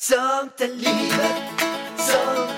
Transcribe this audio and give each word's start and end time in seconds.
Sånt 0.00 0.60
är 0.60 0.68
livet, 0.68 1.42
sånt 1.96 2.57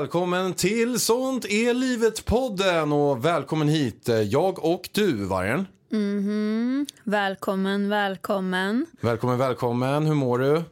Välkommen 0.00 0.54
till 0.54 1.00
Sånt 1.00 1.44
är 1.44 1.74
livet-podden 1.74 2.92
och 2.92 3.24
välkommen 3.24 3.68
hit 3.68 4.08
eh, 4.08 4.20
jag 4.20 4.64
och 4.64 4.88
du, 4.92 5.24
Vargen. 5.24 5.66
Välkommen, 7.04 7.88
välkommen. 7.88 8.86
Välkommen, 9.00 9.38
välkommen. 9.38 10.06
Hur 10.06 10.14
mår 10.14 10.38
du? 10.38 10.62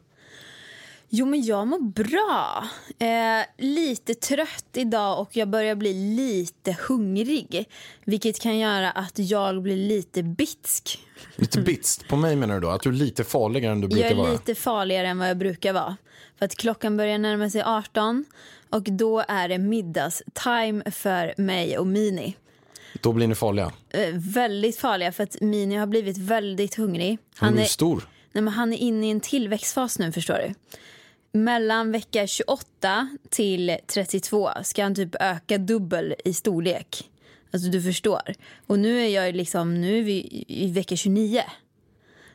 Jo, 1.09 1.25
men 1.25 1.41
jag 1.43 1.67
mår 1.67 1.79
bra. 1.79 2.63
Eh, 3.07 3.65
lite 3.65 4.13
trött 4.13 4.65
idag 4.73 5.19
och 5.21 5.29
jag 5.37 5.49
börjar 5.49 5.75
bli 5.75 5.93
lite 6.15 6.77
hungrig. 6.87 7.69
Vilket 8.05 8.39
kan 8.39 8.57
göra 8.57 8.91
att 8.91 9.19
jag 9.19 9.61
blir 9.61 9.87
lite 9.87 10.23
bitsk. 10.23 10.99
Lite 11.35 11.61
bitst. 11.65 12.07
På 12.07 12.15
mig 12.15 12.35
menar 12.35 12.55
du 12.55 12.61
då? 12.61 12.69
Att 12.69 12.81
du 12.81 12.89
är 12.89 12.93
lite 12.93 13.23
farligare 13.23 13.71
än 13.71 13.81
du 13.81 13.87
brukar 13.87 14.03
Jag 14.03 14.11
är 14.11 14.15
vara? 14.15 14.31
lite 14.31 14.55
farligare 14.55 15.07
än 15.07 15.17
vad 15.17 15.29
jag 15.29 15.37
brukar 15.37 15.73
vara. 15.73 15.97
För 16.39 16.45
att 16.45 16.55
klockan 16.55 16.97
börjar 16.97 17.17
närma 17.17 17.49
sig 17.49 17.63
18 17.63 18.25
och 18.69 18.83
då 18.83 19.23
är 19.27 19.49
det 19.49 19.57
middagstime 19.57 20.91
för 20.91 21.33
mig 21.37 21.77
och 21.77 21.87
Mini. 21.87 22.35
Då 23.01 23.13
blir 23.13 23.27
ni 23.27 23.35
farliga. 23.35 23.71
Eh, 23.89 24.09
väldigt 24.13 24.77
farliga 24.77 25.11
för 25.11 25.23
att 25.23 25.41
Mini 25.41 25.75
har 25.75 25.87
blivit 25.87 26.17
väldigt 26.17 26.75
hungrig. 26.75 27.17
Han 27.35 27.57
är 27.57 27.61
är, 27.61 27.65
stor. 27.65 28.07
Nej, 28.31 28.41
men 28.41 28.53
han 28.53 28.73
är 28.73 28.77
inne 28.77 29.07
i 29.07 29.11
en 29.11 29.19
tillväxtfas 29.19 29.99
nu 29.99 30.11
förstår 30.11 30.35
du. 30.35 30.53
Mellan 31.39 31.91
vecka 31.91 32.27
28 32.27 33.09
till 33.29 33.77
32 33.87 34.49
ska 34.63 34.83
han 34.83 34.95
typ 34.95 35.15
öka 35.19 35.57
dubbel 35.57 36.15
i 36.25 36.33
storlek. 36.33 37.09
Alltså 37.53 37.69
du 37.69 37.81
förstår. 37.81 38.33
Och 38.67 38.79
nu 38.79 39.01
är 39.01 39.07
jag 39.07 39.35
liksom, 39.35 39.81
nu 39.81 39.99
är 39.99 40.03
vi 40.03 40.45
i 40.47 40.71
vecka 40.71 40.95
29. 40.95 41.43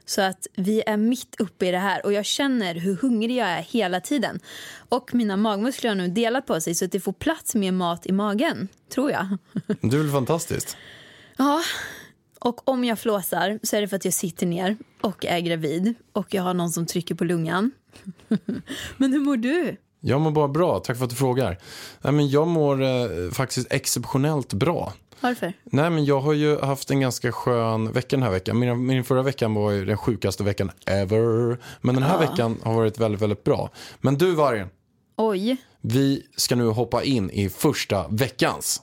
Så 0.06 0.22
att 0.22 0.46
vi 0.56 0.82
är 0.86 0.96
mitt 0.96 1.40
uppe 1.40 1.66
i 1.66 1.70
det 1.70 1.78
här 1.78 2.06
och 2.06 2.12
jag 2.12 2.24
känner 2.24 2.74
hur 2.74 2.96
hungrig 2.96 3.36
jag 3.36 3.48
är 3.48 3.62
hela 3.62 4.00
tiden. 4.00 4.40
Och 4.88 5.14
mina 5.14 5.36
magmuskler 5.36 5.90
har 5.90 5.96
nu 5.96 6.08
delat 6.08 6.46
på 6.46 6.60
sig 6.60 6.74
så 6.74 6.84
att 6.84 6.92
det 6.92 7.00
får 7.00 7.12
plats 7.12 7.54
mer 7.54 7.72
mat 7.72 8.06
i 8.06 8.12
magen, 8.12 8.68
tror 8.94 9.10
jag. 9.10 9.26
Det 9.80 9.96
är 9.96 10.02
väl 10.02 10.10
fantastiskt? 10.10 10.76
Ja, 11.36 11.62
och 12.38 12.68
om 12.68 12.84
jag 12.84 12.98
flåsar 12.98 13.58
så 13.62 13.76
är 13.76 13.80
det 13.80 13.88
för 13.88 13.96
att 13.96 14.04
jag 14.04 14.14
sitter 14.14 14.46
ner 14.46 14.76
och 15.00 15.24
är 15.26 15.40
gravid 15.40 15.94
och 16.12 16.34
jag 16.34 16.42
har 16.42 16.54
någon 16.54 16.70
som 16.70 16.86
trycker 16.86 17.14
på 17.14 17.24
lungan. 17.24 17.70
Men 18.96 19.12
hur 19.12 19.20
mår 19.20 19.36
du? 19.36 19.76
Jag 20.06 20.20
mår 20.20 20.30
bara 20.30 20.48
bra. 20.48 20.78
Tack 20.78 20.96
för 20.96 21.04
att 21.04 21.10
du 21.10 21.16
frågar. 21.16 21.58
Nej, 22.02 22.12
men 22.12 22.28
jag 22.28 22.48
mår 22.48 22.82
eh, 22.82 23.30
faktiskt 23.32 23.72
exceptionellt 23.72 24.52
bra. 24.52 24.92
Varför? 25.20 25.52
Nej, 25.64 25.90
men 25.90 26.04
jag 26.04 26.20
har 26.20 26.32
ju 26.32 26.58
haft 26.60 26.90
en 26.90 27.00
ganska 27.00 27.32
skön 27.32 27.92
vecka 27.92 28.16
den 28.16 28.22
här 28.22 28.30
veckan. 28.30 28.58
Min, 28.58 28.86
min 28.86 29.04
förra 29.04 29.22
veckan 29.22 29.54
var 29.54 29.70
ju 29.70 29.84
den 29.84 29.96
sjukaste 29.96 30.44
veckan 30.44 30.70
ever. 30.86 31.58
Men 31.80 31.94
den 31.94 32.04
här 32.04 32.18
veckan 32.18 32.60
har 32.62 32.74
varit 32.74 32.98
väldigt, 32.98 33.22
väldigt 33.22 33.44
bra. 33.44 33.70
Men 34.00 34.18
du, 34.18 34.34
Vargen. 34.34 34.68
Oj. 35.16 35.56
Vi 35.80 36.22
ska 36.36 36.56
nu 36.56 36.68
hoppa 36.68 37.02
in 37.02 37.30
i 37.30 37.48
första 37.48 38.08
veckans. 38.08 38.82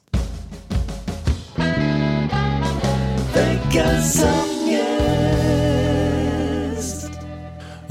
Veckans 3.33 4.25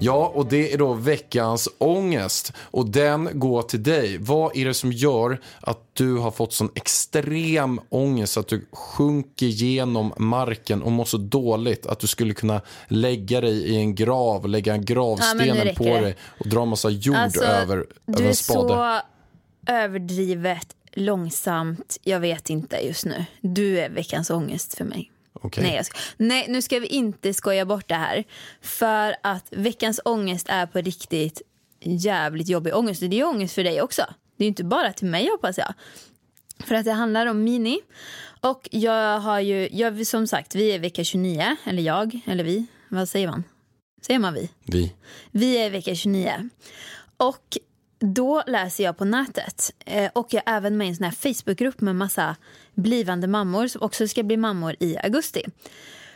Ja, 0.00 0.32
och 0.34 0.46
det 0.46 0.72
är 0.72 0.78
då 0.78 0.92
veckans 0.94 1.68
ångest. 1.78 2.52
Och 2.60 2.86
den 2.90 3.28
går 3.32 3.62
till 3.62 3.82
dig. 3.82 4.18
Vad 4.18 4.56
är 4.56 4.64
det 4.64 4.74
som 4.74 4.92
gör 4.92 5.40
att 5.60 5.80
du 5.92 6.16
har 6.16 6.30
fått 6.30 6.52
sån 6.52 6.70
extrem 6.74 7.80
ångest 7.88 8.36
att 8.36 8.48
du 8.48 8.66
sjunker 8.72 9.46
genom 9.46 10.12
marken 10.16 10.82
och 10.82 10.92
mår 10.92 11.04
så 11.04 11.16
dåligt 11.16 11.86
att 11.86 11.98
du 11.98 12.06
skulle 12.06 12.34
kunna 12.34 12.60
lägga 12.88 13.40
dig 13.40 13.52
i 13.68 13.76
en 13.76 13.94
grav, 13.94 14.48
lägga 14.48 14.74
en 14.74 14.80
Ja, 14.80 14.94
gravstenen 14.94 15.56
räcker 15.56 15.74
på 15.74 15.84
det. 15.84 16.00
dig 16.00 16.16
och 16.40 16.48
dra 16.48 16.64
massa 16.64 16.90
jord 16.90 17.16
Alltså, 17.16 17.44
över, 17.44 17.86
Du 18.06 18.12
över 18.12 18.24
är 18.24 18.28
en 18.28 18.34
spade. 18.34 18.68
så 18.68 19.00
överdrivet 19.72 20.66
långsamt. 20.92 21.96
Jag 22.02 22.20
vet 22.20 22.50
inte 22.50 22.76
just 22.86 23.04
nu. 23.04 23.24
Du 23.40 23.80
är 23.80 23.90
veckans 23.90 24.30
ångest 24.30 24.74
för 24.74 24.84
mig. 24.84 25.10
Okej. 25.40 25.64
Nej, 25.64 25.84
ska... 25.84 25.98
Nej, 26.16 26.46
nu 26.48 26.62
ska 26.62 26.78
vi 26.78 26.86
inte 26.86 27.34
skoja 27.34 27.64
bort 27.64 27.88
det 27.88 27.94
här. 27.94 28.24
För 28.60 29.16
att 29.22 29.46
veckans 29.50 30.00
ångest 30.04 30.46
är 30.48 30.66
på 30.66 30.80
riktigt 30.80 31.42
jävligt 31.80 32.48
jobbig 32.48 32.74
ångest. 32.74 33.00
Det 33.00 33.20
är 33.20 33.24
ångest 33.24 33.54
för 33.54 33.64
dig 33.64 33.82
också. 33.82 34.02
Det 34.36 34.44
är 34.44 34.48
inte 34.48 34.64
bara 34.64 34.92
till 34.92 35.06
mig 35.06 35.28
hoppas 35.30 35.58
jag. 35.58 35.74
För 36.64 36.74
att 36.74 36.84
det 36.84 36.92
handlar 36.92 37.26
om 37.26 37.44
Mini. 37.44 37.80
Och 38.40 38.68
jag 38.70 39.20
har 39.20 39.40
ju, 39.40 39.68
jag, 39.72 40.06
som 40.06 40.26
sagt, 40.26 40.54
vi 40.54 40.72
är 40.72 40.78
vecka 40.78 41.04
29. 41.04 41.56
Eller 41.64 41.82
jag, 41.82 42.20
eller 42.26 42.44
vi. 42.44 42.66
Vad 42.88 43.08
säger 43.08 43.28
man? 43.28 43.44
Säger 44.02 44.20
man 44.20 44.34
vi? 44.34 44.50
Vi. 44.64 44.94
Vi 45.30 45.58
är 45.58 45.70
vecka 45.70 45.94
29. 45.94 46.48
Och 47.16 47.58
då 48.00 48.42
läser 48.46 48.84
jag 48.84 48.96
på 48.96 49.04
nätet. 49.04 49.72
Eh, 49.86 50.10
och 50.12 50.26
jag 50.30 50.42
är 50.46 50.56
även 50.56 50.76
med 50.76 50.86
i 50.86 50.90
en 50.90 50.96
sån 50.96 51.04
här 51.04 51.34
Facebookgrupp 51.34 51.80
med 51.80 51.96
massa 51.96 52.36
blivande 52.74 53.26
mammor 53.26 53.66
som 53.66 53.82
också 53.82 54.08
ska 54.08 54.22
bli 54.22 54.36
mammor 54.36 54.76
i 54.80 54.98
augusti. 54.98 55.44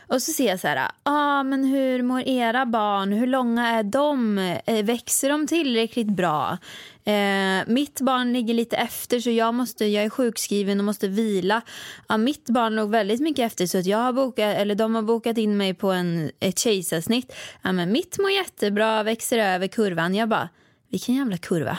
Och 0.07 0.21
så 0.21 0.31
ser 0.31 0.47
jag 0.47 0.59
så 0.59 0.67
här, 0.67 0.91
ah, 1.03 1.43
men 1.43 1.65
hur 1.65 2.03
mår 2.03 2.21
era 2.21 2.65
barn? 2.65 3.11
Hur 3.13 3.27
långa 3.27 3.67
är 3.67 3.83
de? 3.83 4.37
Eh, 4.65 4.85
växer 4.85 5.29
de 5.29 5.47
tillräckligt 5.47 6.07
bra? 6.07 6.57
Eh, 7.03 7.67
mitt 7.67 8.01
barn 8.01 8.33
ligger 8.33 8.53
lite 8.53 8.77
efter 8.77 9.19
så 9.19 9.29
jag, 9.29 9.53
måste, 9.53 9.85
jag 9.85 10.03
är 10.03 10.09
sjukskriven 10.09 10.79
och 10.79 10.85
måste 10.85 11.07
vila. 11.07 11.61
Ja, 12.07 12.17
mitt 12.17 12.49
barn 12.49 12.75
låg 12.75 12.89
väldigt 12.89 13.21
mycket 13.21 13.45
efter 13.45 13.67
så 13.67 13.77
att 13.77 13.85
jag 13.85 13.97
har 13.97 14.13
bokat, 14.13 14.55
eller 14.55 14.75
de 14.75 14.95
har 14.95 15.01
bokat 15.01 15.37
in 15.37 15.57
mig 15.57 15.73
på 15.73 15.91
en, 15.91 16.31
ett 16.39 16.59
kejsarsnitt. 16.59 17.35
Ja, 17.61 17.71
men 17.71 17.91
mitt 17.91 18.19
mår 18.19 18.31
jättebra, 18.31 19.03
växer 19.03 19.37
över 19.37 19.67
kurvan. 19.67 20.15
Jag 20.15 20.29
bara, 20.29 20.49
vilken 20.95 21.15
jävla 21.15 21.37
kurva? 21.37 21.77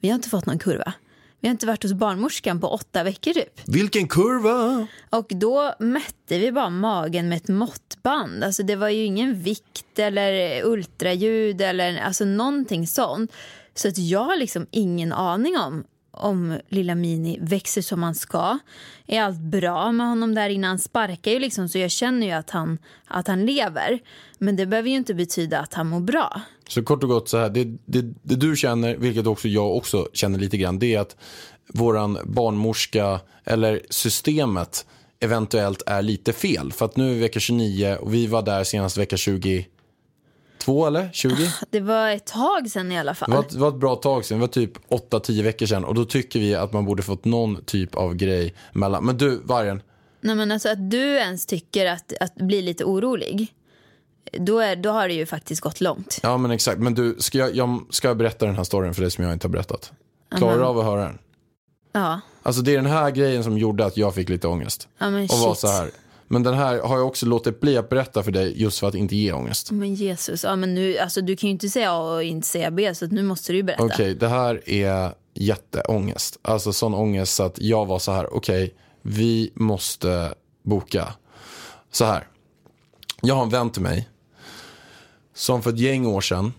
Vi 0.00 0.08
har 0.08 0.14
inte 0.14 0.28
fått 0.28 0.46
någon 0.46 0.58
kurva. 0.58 0.92
Vi 1.40 1.48
har 1.48 1.50
inte 1.50 1.66
varit 1.66 1.82
hos 1.82 1.92
barnmorskan 1.92 2.60
på 2.60 2.68
åtta 2.68 3.02
veckor 3.02 3.32
typ. 3.32 3.60
Vilken 3.64 4.08
kurva! 4.08 4.86
Och 5.10 5.26
då 5.28 5.74
mätte 5.78 6.38
vi 6.38 6.52
bara 6.52 6.70
magen 6.70 7.28
med 7.28 7.36
ett 7.36 7.48
måttband. 7.48 8.44
Alltså 8.44 8.62
det 8.62 8.76
var 8.76 8.88
ju 8.88 9.04
ingen 9.04 9.42
vikt 9.42 9.98
eller 9.98 10.64
ultraljud 10.64 11.60
eller 11.60 11.98
alltså 11.98 12.24
någonting 12.24 12.86
sånt. 12.86 13.32
Så 13.74 13.88
att 13.88 13.98
jag 13.98 14.24
har 14.24 14.36
liksom 14.36 14.66
ingen 14.70 15.12
aning 15.12 15.58
om 15.58 15.84
om 16.10 16.58
lilla 16.68 16.94
Mini 16.94 17.38
växer 17.40 17.82
som 17.82 18.02
han 18.02 18.14
ska. 18.14 18.58
Är 19.06 19.22
allt 19.22 19.40
bra 19.40 19.92
med 19.92 20.06
honom 20.06 20.34
där 20.34 20.48
inne? 20.48 20.66
Han 20.66 20.78
sparkar 20.78 21.30
ju 21.30 21.38
liksom 21.38 21.68
så 21.68 21.78
jag 21.78 21.90
känner 21.90 22.26
ju 22.26 22.32
att 22.32 22.50
han, 22.50 22.78
att 23.06 23.28
han 23.28 23.46
lever. 23.46 23.98
Men 24.38 24.56
det 24.56 24.66
behöver 24.66 24.88
ju 24.88 24.96
inte 24.96 25.14
betyda 25.14 25.60
att 25.60 25.74
han 25.74 25.86
mår 25.86 26.00
bra. 26.00 26.40
Så 26.68 26.82
kort 26.82 27.02
och 27.02 27.08
gott 27.08 27.28
så 27.28 27.38
här, 27.38 27.50
det, 27.50 27.64
det, 27.64 28.02
det 28.22 28.36
du 28.36 28.56
känner, 28.56 28.96
vilket 28.96 29.26
också 29.26 29.48
jag 29.48 29.76
också 29.76 30.08
känner 30.12 30.38
lite 30.38 30.56
grann, 30.56 30.78
det 30.78 30.94
är 30.94 31.00
att 31.00 31.16
våran 31.68 32.18
barnmorska 32.24 33.20
eller 33.44 33.82
systemet 33.90 34.86
eventuellt 35.20 35.82
är 35.86 36.02
lite 36.02 36.32
fel. 36.32 36.72
För 36.72 36.84
att 36.84 36.96
nu 36.96 37.10
är 37.10 37.14
vi 37.14 37.20
vecka 37.20 37.40
29 37.40 37.96
och 38.00 38.14
vi 38.14 38.26
var 38.26 38.42
där 38.42 38.64
senast 38.64 38.98
vecka 38.98 39.16
22 39.16 40.86
eller 40.86 41.10
20? 41.12 41.34
Det 41.70 41.80
var 41.80 42.10
ett 42.10 42.26
tag 42.26 42.70
sen 42.70 42.92
i 42.92 42.98
alla 42.98 43.14
fall. 43.14 43.30
Det 43.30 43.36
var, 43.36 43.42
ett, 43.42 43.52
det 43.52 43.58
var 43.58 43.68
ett 43.68 43.74
bra 43.74 43.96
tag 43.96 44.24
sedan, 44.24 44.38
det 44.38 44.40
var 44.40 44.48
typ 44.48 44.78
8-10 44.88 45.42
veckor 45.42 45.66
sedan 45.66 45.84
och 45.84 45.94
då 45.94 46.04
tycker 46.04 46.40
vi 46.40 46.54
att 46.54 46.72
man 46.72 46.84
borde 46.84 47.02
fått 47.02 47.24
någon 47.24 47.64
typ 47.64 47.94
av 47.94 48.14
grej 48.14 48.54
mellan. 48.72 49.04
Men 49.04 49.16
du, 49.16 49.40
Vargen, 49.44 49.82
Nej, 50.20 50.36
men 50.36 50.52
alltså 50.52 50.68
att 50.68 50.90
du 50.90 51.16
ens 51.16 51.46
tycker 51.46 51.86
att, 51.86 52.12
att 52.20 52.34
bli 52.34 52.62
lite 52.62 52.84
orolig. 52.84 53.52
Då, 54.32 54.58
är, 54.58 54.76
då 54.76 54.90
har 54.90 55.08
det 55.08 55.14
ju 55.14 55.26
faktiskt 55.26 55.60
gått 55.60 55.80
långt. 55.80 56.20
ja 56.22 56.36
men 56.36 56.50
exakt, 56.50 56.78
men 56.78 56.94
du, 56.94 57.16
ska 57.18 57.38
jag, 57.38 57.56
jag 57.56 57.80
ska 57.90 58.08
jag 58.08 58.16
berätta 58.16 58.46
den 58.46 58.56
här 58.56 58.64
storyn 58.64 58.94
för 58.94 59.02
dig 59.02 59.10
som 59.10 59.24
jag 59.24 59.32
inte 59.32 59.46
har 59.46 59.52
berättat? 59.52 59.92
Klarar 60.36 60.58
du 60.58 60.64
av 60.64 60.78
att 60.78 60.84
höra 60.84 61.00
den? 61.04 61.18
Ja, 61.92 62.20
Alltså 62.42 62.62
det 62.62 62.72
är 62.72 62.76
den 62.76 62.86
här 62.86 63.10
grejen 63.10 63.44
som 63.44 63.58
gjorde 63.58 63.84
att 63.86 63.96
jag 63.96 64.14
fick 64.14 64.28
lite 64.28 64.48
ångest. 64.48 64.88
ja 64.98 65.10
men 65.10 65.22
och 65.22 65.38
var 65.38 65.54
shit. 65.54 65.60
så 65.60 65.68
här. 65.68 65.90
Men 66.28 66.42
den 66.42 66.54
här 66.54 66.80
har 66.80 66.96
jag 66.98 67.06
också 67.06 67.26
låtit 67.26 67.60
bli 67.60 67.76
att 67.76 67.88
berätta 67.88 68.22
för 68.22 68.30
dig 68.30 68.62
just 68.62 68.78
för 68.78 68.88
att 68.88 68.94
inte 68.94 69.16
ge 69.16 69.32
ångest. 69.32 69.70
Men 69.70 69.94
Jesus, 69.94 70.44
ja, 70.44 70.56
men 70.56 70.74
nu, 70.74 70.98
alltså, 70.98 71.20
du 71.20 71.36
kan 71.36 71.48
ju 71.48 71.52
inte 71.52 71.68
säga 71.68 71.92
A 71.92 72.14
och 72.14 72.22
inte 72.22 72.48
säga 72.48 72.70
B 72.70 72.94
så 72.94 73.06
nu 73.06 73.22
måste 73.22 73.52
du 73.52 73.56
ju 73.56 73.62
berätta. 73.62 73.84
Okej, 73.84 74.14
det 74.14 74.28
här 74.28 74.70
är 74.70 75.14
jätteångest. 75.34 76.38
Alltså 76.42 76.72
sån 76.72 76.94
ångest 76.94 77.34
så 77.34 77.42
att 77.42 77.58
jag 77.60 77.86
var 77.86 77.98
så 77.98 78.12
här, 78.12 78.34
okej, 78.34 78.74
vi 79.02 79.52
måste 79.54 80.34
boka. 80.64 81.14
Så 81.92 82.04
här, 82.04 82.28
jag 83.22 83.34
har 83.34 83.42
en 83.42 83.50
vän 83.50 83.70
till 83.70 83.82
mig 83.82 84.08
som 85.36 85.62
för 85.62 85.70
ett 85.70 85.78
gäng 85.78 86.06
år 86.06 86.20
sedan. 86.20 86.52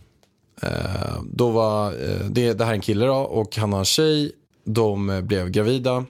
Eh, 0.61 1.21
då 1.23 1.49
var, 1.49 1.91
eh, 1.91 2.25
det, 2.29 2.53
det 2.53 2.65
här 2.65 2.71
är 2.71 2.75
en 2.75 2.81
kille 2.81 3.05
då 3.05 3.15
och 3.15 3.55
han 3.55 3.73
har 3.73 3.79
en 3.79 3.85
tjej. 3.85 4.31
De 4.63 5.09
eh, 5.09 5.21
blev 5.21 5.49
gravida. 5.49 6.05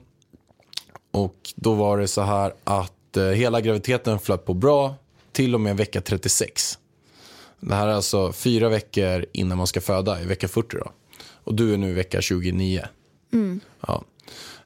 Och 1.10 1.36
då 1.56 1.74
var 1.74 1.98
det 1.98 2.08
så 2.08 2.22
här 2.22 2.52
att 2.64 3.16
eh, 3.16 3.24
hela 3.24 3.60
graviditeten 3.60 4.18
flöt 4.18 4.44
på 4.44 4.54
bra 4.54 4.94
till 5.32 5.54
och 5.54 5.60
med 5.60 5.76
vecka 5.76 6.00
36. 6.00 6.78
Det 7.60 7.74
här 7.74 7.88
är 7.88 7.92
alltså 7.92 8.32
fyra 8.32 8.68
veckor 8.68 9.26
innan 9.32 9.58
man 9.58 9.66
ska 9.66 9.80
föda, 9.80 10.22
i 10.22 10.26
vecka 10.26 10.48
40 10.48 10.76
då. 10.76 10.92
Och 11.44 11.54
du 11.54 11.74
är 11.74 11.76
nu 11.76 11.90
i 11.90 11.92
vecka 11.92 12.20
29. 12.20 12.84
Ja. 13.86 14.04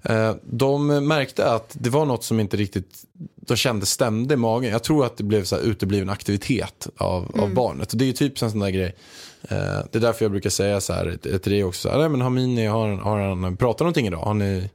Eh, 0.03 0.35
De 0.45 0.87
märkte 1.09 1.53
att 1.53 1.77
det 1.81 1.91
var 1.91 2.05
något 2.07 2.25
som 2.25 2.41
inte 2.41 2.57
riktigt 2.57 3.03
de 3.37 3.57
kände 3.57 3.87
stämde 3.87 4.35
i 4.35 4.37
magen. 4.37 4.71
Jag 4.73 4.83
tror 4.83 5.07
att 5.07 5.17
det 5.17 5.25
blev 5.25 5.45
så 5.45 5.57
här 5.57 5.63
utebliven 5.63 6.11
aktivitet 6.11 6.89
av, 6.97 7.41
av 7.43 7.55
barnet. 7.55 7.93
Och 7.93 7.99
det 7.99 8.05
är 8.05 8.07
ju 8.07 8.13
typ 8.13 8.43
en 8.43 8.51
sån 8.51 8.61
där 8.61 8.71
grej. 8.71 8.95
Eh, 9.43 9.57
Det 9.91 9.95
är 9.95 10.01
därför 10.01 10.25
jag 10.25 10.33
brukar 10.33 10.51
säga 10.51 10.81
så 10.81 10.93
här 10.93 11.17
till 11.39 11.53
dig 11.53 11.65
också. 11.65 11.81
Så 11.81 11.91
här, 11.91 11.99
Nej, 11.99 12.09
men 12.09 12.21
har 12.21 12.31
Mini, 12.31 12.67
har, 12.67 12.89
har 12.97 13.19
han 13.21 13.57
pratat 13.57 13.81
någonting 13.81 14.07
idag? 14.07 14.19
Har 14.19 14.35
ni 14.35 14.71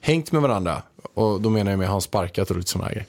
hängt 0.00 0.32
med 0.32 0.42
varandra? 0.42 0.82
Och 1.14 1.40
då 1.40 1.50
menar 1.50 1.70
jag 1.72 1.78
med 1.78 1.88
har 1.88 1.92
han 1.94 2.00
sparkat 2.02 2.50
och 2.50 2.56
lite 2.56 2.70
sådana 2.70 2.90
grejer. 2.90 3.06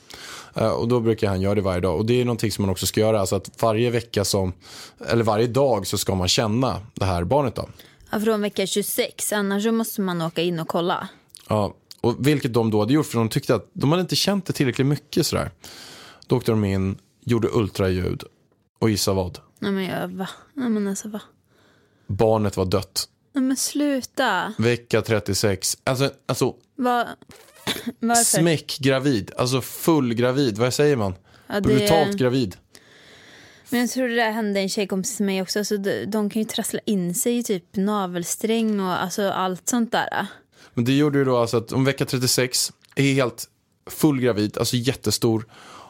Eh, 0.56 0.68
Och 0.70 0.88
då 0.88 1.00
brukar 1.00 1.28
han 1.30 1.42
göra 1.42 1.56
det 1.56 1.62
varje 1.62 1.80
dag. 1.80 1.98
Och 1.98 2.06
det 2.06 2.22
är 2.22 2.26
någonting 2.26 2.52
som 2.52 2.62
man 2.62 2.70
också 2.72 2.86
ska 2.86 3.00
göra. 3.00 3.20
Alltså 3.20 3.36
att 3.36 3.50
varje 3.62 3.90
vecka 3.90 4.26
som, 4.26 4.54
eller 5.10 5.24
varje 5.24 5.48
dag 5.48 5.88
så 5.88 5.98
ska 5.98 6.16
man 6.16 6.28
känna 6.28 6.80
det 6.94 7.06
här 7.06 7.24
barnet 7.24 7.56
då. 7.56 7.70
Från 8.20 8.42
vecka 8.42 8.68
26, 8.68 9.34
annars 9.34 9.66
måste 9.66 10.02
man 10.02 10.22
åka 10.22 10.42
in 10.42 10.60
och 10.60 10.68
kolla. 10.68 11.08
Ja, 11.50 11.76
och 12.02 12.28
vilket 12.28 12.54
de 12.54 12.72
då 12.72 12.80
hade 12.80 12.94
gjort 12.94 13.06
för 13.06 13.18
de 13.18 13.30
tyckte 13.30 13.56
att 13.56 13.70
de 13.74 13.92
hade 13.92 14.02
inte 14.02 14.16
känt 14.16 14.46
det 14.46 14.54
tillräckligt 14.54 14.88
mycket 14.88 15.26
sådär. 15.26 15.52
Då 16.28 16.38
åkte 16.38 16.52
de 16.52 16.64
in, 16.66 16.98
gjorde 17.26 17.48
ultraljud 17.52 18.24
och 18.80 18.90
gissa 18.90 19.14
vad? 19.14 19.40
Nej 19.60 19.72
men 19.72 19.84
jag, 19.84 20.08
va? 20.08 20.30
Nej 20.54 20.70
men 20.70 20.88
alltså 20.88 21.10
va? 21.10 21.22
Barnet 22.08 22.58
var 22.58 22.66
dött. 22.66 23.10
Nej 23.34 23.44
men 23.44 23.58
sluta. 23.58 24.54
Vecka 24.58 25.02
36. 25.02 25.78
Alltså, 25.84 26.12
alltså 26.26 26.56
Va? 26.76 27.08
Varför? 28.00 28.24
smäckgravid. 28.24 29.32
Alltså 29.38 29.62
fullgravid. 29.62 30.58
Vad 30.58 30.74
säger 30.74 30.96
man? 30.96 31.14
Ja, 31.48 31.54
det- 31.56 31.62
Brutalt 31.62 32.18
gravid. 32.18 32.56
Men 33.74 33.82
jag 33.82 33.90
tror 33.90 34.08
det 34.08 34.16
där 34.16 34.32
hände 34.32 34.60
en 34.60 34.70
tjejkompis 34.70 35.16
till 35.16 35.26
mig 35.26 35.42
också. 35.42 35.60
Alltså, 35.60 35.78
de, 35.78 36.06
de 36.06 36.30
kan 36.30 36.42
ju 36.42 36.48
trassla 36.48 36.80
in 36.86 37.16
sig 37.16 37.38
i 37.38 37.44
typ 37.44 37.76
navelsträng 37.76 38.80
och 38.80 39.04
alltså 39.04 39.30
allt 39.30 39.70
sånt 39.70 39.92
där. 39.92 40.28
Men 40.74 40.86
det 40.86 40.94
gjorde 40.94 41.18
ju 41.20 41.26
då 41.26 41.38
alltså 41.38 41.58
att 41.58 41.72
om 41.72 41.86
vecka 41.86 42.06
36 42.06 42.74
är 42.96 43.14
helt 43.14 43.46
fullgravid, 43.90 44.58
alltså 44.58 44.76
jättestor. 44.76 45.46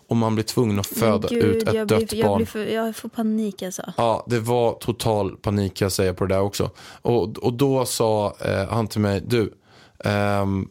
Och 0.07 0.15
man 0.15 0.35
blir 0.35 0.45
tvungen 0.45 0.79
att 0.79 0.87
föda 0.87 1.27
Men 1.31 1.41
ut 1.41 1.67
ett 1.67 1.73
jag 1.73 1.87
dött 1.87 2.09
blir, 2.09 2.19
jag, 2.19 2.27
barn. 2.27 2.37
blir 2.37 2.45
för, 2.45 2.65
jag 2.65 2.95
får 2.95 3.09
panik 3.09 3.61
alltså. 3.61 3.93
Ja, 3.97 4.25
det 4.29 4.39
var 4.39 4.73
total 4.73 5.37
panik 5.37 5.73
kan 5.73 5.85
jag 5.85 5.91
säga 5.91 6.13
på 6.13 6.25
det 6.25 6.35
där 6.35 6.41
också. 6.41 6.71
Och, 7.01 7.37
och 7.37 7.53
då 7.53 7.85
sa 7.85 8.35
eh, 8.39 8.67
han 8.69 8.87
till 8.87 9.01
mig, 9.01 9.21
du, 9.27 9.53
ehm, 9.99 10.67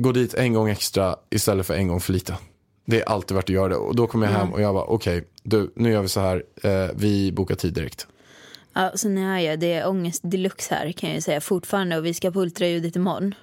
gå 0.00 0.12
dit 0.12 0.34
en 0.34 0.52
gång 0.52 0.68
extra 0.68 1.16
istället 1.30 1.66
för 1.66 1.74
en 1.74 1.88
gång 1.88 2.00
för 2.00 2.12
lite. 2.12 2.36
Det 2.84 3.00
är 3.00 3.08
alltid 3.08 3.34
värt 3.34 3.44
att 3.44 3.48
göra 3.48 3.68
det. 3.68 3.76
Och 3.76 3.96
då 3.96 4.06
kom 4.06 4.22
jag 4.22 4.30
hem 4.30 4.52
och 4.52 4.60
jag 4.60 4.74
bara, 4.74 4.84
okej, 4.84 5.24
du, 5.42 5.72
nu 5.76 5.90
gör 5.92 6.02
vi 6.02 6.08
så 6.08 6.20
här, 6.20 6.42
eh, 6.62 6.90
vi 6.94 7.32
bokar 7.32 7.54
tid 7.54 7.74
direkt. 7.74 8.06
Ja, 8.72 8.92
så 8.94 9.08
nu 9.08 9.26
är 9.26 9.38
jag, 9.38 9.60
det 9.60 9.72
är 9.72 9.88
ångest 9.88 10.20
deluxe 10.24 10.74
här 10.74 10.92
kan 10.92 11.08
jag 11.08 11.16
ju 11.16 11.22
säga 11.22 11.40
fortfarande 11.40 11.96
och 11.98 12.06
vi 12.06 12.14
ska 12.14 12.30
på 12.30 12.40
ultraljudet 12.40 12.96
imorgon. 12.96 13.34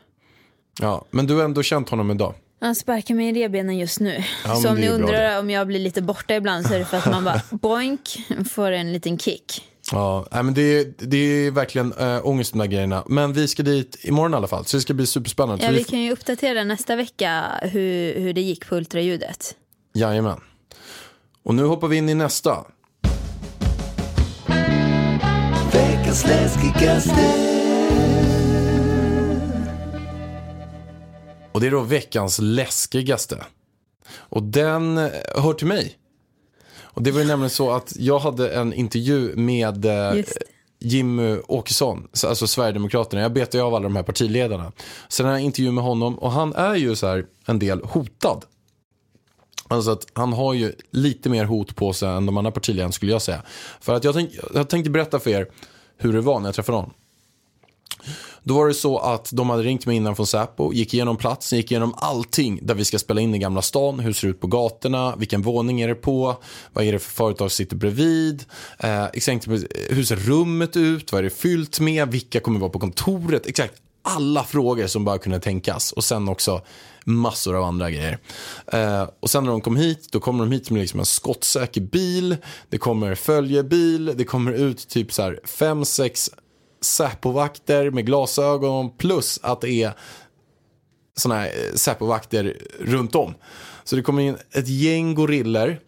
Ja, 0.80 1.06
men 1.12 1.28
du 1.28 1.36
har 1.36 1.44
ändå 1.44 1.64
känt 1.64 1.90
honom 1.90 2.12
idag. 2.12 2.34
Han 2.60 2.76
sparkar 2.76 3.16
mig 3.16 3.30
i 3.30 3.34
revbenen 3.34 3.78
just 3.78 4.00
nu. 4.00 4.24
Ja, 4.46 4.56
så 4.56 4.70
om 4.70 4.76
ni 4.76 4.90
undrar 4.90 5.40
om 5.40 5.50
jag 5.50 5.68
blir 5.68 5.80
lite 5.80 6.02
borta 6.02 6.36
ibland 6.36 6.66
så 6.66 6.74
är 6.74 6.80
det 6.80 6.86
för 6.86 6.98
att 6.98 7.12
man 7.12 7.24
bara 7.24 7.42
boink 7.50 8.18
får 8.52 8.72
en 8.72 8.94
liten 8.94 9.18
kick. 9.20 9.64
Ja, 9.92 10.26
men 10.32 10.54
det, 10.54 10.62
är, 10.62 10.94
det 10.98 11.18
är 11.18 11.52
verkligen 11.52 11.94
äh, 11.94 12.28
ångest 12.28 12.54
de 12.54 12.60
där 12.60 12.66
grejerna. 12.66 13.04
Men 13.08 13.34
vi 13.34 13.48
ska 13.48 13.64
dit 13.64 13.98
imorgon 14.02 14.34
i 14.34 14.36
alla 14.36 14.48
fall, 14.48 14.66
så 14.66 14.78
det 14.78 14.82
ska 14.82 14.94
bli 14.94 15.08
superspännande. 15.08 15.66
Ja, 15.66 15.72
vi 15.72 15.78
vi 15.78 15.84
kan 15.84 16.00
ju 16.00 16.12
uppdatera 16.12 16.64
nästa 16.64 16.96
vecka 16.96 17.44
hur, 17.62 18.20
hur 18.20 18.34
det 18.34 18.42
gick 18.42 18.70
på 18.70 18.76
ultraljudet. 18.76 19.56
Jajamän. 19.94 20.40
Och 21.44 21.56
nu 21.56 21.64
hoppar 21.64 21.88
vi 21.88 21.98
in 21.98 22.10
i 22.10 22.14
nästa. 22.14 22.66
Veckans 25.74 26.26
läskigaste 26.28 27.48
Och 31.58 31.62
det 31.62 31.68
är 31.68 31.72
då 31.72 31.82
veckans 31.82 32.40
läskigaste. 32.42 33.44
Och 34.10 34.44
den 34.44 34.98
eh, 34.98 35.12
hör 35.36 35.54
till 35.54 35.68
mig. 35.68 35.98
Och 36.98 37.04
det 37.04 37.12
var 37.12 37.20
ju 37.20 37.28
nämligen 37.28 37.50
så 37.50 37.72
att 37.72 37.94
jag 38.00 38.20
hade 38.20 38.50
en 38.50 38.74
intervju 38.74 39.36
med 39.36 39.86
eh. 39.86 40.24
Jimmy 40.80 41.38
Åkesson, 41.48 42.08
alltså 42.28 42.48
Sverigedemokraterna. 42.48 43.22
Jag 43.22 43.34
betar 43.34 43.60
ju 43.60 43.66
av 43.66 43.76
alla 43.76 43.84
de 43.84 43.96
här 43.96 44.04
partiledarna. 44.04 44.72
Sen 45.10 45.26
har 45.26 45.34
jag 45.34 45.42
intervju 45.42 45.72
med 45.72 45.84
honom 45.84 46.20
och 46.20 46.32
han 46.32 46.54
är 46.54 46.76
ju 46.76 46.96
så 46.96 47.08
här 47.08 47.26
en 47.46 47.60
del 47.60 47.82
hotad. 47.84 48.46
Alltså 49.68 49.92
att 49.92 50.08
han 50.14 50.34
har 50.34 50.54
ju 50.54 50.74
lite 50.92 51.30
mer 51.30 51.46
hot 51.46 51.76
på 51.76 51.94
sig 51.94 52.10
än 52.10 52.26
de 52.26 52.38
andra 52.38 52.52
partiledarna 52.52 52.92
skulle 52.92 53.12
jag 53.12 53.22
säga. 53.22 53.42
För 53.82 53.94
att 53.94 54.04
jag, 54.04 54.14
tänk, 54.14 54.32
jag 54.54 54.70
tänkte 54.70 54.90
berätta 54.90 55.20
för 55.20 55.30
er 55.30 55.48
hur 55.98 56.14
det 56.14 56.22
var 56.22 56.40
när 56.40 56.48
jag 56.48 56.56
träffade 56.56 56.78
honom. 56.78 56.94
Då 58.44 58.54
var 58.54 58.68
det 58.68 58.74
så 58.74 58.98
att 58.98 59.30
de 59.34 59.50
hade 59.50 59.64
ringt 59.64 59.86
mig 59.86 59.96
innan 59.96 60.16
från 60.16 60.28
Säpo, 60.28 60.74
gick 60.74 60.94
igenom 60.94 61.18
platsen, 61.18 61.58
gick 61.58 61.72
igenom 61.72 61.94
allting 61.98 62.60
där 62.62 62.76
vi 62.76 62.86
ska 62.86 63.00
spela 63.00 63.22
in 63.22 63.36
i 63.36 63.40
Gamla 63.40 63.62
stan, 63.62 64.00
hur 64.00 64.14
ser 64.14 64.28
det 64.28 64.32
ut 64.32 64.42
på 64.42 64.48
gatorna, 64.48 65.16
vilken 65.16 65.42
våning 65.42 65.82
är 65.82 65.88
det 65.88 65.96
på, 65.96 66.36
vad 66.74 66.86
är 66.86 66.92
det 66.92 67.00
för 67.00 67.12
företag 67.12 67.52
som 67.52 67.56
sitter 67.56 67.76
bredvid, 67.76 68.46
eh, 68.80 69.06
exakt, 69.06 69.48
hur 69.90 70.04
ser 70.04 70.16
rummet 70.16 70.78
ut, 70.78 71.12
vad 71.12 71.20
är 71.20 71.24
det 71.24 71.30
fyllt 71.30 71.80
med, 71.80 72.12
vilka 72.12 72.40
kommer 72.40 72.60
vara 72.60 72.70
på 72.70 72.80
kontoret, 72.80 73.46
exakt 73.46 73.74
alla 74.08 74.44
frågor 74.44 74.88
som 74.88 75.06
bara 75.06 75.18
kunde 75.18 75.40
tänkas 75.40 75.92
och 75.92 76.04
sen 76.04 76.30
också 76.30 76.62
massor 77.06 77.56
av 77.56 77.64
andra 77.64 77.92
grejer. 77.92 78.20
Eh, 78.68 79.10
och 79.20 79.30
sen 79.30 79.44
när 79.44 79.52
de 79.52 79.62
kom 79.62 79.76
hit, 79.76 80.08
då 80.12 80.20
kommer 80.20 80.46
de 80.46 80.52
hit 80.52 80.70
med 80.70 80.82
liksom 80.82 81.00
en 81.00 81.06
skottsäker 81.06 81.82
bil, 81.82 82.38
det 82.70 82.78
kommer 82.78 83.16
följebil, 83.16 84.14
det 84.16 84.24
kommer 84.24 84.52
ut 84.52 84.88
typ 84.88 85.14
så 85.14 85.22
här 85.22 85.40
fem, 85.46 85.86
sex 85.86 86.30
Säpovakter 86.82 87.92
med 87.92 88.06
glasögon 88.06 88.98
plus 88.98 89.40
att 89.44 89.62
det 89.62 89.72
är 89.72 89.94
sådana 91.16 91.42
här 91.42 91.48
eh, 91.48 91.74
Säpovakter 91.76 92.58
runt 92.80 93.16
om. 93.16 93.34
Så 93.84 93.96
det 93.96 94.02
kommer 94.02 94.22
in 94.22 94.38
ett 94.52 94.68
gäng 94.68 95.16
gorillor 95.16 95.80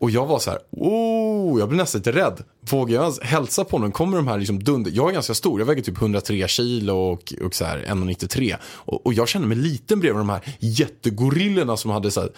och 0.00 0.10
jag 0.10 0.26
var 0.26 0.38
så 0.38 0.50
här, 0.50 0.60
oh, 0.70 1.58
jag 1.58 1.68
blev 1.68 1.78
nästan 1.78 1.98
lite 1.98 2.12
rädd. 2.12 2.42
Vågar 2.70 2.94
jag 2.94 3.02
ens 3.02 3.20
hälsa 3.20 3.64
på 3.64 3.76
honom, 3.76 3.92
Kommer 3.92 4.16
de 4.16 4.28
här 4.28 4.38
liksom 4.38 4.64
dunder... 4.64 4.92
Jag 4.94 5.08
är 5.08 5.12
ganska 5.12 5.34
stor, 5.34 5.60
jag 5.60 5.66
väger 5.66 5.82
typ 5.82 6.00
103 6.00 6.48
kilo 6.48 6.94
och, 6.94 7.34
och 7.44 7.54
så 7.54 7.64
här 7.64 7.78
1,93. 7.78 8.56
Och, 8.62 9.06
och 9.06 9.14
jag 9.14 9.28
kände 9.28 9.48
mig 9.48 9.56
liten 9.56 10.00
bredvid 10.00 10.20
de 10.20 10.28
här 10.28 10.56
jättegorillorna 10.58 11.76
som 11.76 11.90
hade 11.90 12.10
så 12.10 12.20
här 12.20 12.30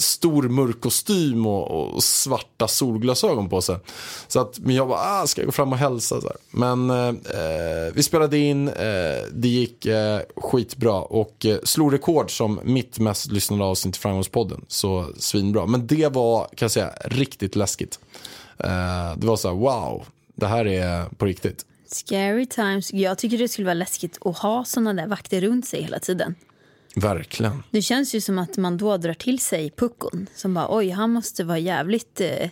stor 0.00 0.42
mörk 0.42 0.80
kostym 0.80 1.46
och, 1.46 1.94
och 1.94 2.02
svarta 2.02 2.68
solglasögon 2.68 3.48
på 3.48 3.60
sig. 3.60 3.76
Så 4.28 4.40
att, 4.40 4.58
men 4.58 4.74
jag 4.74 4.88
bara, 4.88 5.00
ah, 5.00 5.26
ska 5.26 5.40
jag 5.40 5.46
gå 5.46 5.52
fram 5.52 5.72
och 5.72 5.78
hälsa? 5.78 6.20
Så 6.20 6.26
här. 6.26 6.36
Men 6.50 6.90
eh, 6.90 7.94
vi 7.94 8.02
spelade 8.02 8.38
in, 8.38 8.68
eh, 8.68 8.74
det 9.32 9.48
gick 9.48 9.86
eh, 9.86 10.20
skitbra 10.36 11.00
och 11.00 11.46
eh, 11.46 11.58
slog 11.64 11.92
rekord 11.92 12.36
som 12.36 12.60
mitt 12.64 12.98
mest 12.98 13.32
lyssnade 13.32 13.64
avsnitt 13.64 13.96
i 13.96 13.98
Framgångspodden. 13.98 14.64
Så 14.68 15.06
svinbra. 15.18 15.66
Men 15.66 15.86
det 15.86 16.12
var, 16.12 16.44
kan 16.44 16.56
jag 16.66 16.70
säga, 16.70 16.92
riktigt 17.04 17.56
läskigt. 17.56 17.98
Eh, 18.58 19.16
det 19.16 19.26
var 19.26 19.36
så 19.36 19.48
här, 19.48 19.54
wow, 19.54 20.06
det 20.34 20.46
här 20.46 20.66
är 20.66 21.04
på 21.04 21.26
riktigt. 21.26 21.64
Scary 21.86 22.46
times. 22.46 22.92
Jag 22.92 23.18
tycker 23.18 23.38
det 23.38 23.48
skulle 23.48 23.64
vara 23.64 23.74
läskigt 23.74 24.18
att 24.20 24.38
ha 24.38 24.64
såna 24.64 24.94
där 24.94 25.06
vakter 25.06 25.40
runt 25.40 25.66
sig 25.66 25.82
hela 25.82 25.98
tiden. 25.98 26.34
Verkligen. 26.94 27.62
Det 27.70 27.82
känns 27.82 28.14
ju 28.14 28.20
som 28.20 28.38
att 28.38 28.56
man 28.56 28.76
då 28.78 28.96
drar 28.96 29.14
till 29.14 29.38
sig 29.38 29.70
puckon 29.70 30.26
som 30.34 30.54
bara 30.54 30.76
oj, 30.76 30.90
han 30.90 31.10
måste 31.10 31.44
vara 31.44 31.58
jävligt 31.58 32.20
eh, 32.20 32.48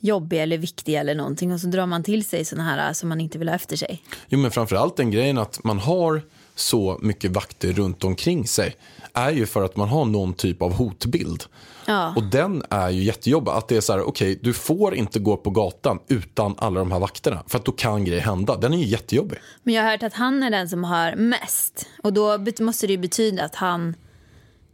jobbig 0.00 0.42
eller 0.42 0.58
viktig 0.58 0.94
eller 0.94 1.14
någonting 1.14 1.52
och 1.52 1.60
så 1.60 1.66
drar 1.66 1.86
man 1.86 2.02
till 2.02 2.24
sig 2.24 2.44
såna 2.44 2.62
här 2.62 2.88
eh, 2.88 2.92
som 2.92 3.08
man 3.08 3.20
inte 3.20 3.38
vill 3.38 3.48
ha 3.48 3.54
efter 3.54 3.76
sig. 3.76 4.02
Jo, 4.28 4.38
men 4.38 4.50
framförallt 4.50 4.96
den 4.96 5.10
grejen 5.10 5.38
att 5.38 5.64
man 5.64 5.78
har 5.78 6.22
så 6.58 6.98
mycket 7.02 7.30
vakter 7.30 7.72
runt 7.72 8.04
omkring 8.04 8.46
sig 8.46 8.76
är 9.12 9.30
ju 9.30 9.46
för 9.46 9.62
att 9.64 9.76
man 9.76 9.88
har 9.88 10.04
någon 10.04 10.34
typ 10.34 10.62
av 10.62 10.72
hotbild. 10.72 11.44
Ja. 11.86 12.12
Och 12.16 12.22
den 12.22 12.62
är 12.70 12.90
ju 12.90 13.02
jättejobbig. 13.02 13.50
Att 13.52 13.68
det 13.68 13.76
är 13.76 13.80
så 13.80 13.92
här, 13.92 14.02
okej, 14.02 14.38
du 14.42 14.52
får 14.54 14.94
inte 14.94 15.18
gå 15.18 15.36
på 15.36 15.50
gatan 15.50 15.98
utan 16.08 16.54
alla 16.58 16.78
de 16.80 16.92
här 16.92 16.98
vakterna. 16.98 17.42
För 17.46 17.58
att 17.58 17.64
då 17.64 17.72
kan 17.72 18.04
grejer 18.04 18.20
hända. 18.22 18.56
Den 18.56 18.72
är 18.72 18.78
ju 18.78 18.84
jättejobbig. 18.86 19.38
Men 19.62 19.74
jag 19.74 19.82
har 19.82 19.90
hört 19.90 20.02
att 20.02 20.12
han 20.14 20.42
är 20.42 20.50
den 20.50 20.68
som 20.68 20.84
har 20.84 21.14
mest 21.16 21.86
och 22.02 22.12
då 22.12 22.38
måste 22.60 22.86
det 22.86 22.92
ju 22.92 22.98
betyda 22.98 23.44
att 23.44 23.54
han 23.54 23.94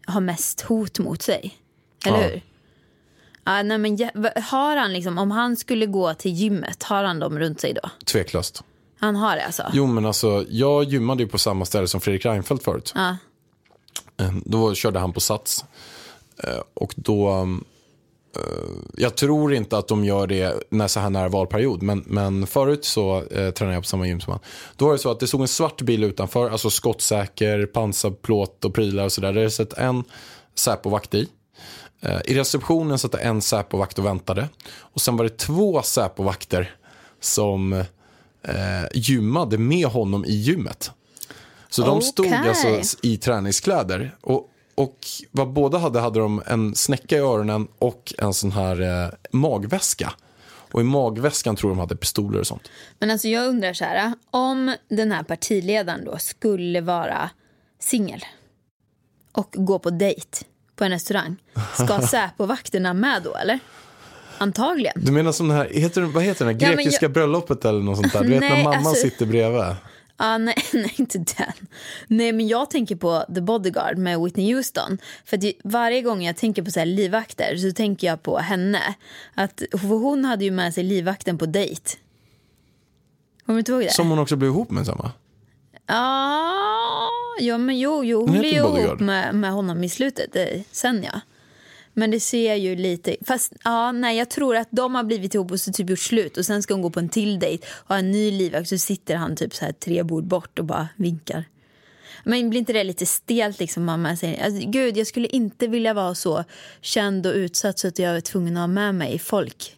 har 0.07 0.21
mest 0.21 0.61
hot 0.61 0.99
mot 0.99 1.23
sig. 1.23 1.55
Eller 2.07 2.23
Ja. 2.23 2.29
hur? 2.29 2.43
Ja, 3.45 3.63
nej, 3.63 3.79
men 3.79 3.99
har 4.43 4.77
han 4.77 4.93
liksom, 4.93 5.19
om 5.19 5.31
han 5.31 5.57
skulle 5.57 5.87
gå 5.87 6.15
till 6.15 6.33
gymmet, 6.33 6.83
har 6.83 7.05
han 7.05 7.19
dem 7.19 7.39
runt 7.39 7.61
sig 7.61 7.73
då? 7.75 7.91
Tveklöst. 8.07 8.63
Han 9.05 9.17
har 9.17 9.37
det 9.37 9.45
alltså? 9.45 9.63
Jo, 9.73 9.87
men 9.87 10.07
alltså, 10.07 10.45
jag 10.49 10.85
gymmade 10.85 11.23
ju 11.23 11.29
på 11.29 11.39
samma 11.39 11.65
ställe 11.65 11.89
som 11.89 12.01
Fredrik 12.01 12.25
Reinfeldt 12.25 12.65
förut. 12.65 12.93
Ja. 12.95 13.17
Eh, 14.21 14.33
Då 14.45 14.75
körde 14.75 14.99
han 14.99 15.13
på 15.13 15.21
Sats. 15.21 15.65
Eh, 16.45 16.61
Och 16.75 16.93
då 16.97 17.31
um, 17.33 17.65
jag 18.97 19.17
tror 19.17 19.55
inte 19.55 19.79
att 19.79 19.89
de 19.89 20.05
gör 20.05 20.27
det 20.27 20.63
när 20.71 20.89
så 20.89 21.01
här 21.01 21.11
nära 21.11 21.29
valperiod, 21.29 21.83
men, 21.83 22.05
men 22.07 22.47
förut 22.47 22.85
så 22.85 23.17
eh, 23.23 23.51
tränade 23.51 23.75
jag 23.77 23.83
på 23.83 23.89
samma 23.89 24.07
gym 24.07 24.21
som 24.21 24.31
han. 24.31 24.41
Då 24.77 24.85
var 24.87 24.93
det 24.93 24.99
så 24.99 25.11
att 25.11 25.21
det 25.21 25.27
stod 25.27 25.41
en 25.41 25.49
svart 25.49 25.83
bil 25.83 26.05
utanför, 26.05 26.51
alltså 26.51 26.71
skottsäker, 26.71 27.67
pansarplåt 27.67 28.65
och 28.65 28.75
prylar 28.75 29.05
och 29.05 29.13
sådär. 29.13 29.33
Det 29.33 29.41
hade 29.41 29.51
sett 29.51 29.73
en 29.73 30.05
Säpo-vakt 30.55 31.15
i. 31.15 31.29
Eh, 32.01 32.21
I 32.25 32.35
receptionen 32.35 32.99
satt 32.99 33.13
det 33.13 33.19
en 33.19 33.43
Säpo-vakt 33.43 33.99
och 33.99 34.05
väntade. 34.07 34.49
Och 34.79 35.01
sen 35.01 35.17
var 35.17 35.25
det 35.25 35.39
två 35.39 35.83
Säpo-vakter 35.83 36.75
som 37.21 37.85
eh, 38.45 38.87
gymmade 38.95 39.59
med 39.59 39.87
honom 39.87 40.25
i 40.25 40.33
gymmet. 40.33 40.91
Så 41.69 41.83
de 41.83 42.03
stod 42.03 42.33
alltså 42.33 42.99
i 43.03 43.17
träningskläder. 43.17 44.17
Och, 44.21 44.51
och 44.75 44.99
vad 45.31 45.53
båda 45.53 45.79
hade, 45.79 46.01
hade 46.01 46.21
de 46.21 46.43
en 46.47 46.75
snäcka 46.75 47.17
i 47.17 47.21
öronen 47.21 47.69
och 47.79 48.15
en 48.19 48.35
sån 48.35 48.53
här 48.53 48.81
eh, 48.81 49.11
magväska. 49.31 50.13
Och 50.73 50.81
i 50.81 50.85
magväskan 50.85 51.57
tror 51.57 51.71
de 51.71 51.79
hade 51.79 51.97
pistoler 51.97 52.41
och 52.41 52.47
sånt. 52.47 52.71
Men 52.99 53.11
alltså 53.11 53.29
jag 53.29 53.47
undrar 53.47 53.73
så 53.73 53.85
här, 53.85 54.13
om 54.31 54.75
den 54.89 55.13
här 55.13 55.23
partiledaren 55.23 56.05
då 56.05 56.19
skulle 56.19 56.81
vara 56.81 57.31
singel 57.81 58.25
och 59.33 59.55
gå 59.59 59.79
på 59.79 59.91
dejt 59.91 60.45
på 60.77 60.85
en 60.85 60.91
restaurang, 60.91 61.37
ska 61.75 62.01
Säpo-vakterna 62.07 62.95
med 62.95 63.23
då 63.23 63.37
eller? 63.37 63.59
Antagligen. 64.45 64.93
Du 64.97 65.13
menar 65.13 65.33
som 65.33 65.49
den 65.49 65.57
här, 65.57 65.69
heter, 65.73 66.03
vad 66.03 66.23
heter 66.23 66.45
den? 66.45 66.59
Ja, 66.59 66.69
men 66.69 66.77
Grekiska 66.77 67.05
jag- 67.05 67.13
bröllopet 67.13 67.65
eller 67.65 67.81
något 67.81 67.97
sånt 67.97 68.13
där? 68.13 68.23
Du 68.25 68.29
vet 68.31 68.41
när 68.41 68.51
Nej, 68.51 68.65
mamman 68.65 68.87
alltså- 68.87 69.03
sitter 69.03 69.27
bredvid. 69.27 69.63
Ah, 70.17 70.39
nej, 70.39 70.55
nej, 70.73 70.95
inte 70.97 71.19
den. 71.19 71.53
Nej, 72.07 72.33
men 72.33 72.49
jag 72.49 72.71
tänker 72.71 72.97
på 72.97 73.25
The 73.35 73.41
Bodyguard 73.41 73.99
med 73.99 74.21
Whitney 74.21 74.55
Houston. 74.55 74.99
För 75.25 75.37
ju- 75.37 75.53
varje 75.65 76.03
gång 76.03 76.23
jag 76.25 76.37
tänker 76.37 76.63
på 76.63 76.71
så 76.71 76.79
här 76.79 76.87
livvakter 76.87 77.57
så 77.57 77.73
tänker 77.73 78.07
jag 78.07 78.23
på 78.23 78.39
henne. 78.39 78.95
Att, 79.35 79.63
hon 79.83 80.25
hade 80.25 80.45
ju 80.45 80.51
med 80.51 80.75
sig 80.75 80.85
livvakten 80.85 81.39
på 81.39 81.47
dejt. 81.47 81.91
Kommer 83.47 83.57
du 83.57 83.59
inte 83.59 83.73
ihåg 83.73 83.81
det? 83.83 83.93
Som 83.93 84.11
hon 84.11 84.19
också 84.19 84.37
blev 84.37 84.51
ihop 84.51 84.71
med 84.71 84.87
samma. 84.87 85.11
Ja, 85.87 87.09
ja, 87.41 87.59
men 87.59 87.79
jo, 87.79 88.05
jo 88.05 88.21
hon 88.21 88.39
blev 88.39 88.45
ihop 88.55 89.01
med, 89.01 89.35
med 89.35 89.53
honom 89.53 89.85
i 89.85 89.89
slutet. 89.89 90.37
eh, 90.37 90.61
Sen 90.73 91.03
ja. 91.13 91.21
Men 91.95 92.11
det 92.11 92.21
ser 92.21 92.55
ju 92.55 92.77
lite... 92.77 93.17
Fast 93.27 93.53
ja, 93.65 93.93
nej, 93.93 94.19
jag 94.19 94.31
tror 94.31 94.57
att 94.57 94.69
de 94.71 94.95
har 94.95 95.05
blivit 95.05 95.35
ihop 95.35 95.51
och 95.51 95.61
så 95.61 95.73
typ 95.73 95.91
gjort 95.91 95.99
slut. 95.99 96.37
Och 96.37 96.47
sen 96.47 96.63
ska 96.63 96.75
hon 96.75 96.83
gå 96.83 96.91
på 96.91 97.01
en 97.01 97.09
till 97.09 97.39
dejt 97.39 97.67
och 97.71 97.89
ha 97.89 97.99
en 97.99 98.11
ny 98.11 98.31
livvakt. 98.31 98.69
Så 98.69 98.79
sitter 98.79 99.17
han 99.17 99.37
typ 99.37 99.55
så 99.55 99.65
här 99.65 99.73
tre 99.73 100.03
bord 100.03 100.25
bort 100.25 100.59
och 100.59 100.65
bara 100.65 100.89
vinkar. 100.97 101.45
Men 102.25 102.51
blir 102.51 102.59
inte 102.61 102.73
det 102.73 102.85
lite 102.85 103.07
stelt 103.07 103.61
liksom 103.61 103.85
mamma 103.85 104.17
säger? 104.17 104.45
Alltså, 104.45 104.71
gud, 104.71 104.97
jag 104.97 105.07
skulle 105.07 105.27
inte 105.29 105.67
vilja 105.67 105.95
vara 105.95 106.15
så 106.15 106.45
känd 106.81 107.27
och 107.27 107.35
utsatt 107.35 107.79
så 107.79 107.89
att 107.89 107.99
jag 107.99 108.17
är 108.17 108.21
tvungen 108.21 108.57
att 108.57 108.61
ha 108.61 108.67
med 108.67 108.95
mig 108.95 109.19
folk. 109.19 109.77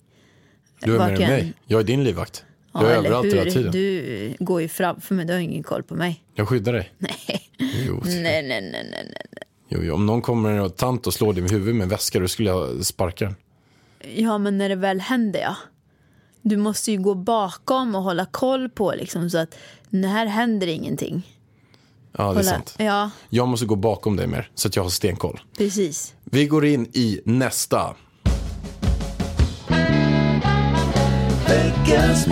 Du 0.81 0.97
är 0.97 1.09
än- 1.11 1.19
mig. 1.31 1.53
Jag 1.67 1.81
är 1.81 1.85
din 1.85 2.05
livvakt. 2.05 2.45
Ja, 2.73 2.83
Jag 2.83 2.93
är 2.93 2.97
överallt 2.97 3.27
hela 3.27 3.43
hur? 3.43 3.51
tiden. 3.51 3.73
Du 3.73 4.35
går 4.39 4.63
ju 4.63 4.69
framför 4.69 5.15
mig, 5.15 5.25
du 5.27 5.33
har 5.33 5.41
ingen 5.41 5.63
koll 5.63 5.83
på 5.83 5.95
mig. 5.95 6.25
Jag 6.35 6.49
skyddar 6.49 6.73
dig. 6.73 6.93
Nej, 6.99 7.51
nej, 7.59 8.23
nej, 8.23 8.43
nej, 8.43 8.89
nej. 8.91 9.11
nej. 9.33 9.43
Jo, 9.69 9.81
jo. 9.83 9.95
Om 9.95 10.07
någon 10.07 10.23
kommer 10.23 10.61
och 10.61 10.77
tant 10.77 11.07
och 11.07 11.15
slår 11.15 11.33
dig 11.33 11.43
med 11.43 11.51
huvudet 11.51 11.75
med 11.75 11.83
en 11.83 11.89
väska 11.89 12.21
då 12.21 12.29
skulle 12.29 12.51
jag 12.51 12.87
sparka 12.87 13.25
den. 13.25 13.35
Ja, 14.15 14.39
men 14.39 14.59
när 14.59 14.69
det 14.69 14.75
väl 14.77 15.01
händer, 15.01 15.41
ja. 15.41 15.57
Du 16.43 16.57
måste 16.57 16.93
ju 16.93 16.99
gå 16.99 17.15
bakom 17.15 17.95
och 17.95 18.03
hålla 18.03 18.27
koll 18.27 18.69
på 18.69 18.93
liksom 18.97 19.31
så 19.31 19.39
att 19.39 19.55
det 19.91 20.09
här 20.09 20.27
händer 20.27 20.67
ingenting. 20.67 21.33
Ja, 22.19 22.33
det 22.33 22.39
är 22.41 22.43
sant. 22.43 22.75
Ja, 22.79 23.11
Jag 23.29 23.49
måste 23.49 23.67
gå 23.67 23.77
bakom 23.77 24.17
dig 24.17 24.27
mer 24.27 24.51
så 24.55 24.69
att 24.69 24.77
jag 24.77 24.83
har 24.83 24.91
stenkoll. 24.91 25.41
precis. 25.59 26.15
Vi 26.25 26.47
går 26.47 26.67
in 26.67 26.87
i 26.93 27.21
nästa. 27.25 27.95
Veckans. 31.49 32.27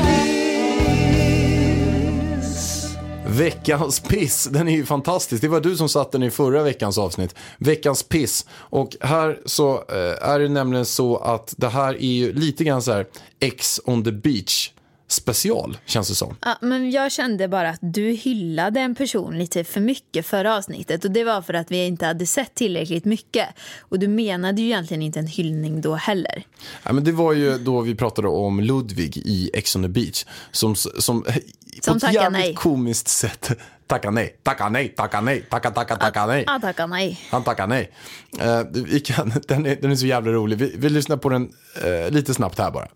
Veckans 3.27 4.01
piss, 4.01 4.49
den 4.53 4.69
är 4.69 4.73
ju 4.73 4.85
fantastisk. 4.85 5.43
Det 5.43 5.49
var 5.49 5.61
du 5.61 5.77
som 5.77 5.89
satte 5.89 6.19
den 6.19 6.23
i 6.23 6.31
förra 6.31 6.63
veckans 6.63 6.99
avsnitt. 6.99 7.35
Veckans 7.59 8.03
piss. 8.03 8.47
Och 8.53 8.97
här 9.01 9.41
så 9.47 9.75
eh, 9.75 10.29
är 10.29 10.39
det 10.39 10.49
nämligen 10.49 10.87
så 10.87 11.17
att 11.17 11.55
det 11.57 11.69
här 11.69 11.95
är 11.95 12.13
ju 12.13 12.33
lite 12.33 12.65
grann 12.65 12.83
så 12.83 12.93
här 12.93 13.07
X 13.41 13.81
on 13.85 14.05
the 14.05 14.13
beach 14.13 14.71
special, 15.09 15.79
känns 15.87 16.09
det 16.09 16.15
som. 16.15 16.37
Ja, 16.41 16.59
men 16.61 16.91
jag 16.91 17.13
kände 17.13 17.49
bara 17.49 17.71
att 17.71 17.79
du 17.83 18.11
hyllade 18.11 18.81
en 18.81 18.95
person 18.95 19.39
lite 19.39 19.65
för 19.65 19.81
mycket 19.81 20.27
förra 20.27 20.57
avsnittet 20.57 21.05
och 21.05 21.11
det 21.11 21.25
var 21.25 21.43
för 21.43 21.55
att 21.55 21.71
vi 21.71 21.87
inte 21.87 22.07
hade 22.07 22.27
sett 22.27 22.55
tillräckligt 22.55 23.05
mycket. 23.05 23.49
Och 23.81 23.99
du 23.99 24.09
menade 24.09 24.63
ju 24.63 24.67
egentligen 24.67 25.03
inte 25.03 25.19
en 25.19 25.27
hyllning 25.27 25.81
då 25.81 25.95
heller. 25.95 26.45
Ja, 26.83 26.93
men 26.93 27.05
det 27.05 27.13
var 27.13 27.33
ju 27.33 27.59
då 27.59 27.81
vi 27.81 27.95
pratade 27.95 28.29
om 28.29 28.61
Ludvig 28.61 29.17
i 29.17 29.51
X 29.55 29.77
on 29.77 29.83
the 29.83 29.89
beach. 29.89 30.25
Som, 30.51 30.75
som, 30.77 31.25
som 31.83 31.95
på 31.95 31.97
ett 31.97 32.01
tackar 32.03 32.23
jävligt 32.23 32.41
nej. 32.41 32.55
komiskt 32.55 33.09
sätt 33.09 33.51
tackar 33.87 34.11
nej, 34.11 34.37
tackar 34.43 34.71
nej, 34.71 34.89
tackar 34.89 35.21
nej, 35.21 35.43
tackar, 35.51 35.71
tackar, 35.71 35.97
tackar 35.97 36.27
nej. 36.27 36.45
Ja, 36.47 36.59
tacka 36.63 36.87
nej. 36.87 37.21
Han 37.31 37.45
tackar 37.45 37.67
nej. 37.67 37.93
Eh, 38.41 38.61
vi 38.73 39.01
kan, 39.01 39.33
den, 39.49 39.67
är, 39.67 39.77
den 39.77 39.91
är 39.91 39.97
så 39.97 40.07
jävla 40.07 40.33
rolig. 40.33 40.59
Vi, 40.59 40.75
vi 40.79 40.89
lyssnar 40.89 41.17
på 41.17 41.29
den 41.29 41.53
eh, 41.83 42.11
lite 42.11 42.35
snabbt 42.35 42.59
här 42.59 42.71
bara. 42.71 42.89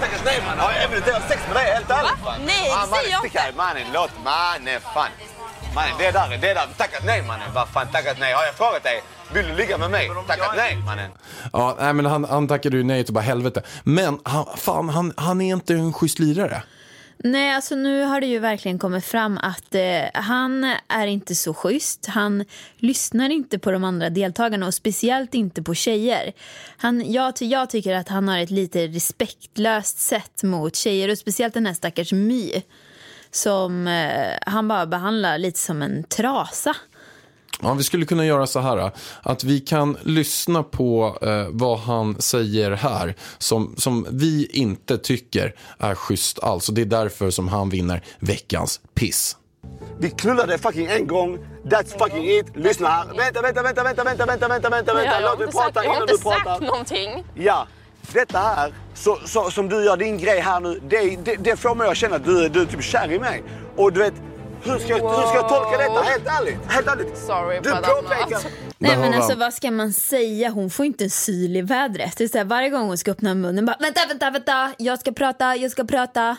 Tackas 0.00 0.22
nej 0.24 0.42
man, 0.46 0.58
har 0.58 0.72
jag 0.72 0.82
även 0.84 0.96
inte 0.96 1.22
sex 1.28 1.40
med 1.46 1.56
dig 1.56 1.74
helt 1.74 1.90
ärligt? 1.90 2.46
Nej, 2.46 2.70
Ah, 2.74 2.86
säg 2.86 3.12
mannen, 3.12 3.30
jag 3.32 3.40
här. 3.40 3.52
Mannen, 3.56 3.82
låt 3.92 4.10
mannen 4.24 4.80
fan. 4.94 5.10
Mannen, 5.74 5.92
det 5.98 6.10
där, 6.10 6.28
det 6.30 6.54
där. 6.54 6.66
Tackat 6.76 7.04
nej 7.04 7.22
mannen. 7.22 7.48
Vad 7.54 7.68
fan 7.68 7.86
tackat 7.92 8.16
nej? 8.20 8.32
Har 8.34 8.44
jag 8.44 8.54
frågat 8.54 8.82
dig? 8.82 9.02
Vill 9.34 9.46
du 9.46 9.54
ligga 9.54 9.78
med 9.78 9.90
mig? 9.90 10.10
Tackat 10.26 10.52
nej 10.56 10.76
mannen. 10.76 11.10
Ja, 11.52 11.76
nej, 11.80 11.92
men 11.92 12.06
han, 12.06 12.24
han 12.24 12.48
tackade 12.48 12.76
ju 12.76 12.82
nej 12.82 13.04
till 13.04 13.14
bara 13.14 13.20
helvete. 13.20 13.62
Men 13.82 14.18
han, 14.24 14.46
fan, 14.56 14.88
han, 14.88 15.12
han 15.16 15.40
är 15.40 15.52
inte 15.54 15.74
en 15.74 15.92
schysst 15.92 16.18
lirare. 16.18 16.62
Nej, 17.24 17.54
alltså 17.54 17.74
nu 17.74 18.02
har 18.02 18.20
det 18.20 18.26
ju 18.26 18.38
verkligen 18.38 18.78
kommit 18.78 19.04
fram 19.04 19.38
att 19.38 19.74
eh, 19.74 20.02
han 20.14 20.64
är 20.88 21.06
inte 21.06 21.34
så 21.34 21.54
schysst. 21.54 22.06
Han 22.06 22.44
lyssnar 22.76 23.30
inte 23.30 23.58
på 23.58 23.70
de 23.70 23.84
andra 23.84 24.10
deltagarna 24.10 24.66
och 24.66 24.74
speciellt 24.74 25.34
inte 25.34 25.62
på 25.62 25.74
tjejer. 25.74 26.32
Han, 26.76 27.12
jag, 27.12 27.36
ty- 27.36 27.46
jag 27.46 27.70
tycker 27.70 27.94
att 27.94 28.08
han 28.08 28.28
har 28.28 28.38
ett 28.38 28.50
lite 28.50 28.86
respektlöst 28.86 29.98
sätt 29.98 30.42
mot 30.42 30.76
tjejer 30.76 31.10
och 31.10 31.18
speciellt 31.18 31.54
den 31.54 31.66
här 31.66 31.74
stackars 31.74 32.12
My 32.12 32.62
som 33.30 33.86
eh, 33.86 34.38
han 34.46 34.68
bara 34.68 34.86
behandlar 34.86 35.38
lite 35.38 35.58
som 35.58 35.82
en 35.82 36.04
trasa. 36.04 36.76
Ja, 37.60 37.74
vi 37.74 37.84
skulle 37.84 38.06
kunna 38.06 38.26
göra 38.26 38.46
så 38.46 38.60
här 38.60 38.90
att 39.22 39.44
vi 39.44 39.60
kan 39.60 39.96
lyssna 40.02 40.62
på 40.62 41.18
eh, 41.22 41.46
vad 41.50 41.78
han 41.78 42.20
säger 42.20 42.70
här 42.70 43.14
som, 43.38 43.74
som 43.76 44.06
vi 44.10 44.46
inte 44.52 44.98
tycker 44.98 45.54
är 45.78 45.94
schysst 45.94 46.38
alls. 46.42 46.68
Och 46.68 46.74
det 46.74 46.80
är 46.80 46.86
därför 46.86 47.30
som 47.30 47.48
han 47.48 47.68
vinner 47.70 48.04
veckans 48.18 48.80
piss. 48.94 49.36
Vi 49.98 50.10
knullade 50.10 50.58
fucking 50.58 50.86
en 50.86 51.06
gång. 51.06 51.38
That's 51.64 51.98
fucking 51.98 52.30
it. 52.30 52.46
Lyssna 52.56 52.88
här. 52.88 53.04
Vänta, 53.16 53.42
vänta, 53.42 53.62
vänta, 53.62 53.84
vänta, 53.84 54.04
vänta, 54.04 54.26
vänta, 54.26 54.48
vänta, 54.48 54.70
vänta, 54.70 54.94
vänta. 54.94 55.20
Låt 55.20 55.38
mig 55.38 55.46
inte 55.46 55.56
sagt, 55.56 55.74
prata 55.74 55.84
jag 55.84 55.90
har 55.90 55.96
innan 55.96 56.08
inte 56.08 56.14
du 56.14 56.22
pratar. 56.22 56.44
sagt 56.44 56.62
någonting. 56.62 57.24
Ja, 57.34 57.66
detta 58.12 58.38
här 58.38 58.74
så, 58.94 59.18
så, 59.24 59.50
som 59.50 59.68
du 59.68 59.84
gör 59.84 59.96
din 59.96 60.18
grej 60.18 60.40
här 60.40 60.60
nu, 60.60 60.80
det, 60.88 61.16
det, 61.24 61.36
det 61.36 61.56
får 61.56 61.74
mig 61.74 61.88
att 61.88 61.96
känna 61.96 62.16
att 62.16 62.24
du, 62.24 62.48
du 62.48 62.60
är 62.60 62.66
typ 62.66 62.82
kär 62.82 63.12
i 63.12 63.18
mig. 63.18 63.42
Och 63.76 63.92
du 63.92 64.00
vet, 64.00 64.14
hur 64.64 64.78
ska, 64.78 64.88
jag- 64.88 65.16
hur 65.16 65.26
ska 65.26 65.34
jag 65.36 65.48
tolka 65.48 65.78
detta? 65.78 66.02
Helt 66.02 66.26
ärligt. 66.26 66.58
Helt 66.68 66.86
ärligt. 66.88 67.18
Sorry, 67.18 67.60
du 67.62 67.70
påpekar... 67.70 68.40
Nej 68.78 68.96
men 68.96 69.14
alltså 69.14 69.34
vad 69.38 69.54
ska 69.54 69.70
man 69.70 69.92
säga? 69.92 70.50
Hon 70.50 70.70
får 70.70 70.86
inte 70.86 71.04
en 71.04 71.10
syl 71.10 71.56
i 71.56 71.62
vädret. 71.62 72.16
Det 72.16 72.24
är 72.24 72.28
så 72.28 72.38
här, 72.38 72.44
varje 72.44 72.68
gång 72.70 72.86
hon 72.88 72.98
ska 72.98 73.10
öppna 73.10 73.34
munnen 73.34 73.66
bara 73.66 73.76
vänta, 73.80 74.00
vänta, 74.08 74.30
vänta, 74.30 74.72
jag 74.78 75.00
ska 75.00 75.12
prata, 75.12 75.56
jag 75.56 75.70
ska 75.70 75.84
prata. 75.84 76.36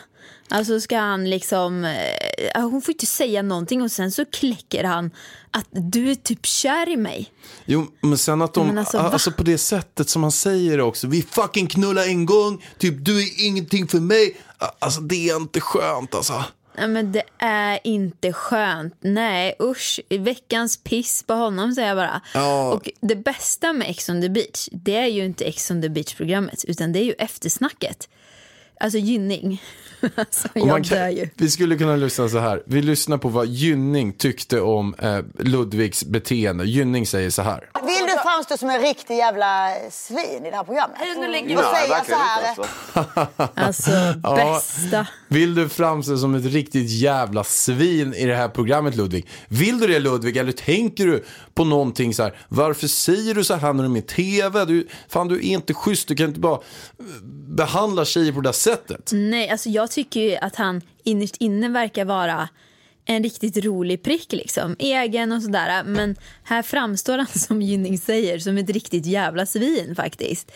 Alltså 0.48 0.80
ska 0.80 0.98
han 0.98 1.30
liksom, 1.30 1.84
eh, 1.84 2.60
hon 2.62 2.82
får 2.82 2.92
inte 2.92 3.06
säga 3.06 3.42
någonting 3.42 3.82
och 3.82 3.90
sen 3.92 4.12
så 4.12 4.24
kläcker 4.24 4.84
han 4.84 5.10
att 5.50 5.66
du 5.70 6.10
är 6.10 6.14
typ 6.14 6.46
kär 6.46 6.88
i 6.88 6.96
mig. 6.96 7.32
Jo, 7.64 7.86
men 8.00 8.18
sen 8.18 8.42
att 8.42 8.54
de, 8.54 8.66
Men 8.66 8.78
alltså, 8.78 8.98
alltså, 8.98 9.30
på 9.32 9.42
det 9.42 9.58
sättet 9.58 10.08
som 10.08 10.22
han 10.22 10.32
säger 10.32 10.80
också. 10.80 11.06
Vi 11.06 11.22
fucking 11.22 11.66
knullar 11.66 12.02
en 12.08 12.26
gång, 12.26 12.64
typ 12.78 12.94
du 13.04 13.22
är 13.22 13.46
ingenting 13.46 13.88
för 13.88 13.98
mig. 14.00 14.36
Alltså 14.78 15.00
det 15.00 15.28
är 15.30 15.36
inte 15.36 15.60
skönt 15.60 16.14
alltså. 16.14 16.44
Nej 16.76 16.88
men 16.88 17.12
det 17.12 17.22
är 17.38 17.78
inte 17.84 18.32
skönt. 18.32 18.94
Nej 19.00 19.56
usch, 19.60 20.00
veckans 20.08 20.76
piss 20.76 21.22
på 21.22 21.34
honom 21.34 21.72
säger 21.72 21.88
jag 21.88 21.96
bara. 21.96 22.20
Ja. 22.34 22.72
Och 22.72 22.90
det 23.00 23.16
bästa 23.16 23.72
med 23.72 23.90
Ex 23.90 24.08
on 24.08 24.22
the 24.22 24.28
beach, 24.28 24.68
det 24.72 24.96
är 24.96 25.06
ju 25.06 25.24
inte 25.24 25.44
Ex 25.44 25.70
on 25.70 25.82
the 25.82 25.88
beach 25.88 26.14
programmet 26.14 26.64
utan 26.64 26.92
det 26.92 26.98
är 26.98 27.04
ju 27.04 27.14
eftersnacket. 27.18 28.08
Alltså 28.80 28.98
Gynning. 28.98 29.62
Alltså, 30.14 30.48
jag 30.54 30.82
dör 30.82 31.08
ju. 31.08 31.28
Vi 31.36 31.50
skulle 31.50 31.76
kunna 31.76 31.96
lyssna 31.96 32.28
så 32.28 32.38
här. 32.38 32.62
Vi 32.66 32.82
lyssnar 32.82 33.18
på 33.18 33.28
vad 33.28 33.46
Gynning 33.46 34.12
tyckte 34.12 34.60
om 34.60 34.94
eh, 34.98 35.18
Ludvigs 35.38 36.04
beteende. 36.04 36.64
Gynning 36.64 37.06
säger 37.06 37.30
så 37.30 37.42
här. 37.42 37.70
Vill 37.86 38.06
du 38.06 38.22
framstå 38.22 38.56
som 38.56 38.70
en 38.70 38.80
riktig 38.82 39.16
jävla 39.16 39.70
svin 39.90 40.46
i 40.46 40.50
det 40.50 40.56
här 40.56 40.64
programmet? 40.64 40.96
Nu 41.16 41.28
lägger 41.28 41.56
Och 41.56 41.64
säga 41.64 42.04
så 42.08 42.14
här. 42.14 42.48
alltså. 42.48 42.64
Alltså 43.54 43.90
bästa. 44.36 45.06
Vill 45.28 45.54
du 45.54 45.68
framstå 45.68 46.16
som 46.16 46.34
ett 46.34 46.44
riktigt 46.44 46.90
jävla 46.90 47.44
svin 47.44 48.14
i 48.14 48.26
det 48.26 48.34
här 48.36 48.48
programmet 48.48 48.94
Ludvig? 48.96 49.26
Vill 49.48 49.78
du 49.78 49.86
det 49.86 49.98
Ludvig 49.98 50.36
eller 50.36 50.52
tänker 50.52 51.06
du 51.06 51.24
på 51.54 51.64
någonting 51.64 52.14
så 52.14 52.22
här. 52.22 52.36
Varför 52.48 52.86
säger 52.86 53.34
du 53.34 53.44
så 53.44 53.54
här 53.54 53.72
när 53.72 53.82
du 53.82 53.88
är 53.88 53.92
med 53.92 54.02
i 54.02 54.06
tv? 54.06 54.64
Du, 54.64 54.88
fan, 55.08 55.28
du 55.28 55.34
är 55.36 55.42
inte 55.42 55.74
schysst. 55.74 56.08
Du 56.08 56.16
kan 56.16 56.26
inte 56.26 56.40
bara 56.40 56.54
eh, 56.54 57.04
behandla 57.48 58.04
tjejer 58.04 58.32
på 58.32 58.40
det 58.40 58.48
där 58.48 58.52
sättet. 58.52 59.10
Nej, 59.12 59.50
alltså 59.50 59.68
jag 59.68 59.90
tycker 59.94 60.20
ju 60.20 60.36
att 60.36 60.56
han 60.56 60.80
innerst 61.04 61.36
inne 61.36 61.68
verkar 61.68 62.04
vara 62.04 62.48
en 63.04 63.22
riktigt 63.22 63.64
rolig 63.64 64.02
prick 64.02 64.32
liksom. 64.32 64.76
Egen 64.78 65.32
och 65.32 65.42
sådär. 65.42 65.84
Men 65.84 66.16
här 66.42 66.62
framstår 66.62 67.18
han 67.18 67.26
som 67.34 67.62
Gynning 67.62 67.98
säger 67.98 68.38
som 68.38 68.58
ett 68.58 68.70
riktigt 68.70 69.06
jävla 69.06 69.46
svin 69.46 69.94
faktiskt. 69.96 70.52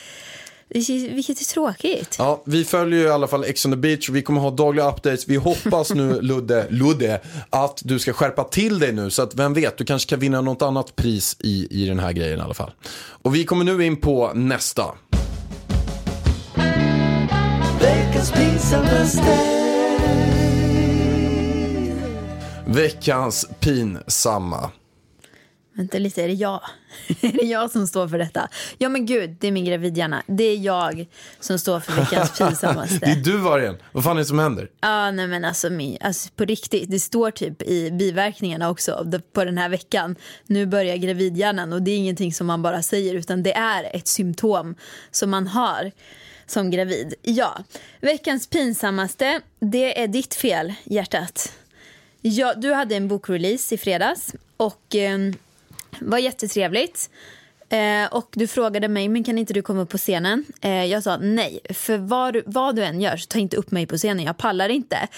Vilket 0.71 1.41
är 1.41 1.45
tråkigt. 1.45 2.17
Ja, 2.19 2.43
vi 2.47 2.65
följer 2.65 3.01
ju 3.01 3.07
i 3.07 3.11
alla 3.11 3.29
fall 3.29 3.45
Ex 3.45 3.65
on 3.65 3.73
the 3.73 3.77
beach. 3.77 4.09
Vi 4.09 4.23
kommer 4.23 4.41
ha 4.41 4.51
dagliga 4.51 4.89
updates. 4.89 5.29
Vi 5.29 5.37
hoppas 5.37 5.95
nu, 5.95 6.21
Ludde, 6.23 6.67
Ludde, 6.71 7.21
att 7.51 7.83
du 7.85 7.99
ska 7.99 8.13
skärpa 8.13 8.45
till 8.45 8.79
dig 8.79 8.93
nu. 8.93 9.11
Så 9.11 9.23
att 9.23 9.35
vem 9.35 9.55
vet, 9.55 9.79
du 9.79 9.85
kanske 9.85 10.11
kan 10.11 10.21
vinna 10.21 10.41
något 10.41 10.63
annat 10.63 10.97
pris 10.97 11.37
i, 11.41 11.83
i 11.83 11.87
den 11.87 11.99
här 11.99 12.13
grejen 12.13 12.39
i 12.39 12.43
alla 12.43 12.55
fall. 12.55 12.71
Och 13.23 13.35
vi 13.35 13.45
kommer 13.45 13.65
nu 13.65 13.85
in 13.85 13.97
på 13.97 14.33
nästa. 14.35 14.95
Veckans 18.19 18.33
pinsammaste 18.33 19.39
Veckans 22.67 23.49
pinsamma. 23.61 24.71
Vänta 25.73 25.99
lite, 25.99 26.23
är 26.23 26.29
det 26.29 26.35
jag? 26.35 26.61
är 27.21 27.33
det 27.33 27.47
jag 27.47 27.71
som 27.71 27.87
står 27.87 28.09
för 28.09 28.19
detta? 28.19 28.49
Ja 28.79 28.89
men 28.89 29.07
gud, 29.07 29.37
det 29.41 29.49
är 29.49 29.53
min 29.53 29.65
gravidhjärna. 29.65 30.23
Det 30.27 30.45
är 30.45 30.57
jag 30.57 31.07
som 31.41 31.59
står 31.59 31.81
för 31.81 31.93
veckans 31.93 32.39
pinsammaste. 32.39 32.99
Det 33.07 33.11
är 33.11 33.17
du 33.17 33.37
Vargen. 33.37 33.77
Vad 33.93 34.05
fan 34.05 34.17
är 34.17 34.21
det 34.21 34.27
som 34.27 34.39
händer? 34.39 34.71
Ja, 34.81 35.11
nej 35.11 35.27
men 35.27 35.45
alltså, 35.45 35.71
min, 35.71 35.99
alltså 36.01 36.29
på 36.37 36.45
riktigt. 36.45 36.91
Det 36.91 37.01
står 37.01 37.31
typ 37.31 37.63
i 37.63 37.91
biverkningarna 37.91 38.71
också 38.71 39.07
på 39.33 39.45
den 39.45 39.59
här 39.59 39.69
veckan. 39.69 40.17
Nu 40.47 40.67
börjar 40.67 40.97
gravidhjärnan 40.97 41.73
och 41.73 41.83
det 41.83 41.91
är 41.91 41.97
ingenting 41.97 42.33
som 42.33 42.47
man 42.47 42.63
bara 42.63 42.83
säger 42.83 43.15
utan 43.15 43.43
det 43.43 43.53
är 43.53 43.97
ett 43.97 44.09
symptom 44.09 44.75
som 45.11 45.31
man 45.31 45.47
har 45.47 45.93
som 46.51 46.71
gravid. 46.71 47.15
Ja, 47.23 47.65
veckans 48.01 48.47
pinsammaste, 48.47 49.41
det 49.61 50.03
är 50.03 50.09
ditt 50.09 50.35
fel 50.35 50.75
hjärtat. 50.85 51.53
Ja, 52.21 52.55
du 52.55 52.73
hade 52.73 52.97
en 52.97 53.09
bokrelease 53.09 53.75
i 53.75 53.79
fredags 53.79 54.35
och 54.57 54.95
eh, 54.95 55.19
var 55.99 56.19
jättetrevligt. 56.19 57.11
Eh, 57.69 58.07
och 58.11 58.29
du 58.33 58.47
frågade 58.47 58.89
mig, 58.89 59.09
men 59.09 59.25
kan 59.25 59.39
inte 59.39 59.55
du 59.55 59.63
komma 59.63 59.83
upp 59.83 59.91
på 59.91 59.99
scenen? 59.99 60.45
Eh, 60.61 60.85
jag 60.85 61.03
sa 61.03 61.17
nej, 61.17 61.61
för 61.71 61.99
vad, 61.99 62.37
vad 62.47 62.77
du 62.77 62.85
än 62.85 63.01
gör 63.01 63.17
så 63.17 63.27
ta 63.27 63.39
inte 63.39 63.57
upp 63.57 63.71
mig 63.71 63.87
på 63.87 63.97
scenen, 63.97 64.25
jag 64.25 64.37
pallar 64.37 64.69
inte. 64.69 65.09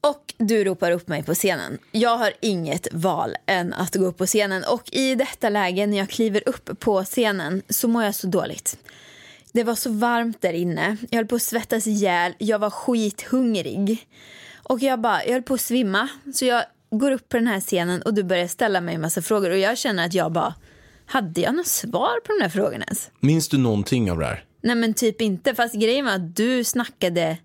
Och 0.00 0.34
du 0.36 0.64
ropar 0.64 0.90
upp 0.90 1.08
mig 1.08 1.22
på 1.22 1.34
scenen. 1.34 1.78
Jag 1.92 2.16
har 2.16 2.32
inget 2.40 2.88
val 2.92 3.36
än 3.46 3.72
att 3.72 3.94
gå 3.94 4.04
upp 4.04 4.18
på 4.18 4.26
scenen. 4.26 4.64
Och 4.64 4.92
i 4.92 5.14
detta 5.14 5.48
läge 5.48 5.86
när 5.86 5.98
jag 5.98 6.08
kliver 6.08 6.48
upp 6.48 6.80
på 6.80 7.04
scenen 7.04 7.62
så 7.68 7.88
mår 7.88 8.04
jag 8.04 8.14
så 8.14 8.26
dåligt. 8.26 8.78
Det 9.54 9.64
var 9.64 9.74
så 9.74 9.90
varmt 9.90 10.42
där 10.42 10.52
inne. 10.52 10.96
Jag 11.10 11.18
höll 11.18 11.26
på 11.26 11.34
att 11.34 11.42
svettas 11.42 11.86
ihjäl. 11.86 12.32
Jag 12.38 12.58
var 12.58 12.70
skithungrig. 12.70 14.08
Och 14.62 14.82
jag 14.82 15.00
bara, 15.00 15.24
jag 15.24 15.32
höll 15.32 15.42
på 15.42 15.54
att 15.54 15.60
svimma. 15.60 16.08
Så 16.34 16.44
jag 16.44 16.64
går 16.90 17.10
upp 17.10 17.28
på 17.28 17.36
den 17.36 17.46
här 17.46 17.60
scenen 17.60 18.02
och 18.02 18.14
du 18.14 18.22
börjar 18.22 18.46
ställa 18.46 18.80
mig 18.80 18.94
en 18.94 19.00
massa 19.00 19.22
frågor. 19.22 19.50
Och 19.50 19.58
jag 19.58 19.78
känner 19.78 20.06
att 20.06 20.14
jag 20.14 20.32
bara, 20.32 20.54
hade 21.06 21.40
jag 21.40 21.54
något 21.54 21.66
svar 21.66 22.20
på 22.26 22.32
de 22.38 22.42
här 22.42 22.50
frågorna 22.50 22.84
ens? 22.84 23.10
Minns 23.20 23.48
du 23.48 23.58
någonting 23.58 24.10
av 24.10 24.18
det 24.18 24.26
här? 24.26 24.44
Nej 24.62 24.74
men 24.74 24.94
typ 24.94 25.20
inte. 25.20 25.54
Fast 25.54 25.74
grejen 25.74 26.04
var 26.04 26.12
att 26.12 26.36
du 26.36 26.64
snackade 26.64 27.38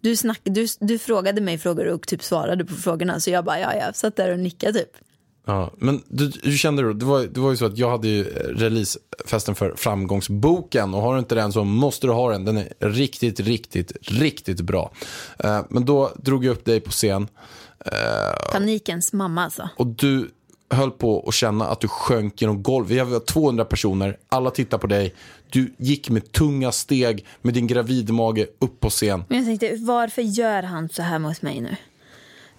du, 0.00 0.16
snack, 0.16 0.40
du, 0.42 0.66
du 0.80 0.98
frågade 0.98 1.40
mig 1.40 1.58
frågor 1.58 1.86
och 1.86 2.06
typ 2.06 2.22
svarade 2.22 2.64
på 2.64 2.74
frågorna. 2.74 3.20
Så 3.20 3.30
jag 3.30 3.44
bara, 3.44 3.60
ja, 3.60 3.74
jag 3.74 3.96
satt 3.96 4.16
där 4.16 4.32
och 4.32 4.38
nickade 4.38 4.78
typ. 4.78 4.96
Ja, 5.48 5.70
men 5.76 6.02
du, 6.08 6.32
hur 6.42 6.56
kände 6.56 6.82
du? 6.82 6.94
Det 6.94 7.04
var, 7.04 7.22
det 7.22 7.40
var 7.40 7.50
ju 7.50 7.56
så 7.56 7.66
att 7.66 7.78
jag 7.78 7.90
hade 7.90 8.08
ju 8.08 8.24
releasefesten 8.54 9.54
för 9.54 9.74
Framgångsboken 9.76 10.94
och 10.94 11.02
har 11.02 11.12
du 11.12 11.18
inte 11.18 11.34
den 11.34 11.52
så 11.52 11.64
måste 11.64 12.06
du 12.06 12.12
ha 12.12 12.32
den. 12.32 12.44
Den 12.44 12.56
är 12.56 12.68
riktigt, 12.78 13.40
riktigt, 13.40 13.92
riktigt 14.00 14.60
bra. 14.60 14.92
Eh, 15.38 15.60
men 15.68 15.84
då 15.84 16.12
drog 16.16 16.44
jag 16.44 16.52
upp 16.52 16.64
dig 16.64 16.80
på 16.80 16.90
scen. 16.90 17.28
Eh, 17.84 18.52
Panikens 18.52 19.12
mamma 19.12 19.44
alltså. 19.44 19.68
och 19.76 19.86
du 19.86 20.30
höll 20.70 20.90
på 20.90 21.24
att 21.28 21.34
känna 21.34 21.66
att 21.66 21.80
du 21.80 21.88
sjönk 21.88 22.40
genom 22.40 22.62
golv. 22.62 22.86
Vi 22.86 23.00
var 23.00 23.20
200 23.20 23.64
personer, 23.64 24.16
alla 24.28 24.50
tittar 24.50 24.78
på 24.78 24.86
dig. 24.86 25.14
Du 25.50 25.74
gick 25.78 26.10
med 26.10 26.32
tunga 26.32 26.72
steg 26.72 27.26
med 27.42 27.54
din 27.54 27.66
gravidmage 27.66 28.46
upp 28.58 28.80
på 28.80 28.90
scen. 28.90 29.24
Men 29.28 29.38
jag 29.38 29.46
tänkte, 29.46 29.76
varför 29.80 30.22
gör 30.22 30.62
han 30.62 30.88
så 30.88 31.02
här 31.02 31.18
mot 31.18 31.42
mig 31.42 31.60
nu? 31.60 31.76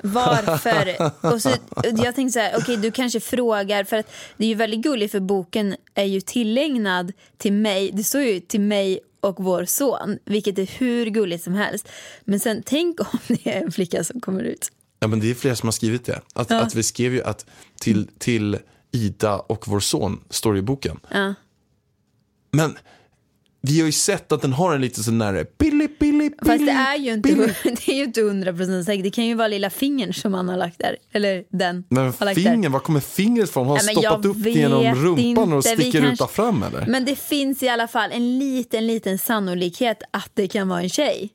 Varför? 0.02 1.12
och 1.34 1.42
så, 1.42 1.50
jag 1.84 2.16
tänkte 2.16 2.32
så 2.32 2.40
här, 2.40 2.50
okej 2.50 2.62
okay, 2.62 2.76
du 2.76 2.92
kanske 2.92 3.20
frågar, 3.20 3.84
för 3.84 3.98
att 3.98 4.12
det 4.38 4.46
är 4.46 4.50
ju 4.50 4.56
väldigt 4.56 4.82
gulligt 4.82 5.12
för 5.12 5.20
boken 5.20 5.76
är 5.94 6.04
ju 6.04 6.22
tillägnad 6.22 7.14
till 7.38 7.54
mig, 7.54 7.92
det 7.94 8.04
står 8.04 8.22
ju 8.22 8.40
till 8.40 8.62
mig 8.62 9.00
och 9.20 9.44
vår 9.44 9.66
son, 9.66 10.18
vilket 10.26 10.60
är 10.60 10.66
hur 10.80 11.06
gulligt 11.06 11.44
som 11.44 11.54
helst. 11.54 11.90
Men 12.22 12.40
sen 12.40 12.64
tänk 12.66 13.00
om 13.00 13.20
det 13.28 13.48
är 13.48 13.62
en 13.62 13.72
flicka 13.72 14.04
som 14.04 14.22
kommer 14.22 14.44
ut. 14.44 14.72
Ja 15.00 15.08
men 15.08 15.20
det 15.20 15.32
är 15.32 15.36
flera 15.36 15.56
som 15.56 15.68
har 15.68 15.72
skrivit 15.72 16.06
det. 16.06 16.22
Att, 16.34 16.50
Ja. 16.50 16.62
att 16.62 16.76
vi 16.76 16.84
skrev 16.84 17.14
ju 17.14 17.24
att 17.24 17.46
till, 17.80 18.08
till 18.18 18.58
Ida 18.92 19.36
och 19.40 19.68
vår 19.68 19.80
son 19.80 20.24
står 20.30 20.54
det 20.54 20.60
i 20.60 20.62
boken. 20.62 21.00
Ja. 21.12 21.34
Men 22.52 22.78
vi 23.68 23.80
har 23.80 23.86
ju 23.86 23.92
sett 23.92 24.32
att 24.32 24.42
den 24.42 24.54
har 24.54 24.76
en 24.76 24.82
lite 24.82 25.04
sån 25.04 25.20
där 25.20 25.46
billy, 25.60 25.88
billy, 26.00 26.30
Fast 26.46 26.66
det 26.66 26.72
är 26.72 26.98
ju 26.98 27.14
inte, 27.14 27.30
billy. 27.30 27.48
det 27.64 27.88
är 27.92 27.96
ju 27.96 28.04
inte 28.04 28.22
100% 28.22 28.84
säkert. 28.84 29.04
Det 29.04 29.12
kan 29.12 29.26
ju 29.26 29.34
vara 29.34 29.48
lilla 29.48 29.70
fingern 29.70 30.14
som 30.14 30.34
han 30.34 30.50
har 30.50 30.58
lagt 30.58 30.80
där. 30.80 30.98
Eller 31.12 31.44
den 31.50 31.84
Men 31.90 32.14
fingern, 32.14 32.72
var 32.72 32.80
kommer 32.80 33.00
fingret 33.00 33.50
ifrån? 33.50 33.68
Har 33.68 33.76
han 33.76 33.84
stoppat 33.84 34.26
upp 34.26 34.44
det 34.44 34.50
genom 34.50 34.96
rumpan 34.96 35.54
och 35.54 35.58
inte. 35.58 35.76
Vi 35.76 35.84
sticker 35.84 36.02
kanske- 36.02 36.24
ut 36.26 36.32
fram 36.32 36.64
eller? 36.64 36.86
Men 36.88 37.06
det 37.06 37.16
finns 37.20 37.64
i 37.64 37.70
alla 37.70 37.88
fall 37.88 38.12
en 38.12 38.40
liten, 38.40 38.88
liten 38.88 39.18
sannolikhet 39.18 40.04
att 40.12 40.32
det 40.34 40.48
kan 40.48 40.68
vara 40.68 40.82
en 40.82 40.90
tjej. 40.90 41.30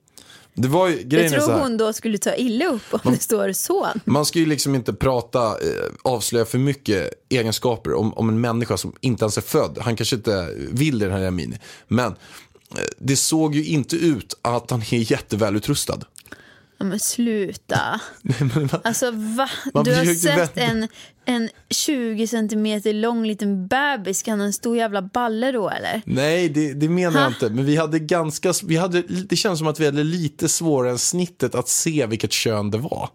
Det 0.55 0.69
var 0.69 0.89
ju, 0.89 0.97
Jag 0.97 1.05
grejen 1.09 1.31
så 1.31 1.47
tror 1.47 1.59
hon 1.59 1.77
då 1.77 1.93
skulle 1.93 2.19
ta 2.19 2.35
illa 2.35 2.67
upp 2.67 2.83
om 2.91 3.13
det 3.13 3.23
står 3.23 3.53
son. 3.53 4.01
man 4.05 4.27
ska 4.27 4.39
ju 4.39 4.47
liksom 4.47 4.75
inte 4.75 4.93
prata, 4.93 5.47
eh, 5.47 5.93
avslöja 6.03 6.45
för 6.45 6.59
mycket 6.59 7.11
egenskaper 7.29 7.95
om, 7.95 8.15
om 8.15 8.29
en 8.29 8.41
människa 8.41 8.77
som 8.77 8.93
inte 9.01 9.25
ens 9.25 9.37
är 9.39 9.43
född. 9.43 9.79
Han 9.81 9.97
kanske 9.97 10.17
inte 10.17 10.49
vill 10.57 10.99
det, 10.99 11.07
den 11.09 11.15
här 11.21 11.27
Amini. 11.29 11.59
Men 11.89 12.07
eh, 12.07 12.15
det 12.99 13.17
såg 13.17 13.55
ju 13.55 13.65
inte 13.65 13.97
ut 13.97 14.35
att 14.43 14.71
han 14.71 14.81
är 14.81 15.13
jättevälutrustad. 15.13 15.99
Ja, 16.79 16.85
men 16.85 17.01
sluta. 17.01 18.01
Alltså 18.85 19.11
va? 19.11 19.51
Man 19.75 19.85
Du 19.85 19.95
har 19.95 20.05
sett 20.15 20.37
vända- 20.37 20.49
en, 20.55 20.89
en 21.25 21.49
20 21.71 22.27
centimeter 22.27 22.93
lång 22.93 23.27
liten 23.27 23.67
bebis. 23.67 24.23
Kan 24.23 24.41
en 24.41 24.53
stor 24.53 24.77
jävla 24.77 25.03
balle 25.03 25.53
då 25.53 25.71
eller? 25.71 26.03
Nej, 26.05 26.49
det, 26.49 26.73
det 26.73 26.89
menar 26.89 27.21
jag 27.21 27.21
Ha? 27.21 27.29
inte. 27.29 27.51
Men 27.51 27.65
vi 27.65 27.77
hade 27.77 27.99
ganska, 27.99 28.53
vi 28.65 28.77
hade, 28.77 29.03
det 29.03 29.37
känns 29.37 29.59
som 29.59 29.69
att 29.69 29.81
vi 29.81 29.87
hade 29.87 30.05
lite 30.05 30.49
svårare 30.49 30.91
än 30.91 30.99
snittet 30.99 31.55
att 31.55 31.69
se 31.69 32.07
vilket 32.07 32.33
kön 32.33 32.71
det 32.71 32.79
var. 32.79 33.09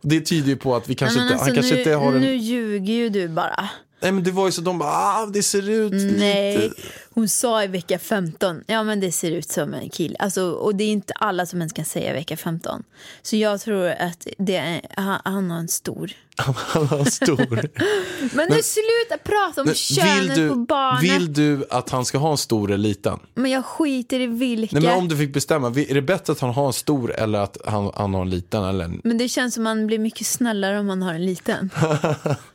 Det 0.00 0.20
tyder 0.20 0.48
ju 0.48 0.56
på 0.56 0.76
att 0.76 0.88
vi 0.88 0.94
kanske 0.94 1.18
Nej, 1.18 1.24
men 1.24 1.32
inte, 1.32 1.44
han 1.44 1.50
alltså, 1.50 1.54
kanske 1.54 1.74
nu, 1.74 1.80
inte 1.80 1.94
har 1.94 2.12
en... 2.12 2.20
nu 2.20 2.34
ljuger 2.34 2.94
ju 2.94 3.08
du 3.08 3.28
bara. 3.28 3.68
Nej 4.02 4.12
men 4.12 4.22
det 4.22 4.30
var 4.30 4.46
ju 4.46 4.52
så, 4.52 4.60
de 4.60 4.78
bara, 4.78 4.90
ah, 4.90 5.26
det 5.26 5.42
ser 5.42 5.70
ut 5.70 5.92
Nej, 6.18 6.58
lite... 6.58 6.74
hon 7.10 7.28
sa 7.28 7.64
i 7.64 7.66
vecka 7.66 7.98
15. 7.98 8.64
Ja 8.66 8.82
men 8.82 9.00
det 9.00 9.12
ser 9.12 9.30
ut 9.30 9.50
som 9.50 9.74
en 9.74 9.90
kille. 9.90 10.16
Alltså, 10.18 10.50
och 10.50 10.74
det 10.74 10.84
är 10.84 10.92
inte 10.92 11.12
alla 11.12 11.46
som 11.46 11.58
ens 11.58 11.72
kan 11.72 11.84
säga 11.84 12.12
vecka 12.12 12.36
15. 12.36 12.82
Så 13.22 13.36
jag 13.36 13.60
tror 13.60 13.86
att 13.86 14.26
det 14.38 14.56
är, 14.56 14.80
han, 14.96 15.20
han 15.24 15.50
har 15.50 15.58
en 15.58 15.68
stor. 15.68 16.12
Han 16.36 16.86
var 16.86 17.04
stor. 17.04 17.68
Men, 18.36 18.48
nu 18.50 18.62
sluta 18.62 19.22
prata 19.24 19.60
om 19.60 19.66
Men 19.66 19.74
könet 19.74 20.38
vill, 20.38 20.48
på 20.48 20.54
du, 20.54 20.66
barnet. 20.66 21.02
vill 21.02 21.32
du 21.32 21.64
att 21.70 21.90
han 21.90 22.04
ska 22.04 22.18
ha 22.18 22.30
en 22.30 22.36
stor 22.36 22.70
eller 22.70 22.88
liten? 22.88 23.18
Men 23.34 23.50
jag 23.50 23.64
skiter 23.64 24.20
i 24.20 24.26
vilka. 24.26 24.78
Nej 24.78 24.88
men 24.88 24.98
om 24.98 25.08
du 25.08 25.16
fick 25.16 25.34
bestämma, 25.34 25.68
är 25.68 25.94
det 25.94 26.02
bättre 26.02 26.32
att 26.32 26.40
han 26.40 26.50
har 26.50 26.66
en 26.66 26.72
stor 26.72 27.14
eller 27.14 27.38
att 27.38 27.56
han, 27.64 27.90
han 27.94 28.14
har 28.14 28.22
en 28.22 28.30
liten? 28.30 28.64
Eller 28.64 28.84
en... 28.84 29.00
Men 29.04 29.18
det 29.18 29.28
känns 29.28 29.54
som 29.54 29.62
man 29.62 29.86
blir 29.86 29.98
mycket 29.98 30.26
snällare 30.26 30.80
om 30.80 30.86
man 30.86 31.02
har 31.02 31.14
en 31.14 31.26
liten. 31.26 31.70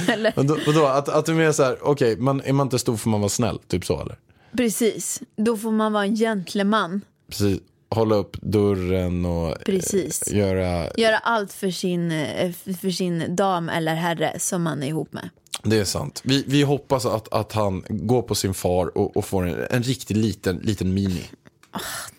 eller? 0.08 0.32
Vadå, 0.36 0.58
vadå, 0.66 0.86
att, 0.86 1.08
att 1.08 1.26
du 1.26 1.34
menar 1.34 1.52
så 1.52 1.62
här, 1.62 1.78
okej, 1.82 2.16
man, 2.16 2.40
är 2.44 2.52
man 2.52 2.66
inte 2.66 2.78
stor 2.78 2.96
får 2.96 3.10
man 3.10 3.20
vara 3.20 3.28
snäll, 3.28 3.58
typ 3.68 3.84
så 3.84 4.00
eller? 4.02 4.18
Precis. 4.56 5.22
Då 5.36 5.56
får 5.56 5.70
man 5.72 5.92
vara 5.92 6.04
en 6.04 6.16
gentleman. 6.16 7.00
Precis, 7.28 7.60
hålla 7.90 8.14
upp 8.14 8.36
dörren 8.40 9.24
och 9.24 9.54
Precis. 9.66 10.22
eh, 10.22 10.38
göra, 10.38 10.90
Göra 10.96 11.18
allt 11.18 11.52
för 11.52 11.70
sin, 11.70 12.10
eh, 12.12 12.52
för 12.80 12.90
sin 12.90 13.36
dam 13.36 13.68
eller 13.68 13.94
herre 13.94 14.34
som 14.38 14.62
man 14.62 14.82
är 14.82 14.86
ihop 14.86 15.12
med. 15.12 15.28
det 15.62 15.78
är 15.78 15.84
sant. 15.84 16.20
Vi, 16.24 16.44
vi 16.46 16.62
hoppas 16.62 17.06
att, 17.06 17.32
att 17.32 17.52
han 17.52 17.84
går 17.88 18.22
på 18.22 18.34
sin 18.34 18.54
far 18.54 18.98
och, 18.98 19.16
och 19.16 19.24
får 19.24 19.46
en, 19.46 19.66
en 19.70 19.82
riktigt 19.82 20.16
liten, 20.16 20.56
liten 20.56 20.94
mini. 20.94 21.22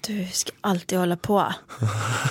Du 0.08 0.28
ska 0.34 0.52
alltid 0.62 1.00
hålla 1.00 1.18
på. 1.18 1.54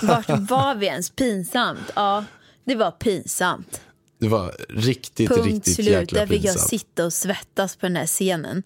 Vart 0.01 0.29
var 0.29 0.75
vi 0.75 0.85
ens? 0.85 1.09
Pinsamt? 1.09 1.91
Ja, 1.95 2.25
det 2.63 2.75
var 2.75 2.91
pinsamt. 2.91 3.81
Det 4.19 4.27
var 4.27 4.55
riktigt, 4.69 5.29
Punkt 5.29 5.45
riktigt 5.45 5.75
slut. 5.75 5.87
jäkla 5.87 6.19
Där 6.19 6.27
fick 6.27 6.43
jag 6.45 6.53
pinsamt. 6.53 6.69
sitta 6.69 7.05
och 7.05 7.13
svettas 7.13 7.75
på 7.75 7.85
den 7.85 7.95
här 7.95 8.07
scenen. 8.07 8.63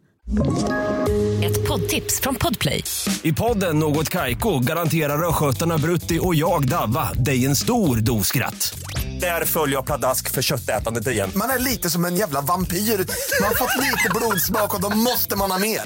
Ett 1.44 1.68
poddtips 1.68 2.20
från 2.22 2.36
Podplay. 2.36 2.84
I 3.22 3.34
podden 3.34 3.80
Något 3.80 4.10
Kaiko 4.10 4.60
garanterar 4.60 5.30
östgötarna 5.30 5.78
Brutti 5.78 6.20
och 6.22 6.36
jag, 6.36 6.68
Davva, 6.68 7.14
dig 7.14 7.46
en 7.46 7.56
stor 7.56 7.98
dos 7.98 8.28
skratt. 8.28 8.80
Där 9.20 9.46
följer 9.46 9.76
jag 9.76 9.86
pladask 9.86 10.30
för 10.30 10.42
köttätandet 10.42 11.08
igen. 11.08 11.32
Man 11.36 11.50
är 11.50 11.60
lite 11.60 11.90
som 11.90 12.06
en 12.06 12.16
jävla 12.16 12.42
vampyr. 12.42 12.78
Man 12.78 13.48
har 13.48 13.56
fått 13.56 13.78
lite 13.86 14.10
blodsmak 14.16 14.76
och 14.76 14.82
då 14.82 14.90
måste 14.90 15.36
man 15.36 15.52
ha 15.52 15.60
mer. 15.60 15.82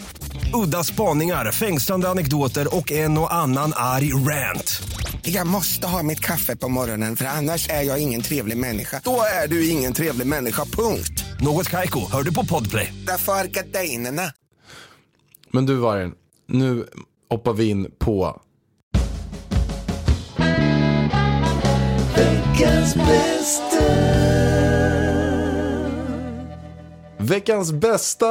Udda 0.63 0.83
spaningar, 0.83 1.51
fängslande 1.51 2.09
anekdoter 2.09 2.75
och 2.75 2.91
en 2.91 3.17
och 3.17 3.33
annan 3.33 3.73
arg 3.75 4.13
rant. 4.13 4.81
Jag 5.21 5.47
måste 5.47 5.87
ha 5.87 6.03
mitt 6.03 6.19
kaffe 6.19 6.55
på 6.55 6.69
morgonen 6.69 7.15
för 7.15 7.25
annars 7.25 7.69
är 7.69 7.81
jag 7.81 8.01
ingen 8.01 8.21
trevlig 8.21 8.57
människa. 8.57 9.01
Då 9.03 9.21
är 9.43 9.47
du 9.47 9.69
ingen 9.69 9.93
trevlig 9.93 10.27
människa, 10.27 10.65
punkt. 10.65 11.23
Något 11.41 11.69
Kaiko, 11.69 12.11
hör 12.11 12.23
du 12.23 12.33
på 12.33 12.45
Podplay. 12.45 12.93
Därför 13.07 13.33
är 13.33 13.45
gardinerna. 13.45 14.31
Men 15.51 15.65
du 15.65 15.75
Vargen, 15.75 16.11
nu 16.47 16.85
hoppar 17.29 17.53
vi 17.53 17.69
in 17.69 17.91
på 17.99 18.41
Veckans 22.15 22.95
bästa. 22.95 23.85
veckans 27.25 27.71
bästa! 27.71 28.25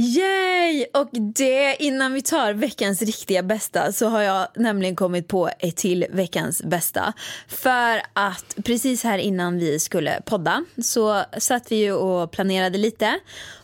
Yay! 0.00 0.86
Och 0.94 1.08
det, 1.12 1.76
innan 1.82 2.12
vi 2.12 2.22
tar 2.22 2.52
veckans 2.52 3.02
riktiga 3.02 3.42
bästa 3.42 3.92
så 3.92 4.08
har 4.08 4.20
jag 4.20 4.48
nämligen 4.56 4.96
kommit 4.96 5.28
på 5.28 5.50
ett 5.58 5.76
till 5.76 6.06
veckans 6.10 6.62
bästa. 6.62 7.12
För 7.48 8.02
att 8.12 8.56
precis 8.64 9.04
här 9.04 9.18
innan 9.18 9.58
vi 9.58 9.80
skulle 9.80 10.20
podda 10.24 10.64
så 10.82 11.24
satt 11.38 11.72
vi 11.72 11.76
ju 11.76 11.92
och 11.92 12.30
planerade 12.30 12.78
lite 12.78 13.18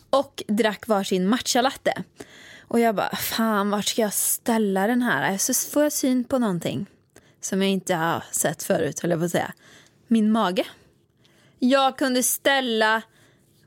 och 0.09 0.43
drack 0.47 0.87
varsin 0.87 1.27
matchalatte. 1.27 2.03
Och 2.67 2.79
jag 2.79 2.95
bara, 2.95 3.15
fan 3.15 3.69
vart 3.69 3.85
ska 3.85 4.01
jag 4.01 4.13
ställa 4.13 4.87
den 4.87 5.01
här? 5.01 5.37
Så 5.37 5.53
får 5.71 5.83
jag 5.83 5.93
syn 5.93 6.23
på 6.23 6.39
någonting 6.39 6.85
som 7.41 7.61
jag 7.61 7.71
inte 7.71 7.95
har 7.95 8.23
sett 8.31 8.63
förut, 8.63 8.99
höll 8.99 9.11
jag 9.11 9.19
på 9.19 9.25
att 9.25 9.31
säga. 9.31 9.53
Min 10.07 10.31
mage. 10.31 10.65
Jag 11.59 11.97
kunde 11.97 12.23
ställa 12.23 13.01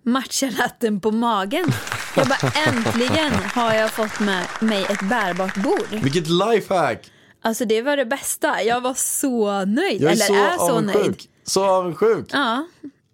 matchalatten 0.02 1.00
på 1.00 1.10
magen. 1.10 1.72
Jag 2.16 2.28
bara, 2.28 2.52
äntligen 2.66 3.32
har 3.32 3.74
jag 3.74 3.90
fått 3.90 4.20
med 4.20 4.46
mig 4.60 4.82
ett 4.88 5.08
bärbart 5.08 5.54
bord. 5.56 5.86
Vilket 6.02 6.28
lifehack! 6.28 7.10
Alltså 7.42 7.64
det 7.64 7.82
var 7.82 7.96
det 7.96 8.04
bästa. 8.04 8.62
Jag 8.62 8.80
var 8.80 8.94
så 8.94 9.64
nöjd. 9.64 10.02
Jag 10.02 10.10
är 10.10 10.14
Eller 10.14 10.24
så 10.24 10.34
är 10.34 10.56
så 10.56 10.70
avundsjuk. 10.72 11.02
nöjd. 11.04 11.22
Så 11.44 11.64
avundsjuk. 11.64 12.26
Ja, 12.32 12.66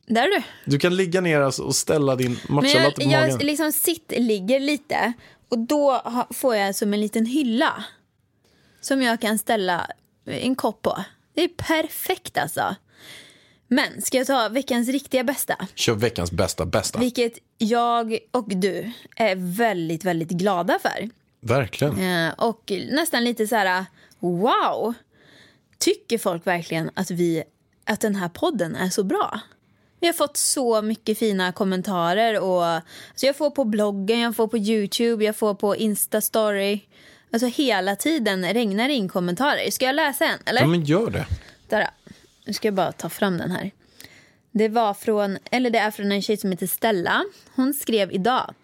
där 0.06 0.22
är 0.22 0.30
du. 0.30 0.42
Du 0.64 0.78
kan 0.78 0.96
ligga 0.96 1.20
ner 1.20 1.40
och 1.62 1.76
ställa 1.76 2.16
din 2.16 2.38
matchalatte 2.48 2.78
jag, 2.78 2.94
på 2.94 3.02
jag 3.02 3.28
magen. 3.30 3.46
liksom 3.46 3.72
sitter, 3.72 4.20
ligger 4.20 4.60
lite 4.60 5.12
och 5.48 5.58
då 5.58 6.02
får 6.30 6.56
jag 6.56 6.74
som 6.74 6.94
en 6.94 7.00
liten 7.00 7.26
hylla 7.26 7.84
som 8.80 9.02
jag 9.02 9.20
kan 9.20 9.38
ställa 9.38 9.86
en 10.26 10.54
kopp 10.54 10.82
på. 10.82 11.04
Det 11.34 11.42
är 11.44 11.48
perfekt 11.48 12.38
alltså. 12.38 12.74
Men 13.68 14.02
ska 14.02 14.18
jag 14.18 14.26
ta 14.26 14.48
veckans 14.48 14.88
riktiga 14.88 15.24
bästa? 15.24 15.56
Kör 15.74 15.94
veckans 15.94 16.32
bästa 16.32 16.66
bästa. 16.66 16.98
Vilket 16.98 17.32
jag 17.58 18.18
och 18.30 18.48
du 18.48 18.92
är 19.16 19.34
väldigt, 19.36 20.04
väldigt 20.04 20.30
glada 20.30 20.78
för. 20.82 21.10
Verkligen. 21.40 22.26
Eh, 22.26 22.32
och 22.36 22.72
nästan 22.90 23.24
lite 23.24 23.46
så 23.46 23.56
här, 23.56 23.84
wow. 24.18 24.94
Tycker 25.78 26.18
folk 26.18 26.46
verkligen 26.46 26.90
att, 26.94 27.10
vi, 27.10 27.42
att 27.84 28.00
den 28.00 28.16
här 28.16 28.28
podden 28.28 28.76
är 28.76 28.88
så 28.88 29.04
bra? 29.04 29.40
Vi 30.00 30.06
har 30.06 30.14
fått 30.14 30.36
så 30.36 30.82
mycket 30.82 31.18
fina 31.18 31.52
kommentarer. 31.52 32.40
Och, 32.40 32.64
alltså 32.64 33.26
jag 33.26 33.36
får 33.36 33.50
på 33.50 33.64
bloggen, 33.64 34.20
jag 34.20 34.36
får 34.36 34.48
på 34.48 34.58
Youtube, 34.58 35.24
jag 35.24 35.36
får 35.36 35.54
på 35.54 35.76
Instastory. 35.76 36.80
Alltså 37.32 37.46
hela 37.46 37.96
tiden 37.96 38.52
regnar 38.52 38.88
in 38.88 39.08
kommentarer. 39.08 39.70
Ska 39.70 39.84
jag 39.84 39.94
läsa 39.94 40.24
en? 40.24 40.38
Eller? 40.44 40.60
Ja 40.60 40.66
men 40.66 40.84
gör 40.84 41.10
det. 41.10 41.26
Där 41.68 41.90
nu 42.46 42.52
ska 42.52 42.68
jag 42.68 42.74
bara 42.74 42.92
ta 42.92 43.08
fram 43.08 43.38
den 43.38 43.50
här. 43.50 43.70
Det 44.50 44.68
var 44.68 44.94
från, 44.94 45.38
eller 45.50 45.70
det 45.70 45.78
är 45.78 45.90
från 45.90 46.12
en 46.12 46.22
tjej 46.22 46.36
som 46.36 46.50
heter 46.50 46.66
Stella. 46.66 47.24
Hon 47.54 47.74
skrev 47.74 48.12
idag. 48.12 48.54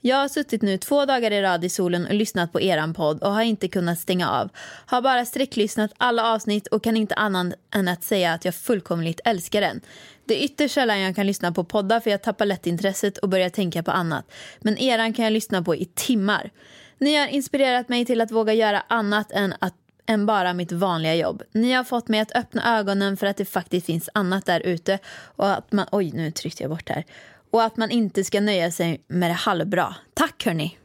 Jag 0.00 0.16
har 0.16 0.28
suttit 0.28 0.62
nu 0.62 0.78
två 0.78 1.04
dagar 1.04 1.30
i 1.30 1.42
rad 1.42 1.64
i 1.64 1.68
solen 1.68 2.06
och 2.06 2.14
lyssnat 2.14 2.52
på 2.52 2.60
eran 2.60 2.94
podd 2.94 3.22
och 3.22 3.32
har 3.32 3.42
inte 3.42 3.68
kunnat 3.68 3.98
stänga 3.98 4.30
av. 4.30 4.48
Har 4.86 5.02
bara 5.02 5.24
sträcklyssnat 5.24 5.90
alla 5.96 6.34
avsnitt 6.34 6.66
och 6.66 6.82
kan 6.82 6.96
inte 6.96 7.14
annat 7.14 7.54
än 7.74 7.88
att 7.88 8.04
säga 8.04 8.32
att 8.32 8.44
jag 8.44 8.54
fullkomligt 8.54 9.20
älskar 9.24 9.60
den. 9.60 9.80
Det 10.24 10.40
är 10.40 10.44
ytterst 10.44 10.74
sällan 10.74 11.00
jag 11.00 11.16
kan 11.16 11.26
lyssna 11.26 11.52
på 11.52 11.64
poddar 11.64 12.00
för 12.00 12.10
jag 12.10 12.22
tappar 12.22 12.46
lätt 12.46 12.66
intresset 12.66 13.18
och 13.18 13.28
börjar 13.28 13.48
tänka 13.48 13.82
på 13.82 13.90
annat. 13.90 14.32
Men 14.58 14.78
eran 14.78 15.12
kan 15.12 15.24
jag 15.24 15.32
lyssna 15.32 15.62
på 15.62 15.76
i 15.76 15.84
timmar. 15.84 16.50
Ni 16.98 17.16
har 17.16 17.26
inspirerat 17.26 17.88
mig 17.88 18.04
till 18.04 18.20
att 18.20 18.30
våga 18.30 18.52
göra 18.52 18.82
annat 18.88 19.32
än 19.32 19.54
att 19.58 19.74
än 20.08 20.26
bara 20.26 20.52
mitt 20.52 20.72
vanliga 20.72 21.14
jobb. 21.14 21.42
Ni 21.52 21.72
har 21.72 21.84
fått 21.84 22.08
mig 22.08 22.20
att 22.20 22.36
öppna 22.36 22.78
ögonen 22.78 23.16
för 23.16 23.26
att 23.26 23.36
det 23.36 23.44
faktiskt 23.44 23.86
finns 23.86 24.08
annat 24.14 24.46
där 24.46 24.60
ute 24.60 24.98
och 25.36 25.50
att 25.50 25.72
man... 25.72 25.86
Oj, 25.92 26.10
nu 26.14 26.30
tryckte 26.30 26.62
jag 26.62 26.70
bort 26.70 26.88
här. 26.88 27.04
Och 27.50 27.62
att 27.62 27.76
man 27.76 27.90
inte 27.90 28.24
ska 28.24 28.40
nöja 28.40 28.70
sig 28.70 29.04
med 29.08 29.30
det 29.30 29.34
halvbra. 29.34 29.94
Tack 30.14 30.44
hörni! 30.44 30.78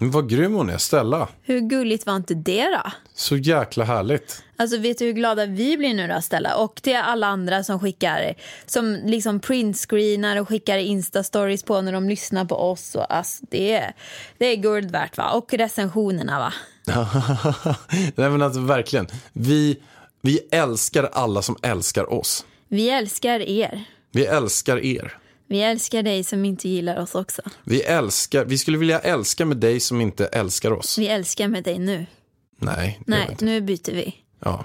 Men 0.00 0.10
vad 0.10 0.28
grym 0.28 0.54
hon 0.54 0.70
är, 0.70 0.78
Stella. 0.78 1.28
Hur 1.42 1.60
gulligt 1.60 2.06
var 2.06 2.16
inte 2.16 2.34
det 2.34 2.64
då? 2.64 2.90
Så 3.14 3.36
jäkla 3.36 3.84
härligt. 3.84 4.44
Alltså 4.56 4.78
vet 4.78 4.98
du 4.98 5.04
hur 5.04 5.12
glada 5.12 5.46
vi 5.46 5.76
blir 5.76 5.94
nu 5.94 6.08
då 6.08 6.20
Stella? 6.20 6.56
Och 6.56 6.82
till 6.82 6.96
alla 6.96 7.26
andra 7.26 7.64
som 7.64 7.80
skickar, 7.80 8.34
som 8.66 9.00
liksom 9.04 9.40
printscreenar 9.40 10.36
och 10.40 10.48
skickar 10.48 10.78
Insta-stories 10.78 11.66
på 11.66 11.80
när 11.80 11.92
de 11.92 12.08
lyssnar 12.08 12.44
på 12.44 12.56
oss. 12.56 12.94
Och, 12.94 13.14
alltså, 13.14 13.44
det, 13.50 13.72
är, 13.72 13.94
det 14.38 14.46
är 14.46 14.56
guld 14.56 14.90
värt 14.90 15.16
va? 15.16 15.30
Och 15.30 15.54
recensionerna 15.54 16.38
va? 16.38 16.52
Nej 18.14 18.30
men 18.30 18.42
alltså 18.42 18.60
verkligen. 18.60 19.06
Vi, 19.32 19.76
vi 20.22 20.38
älskar 20.52 21.04
alla 21.12 21.42
som 21.42 21.56
älskar 21.62 22.12
oss. 22.12 22.44
Vi 22.68 22.90
älskar 22.90 23.40
er. 23.40 23.84
Vi 24.12 24.26
älskar 24.26 24.84
er. 24.84 25.16
Vi 25.46 25.62
älskar 25.62 26.02
dig 26.02 26.24
som 26.24 26.44
inte 26.44 26.68
gillar 26.68 27.00
oss 27.02 27.14
också. 27.14 27.42
Vi 27.64 27.82
älskar, 27.82 28.44
vi 28.44 28.58
skulle 28.58 28.78
vilja 28.78 28.98
älska 28.98 29.44
med 29.44 29.56
dig 29.56 29.80
som 29.80 30.00
inte 30.00 30.26
älskar 30.26 30.70
oss. 30.70 30.98
Vi 30.98 31.08
älskar 31.08 31.48
med 31.48 31.64
dig 31.64 31.78
nu. 31.78 32.06
Nej, 32.58 33.00
det 33.06 33.12
gör 33.12 33.18
vi 33.18 33.24
Nej, 33.24 33.28
inte. 33.30 33.44
nu 33.44 33.60
byter 33.60 33.92
vi. 33.92 34.14
Ja. 34.44 34.64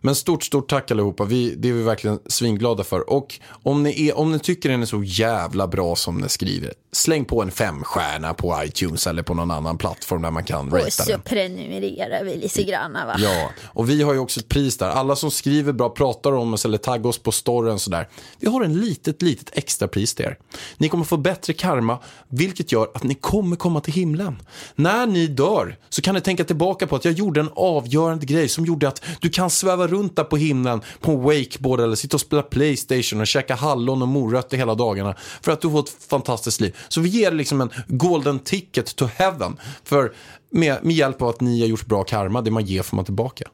Men 0.00 0.14
stort, 0.14 0.42
stort 0.44 0.68
tack 0.68 0.90
allihopa. 0.90 1.24
Vi, 1.24 1.54
det 1.54 1.68
är 1.68 1.72
vi 1.72 1.82
verkligen 1.82 2.18
svinglada 2.26 2.84
för. 2.84 3.10
Och 3.10 3.40
om 3.62 3.82
ni, 3.82 4.08
är, 4.08 4.18
om 4.18 4.32
ni 4.32 4.38
tycker 4.38 4.68
den 4.68 4.82
är 4.82 4.86
så 4.86 5.02
jävla 5.04 5.66
bra 5.66 5.96
som 5.96 6.18
ni 6.18 6.28
skriver, 6.28 6.72
släng 6.92 7.24
på 7.24 7.42
en 7.42 7.50
femstjärna 7.50 8.34
på 8.34 8.60
iTunes 8.64 9.06
eller 9.06 9.22
på 9.22 9.34
någon 9.34 9.50
annan 9.50 9.78
plattform 9.78 10.22
där 10.22 10.30
man 10.30 10.44
kan 10.44 10.66
Och 10.66 10.78
ratea 10.78 10.90
så 10.90 11.10
den. 11.10 11.20
prenumererar 11.20 12.24
vi 12.24 12.36
lite 12.36 12.62
grann 12.62 12.92
va? 12.92 13.16
Ja, 13.18 13.50
och 13.64 13.90
vi 13.90 14.02
har 14.02 14.12
ju 14.12 14.18
också 14.18 14.40
ett 14.40 14.48
pris 14.48 14.78
där. 14.78 14.88
Alla 14.88 15.16
som 15.16 15.30
skriver 15.30 15.72
bra, 15.72 15.88
pratar 15.88 16.32
om 16.32 16.54
oss 16.54 16.64
eller 16.64 16.78
taggar 16.78 17.06
oss 17.06 17.18
på 17.18 17.32
storyn 17.32 17.78
sådär. 17.78 18.08
Vi 18.40 18.48
har 18.48 18.64
en 18.64 18.80
litet, 18.80 19.22
litet 19.22 19.50
extra 19.52 19.88
pris 19.88 20.14
till 20.14 20.24
er. 20.24 20.38
Ni 20.76 20.88
kommer 20.88 21.04
få 21.04 21.16
bättre 21.16 21.52
karma, 21.52 21.98
vilket 22.28 22.72
gör 22.72 22.88
att 22.94 23.02
ni 23.02 23.14
kommer 23.14 23.56
komma 23.56 23.80
till 23.80 23.92
himlen. 23.94 24.42
När 24.74 25.06
ni 25.06 25.26
dör 25.26 25.76
så 25.88 26.02
kan 26.02 26.14
ni 26.14 26.20
tänka 26.20 26.44
tillbaka 26.44 26.86
på 26.86 26.96
att 26.96 27.04
jag 27.04 27.14
gjorde 27.14 27.40
en 27.40 27.50
avgörande 27.56 28.26
grej 28.26 28.48
som 28.48 28.64
gjorde 28.64 28.88
att 28.88 29.04
du 29.20 29.28
kan 29.30 29.50
sväva 29.50 29.75
runt 29.84 30.16
där 30.16 30.24
på 30.24 30.36
himlen 30.36 30.80
på 31.00 31.12
en 31.12 31.22
wakeboard 31.22 31.80
eller 31.80 31.96
sitta 31.96 32.16
och 32.16 32.20
spela 32.20 32.42
Playstation 32.42 33.20
och 33.20 33.26
käka 33.26 33.54
hallon 33.54 34.02
och 34.02 34.08
morötter 34.08 34.56
hela 34.56 34.74
dagarna 34.74 35.14
för 35.42 35.52
att 35.52 35.60
du 35.60 35.70
får 35.70 35.80
ett 35.80 35.96
fantastiskt 36.08 36.60
liv. 36.60 36.76
Så 36.88 37.00
vi 37.00 37.08
ger 37.08 37.32
liksom 37.32 37.60
en 37.60 37.70
golden 37.86 38.38
ticket 38.38 38.96
to 38.96 39.04
heaven 39.04 39.56
för 39.84 40.12
med, 40.50 40.84
med 40.84 40.96
hjälp 40.96 41.22
av 41.22 41.28
att 41.28 41.40
ni 41.40 41.60
har 41.60 41.68
gjort 41.68 41.86
bra 41.86 42.04
karma, 42.04 42.42
det 42.42 42.50
man 42.50 42.64
ger 42.64 42.82
får 42.82 42.96
man 42.96 43.04
tillbaka. 43.04 43.48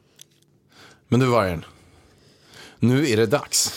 Men 1.07 1.19
du 1.19 1.25
Vargen, 1.25 1.65
nu 2.79 3.09
är 3.09 3.17
det 3.17 3.25
dags. 3.25 3.73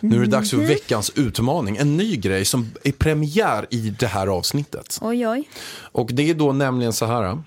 Nu 0.00 0.16
är 0.16 0.20
det 0.20 0.26
dags 0.26 0.50
för 0.50 0.56
veckans 0.56 1.12
utmaning. 1.14 1.76
En 1.76 1.96
ny 1.96 2.16
grej 2.16 2.44
som 2.44 2.72
är 2.84 2.92
premiär 2.92 3.66
i 3.70 3.90
det 3.98 4.06
här 4.06 4.26
avsnittet. 4.26 4.98
Oj, 5.00 5.28
oj. 5.28 5.48
Och 5.74 6.10
det 6.12 6.30
är 6.30 6.34
då 6.34 6.52
nämligen 6.52 6.92
så 6.92 7.06
här 7.06 7.42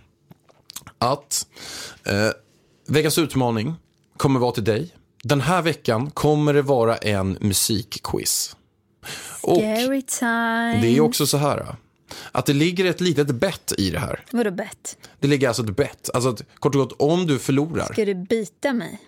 att 0.97 1.47
eh, 2.03 2.29
veckans 2.87 3.17
utmaning 3.17 3.73
kommer 4.17 4.39
vara 4.39 4.51
till 4.51 4.63
dig. 4.63 4.89
Den 5.23 5.41
här 5.41 5.61
veckan 5.61 6.11
kommer 6.11 6.53
det 6.53 6.61
vara 6.61 6.97
en 6.97 7.37
musikquiz. 7.41 8.55
Och 9.41 9.57
Scary 9.57 10.01
time. 10.01 10.79
det 10.81 10.87
är 10.97 11.01
också 11.01 11.27
så 11.27 11.37
här 11.37 11.75
att 12.31 12.45
det 12.45 12.53
ligger 12.53 12.85
ett 12.85 13.01
litet 13.01 13.27
bett 13.27 13.73
i 13.77 13.89
det 13.89 13.99
här. 13.99 14.25
Vadå 14.31 14.51
bett? 14.51 14.97
Det 15.19 15.27
ligger 15.27 15.47
alltså 15.47 15.63
ett 15.63 15.75
bett. 15.75 16.09
Alltså 16.13 16.29
att, 16.29 16.41
kort 16.59 16.75
och 16.75 16.81
gott, 16.81 16.95
om 16.99 17.27
du 17.27 17.39
förlorar, 17.39 17.85
Ska 17.93 18.05
du 18.05 18.15
bita 18.15 18.73
mig? 18.73 18.99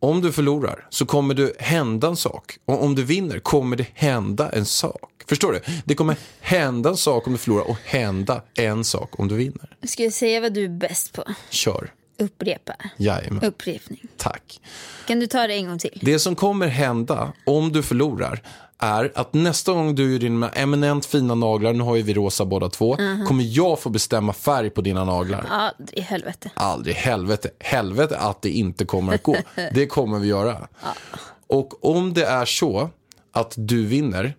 om 0.00 0.20
du 0.20 0.32
förlorar 0.32 0.86
så 0.90 1.06
kommer 1.06 1.34
det 1.34 1.52
hända 1.58 2.08
en 2.08 2.16
sak. 2.16 2.58
Och 2.64 2.82
om 2.84 2.94
du 2.94 3.04
vinner 3.04 3.38
kommer 3.38 3.76
det 3.76 3.86
hända 3.94 4.50
en 4.50 4.64
sak. 4.64 5.10
Förstår 5.28 5.52
du? 5.52 5.60
Det 5.84 5.94
kommer 5.94 6.16
hända 6.40 6.90
en 6.90 6.96
sak 6.96 7.26
om 7.26 7.32
du 7.32 7.38
förlorar 7.38 7.70
och 7.70 7.76
hända 7.84 8.42
en 8.54 8.84
sak 8.84 9.18
om 9.20 9.28
du 9.28 9.34
vinner. 9.34 9.76
Ska 9.86 10.02
jag 10.02 10.12
säga 10.12 10.40
vad 10.40 10.54
du 10.54 10.64
är 10.64 10.68
bäst 10.68 11.12
på? 11.12 11.24
Kör. 11.50 11.92
Upprepa. 12.18 12.74
Jajamän. 12.96 13.44
Upprepning. 13.44 14.02
Tack. 14.16 14.60
Kan 15.06 15.20
du 15.20 15.26
ta 15.26 15.46
det 15.46 15.54
en 15.54 15.66
gång 15.66 15.78
till? 15.78 15.98
Det 16.02 16.18
som 16.18 16.36
kommer 16.36 16.66
hända 16.66 17.32
om 17.46 17.72
du 17.72 17.82
förlorar 17.82 18.42
är 18.78 19.12
att 19.14 19.34
nästa 19.34 19.72
gång 19.72 19.94
du 19.94 20.12
gör 20.12 20.18
dina 20.18 20.48
eminent 20.48 21.06
fina 21.06 21.34
naglar, 21.34 21.72
nu 21.72 21.84
har 21.84 21.96
ju 21.96 22.02
vi 22.02 22.14
rosa 22.14 22.44
båda 22.44 22.68
två, 22.68 22.96
kommer 23.28 23.44
jag 23.56 23.80
få 23.80 23.90
bestämma 23.90 24.32
färg 24.32 24.70
på 24.70 24.80
dina 24.80 25.04
naglar. 25.04 25.46
Aldrig 25.50 25.98
i 25.98 26.00
helvete. 26.00 26.50
Aldrig 26.54 26.96
helvete, 26.96 27.50
helvete 27.60 28.18
att 28.18 28.42
det 28.42 28.50
inte 28.50 28.84
kommer 28.84 29.14
att 29.14 29.22
gå. 29.22 29.36
Det 29.74 29.86
kommer 29.86 30.18
vi 30.18 30.28
göra. 30.28 30.68
Och 31.46 31.84
om 31.96 32.14
det 32.14 32.24
är 32.24 32.44
så 32.44 32.90
att 33.32 33.54
du 33.56 33.86
vinner, 33.86 34.36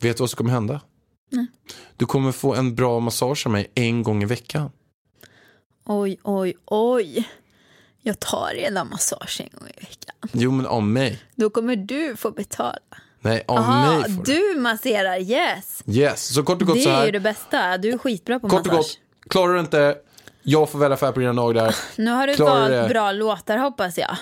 vet 0.00 0.16
du 0.16 0.22
vad 0.22 0.30
som 0.30 0.36
kommer 0.36 0.50
hända? 0.50 0.80
Du 1.96 2.06
kommer 2.06 2.32
få 2.32 2.54
en 2.54 2.74
bra 2.74 3.00
massage 3.00 3.46
av 3.46 3.52
mig 3.52 3.70
en 3.74 4.02
gång 4.02 4.22
i 4.22 4.26
veckan. 4.26 4.70
Oj, 5.86 6.18
oj, 6.22 6.54
oj. 6.66 7.28
Jag 8.02 8.20
tar 8.20 8.50
redan 8.54 8.88
massage 8.88 9.40
en 9.40 9.58
gång 9.58 9.68
i 9.68 9.80
veckan. 9.80 10.14
Jo, 10.32 10.50
men 10.50 10.66
av 10.66 10.82
mig. 10.82 11.22
Då 11.34 11.50
kommer 11.50 11.76
du 11.76 12.16
få 12.16 12.30
betala. 12.30 12.78
Nej, 13.20 13.44
av 13.48 13.58
Aha, 13.58 13.90
mig 13.98 14.16
får 14.16 14.24
du. 14.24 14.60
masserar, 14.60 15.18
yes. 15.20 15.82
Yes, 15.86 16.34
så 16.34 16.42
kort 16.42 16.60
och 16.62 16.66
gott 16.68 16.76
Det 16.76 16.82
så 16.82 16.90
är 16.90 17.04
ju 17.06 17.10
det 17.10 17.20
bästa. 17.20 17.78
Du 17.78 17.90
är 17.92 17.98
skitbra 17.98 18.38
på 18.40 18.48
Kort 18.48 18.60
och 18.60 18.66
massage. 18.66 18.76
gott, 18.76 19.30
klarar 19.30 19.54
du 19.54 19.60
inte, 19.60 19.96
jag 20.42 20.70
får 20.70 20.78
välja 20.78 20.96
färg 20.96 21.12
på 21.12 21.20
dina 21.20 21.32
naglar, 21.32 21.74
Nu 21.96 22.10
har 22.10 22.26
du 22.26 22.34
Klarar 22.34 22.60
valt 22.60 22.70
det. 22.72 22.88
bra 22.88 23.12
låtar 23.12 23.56
hoppas 23.58 23.98
jag. 23.98 24.16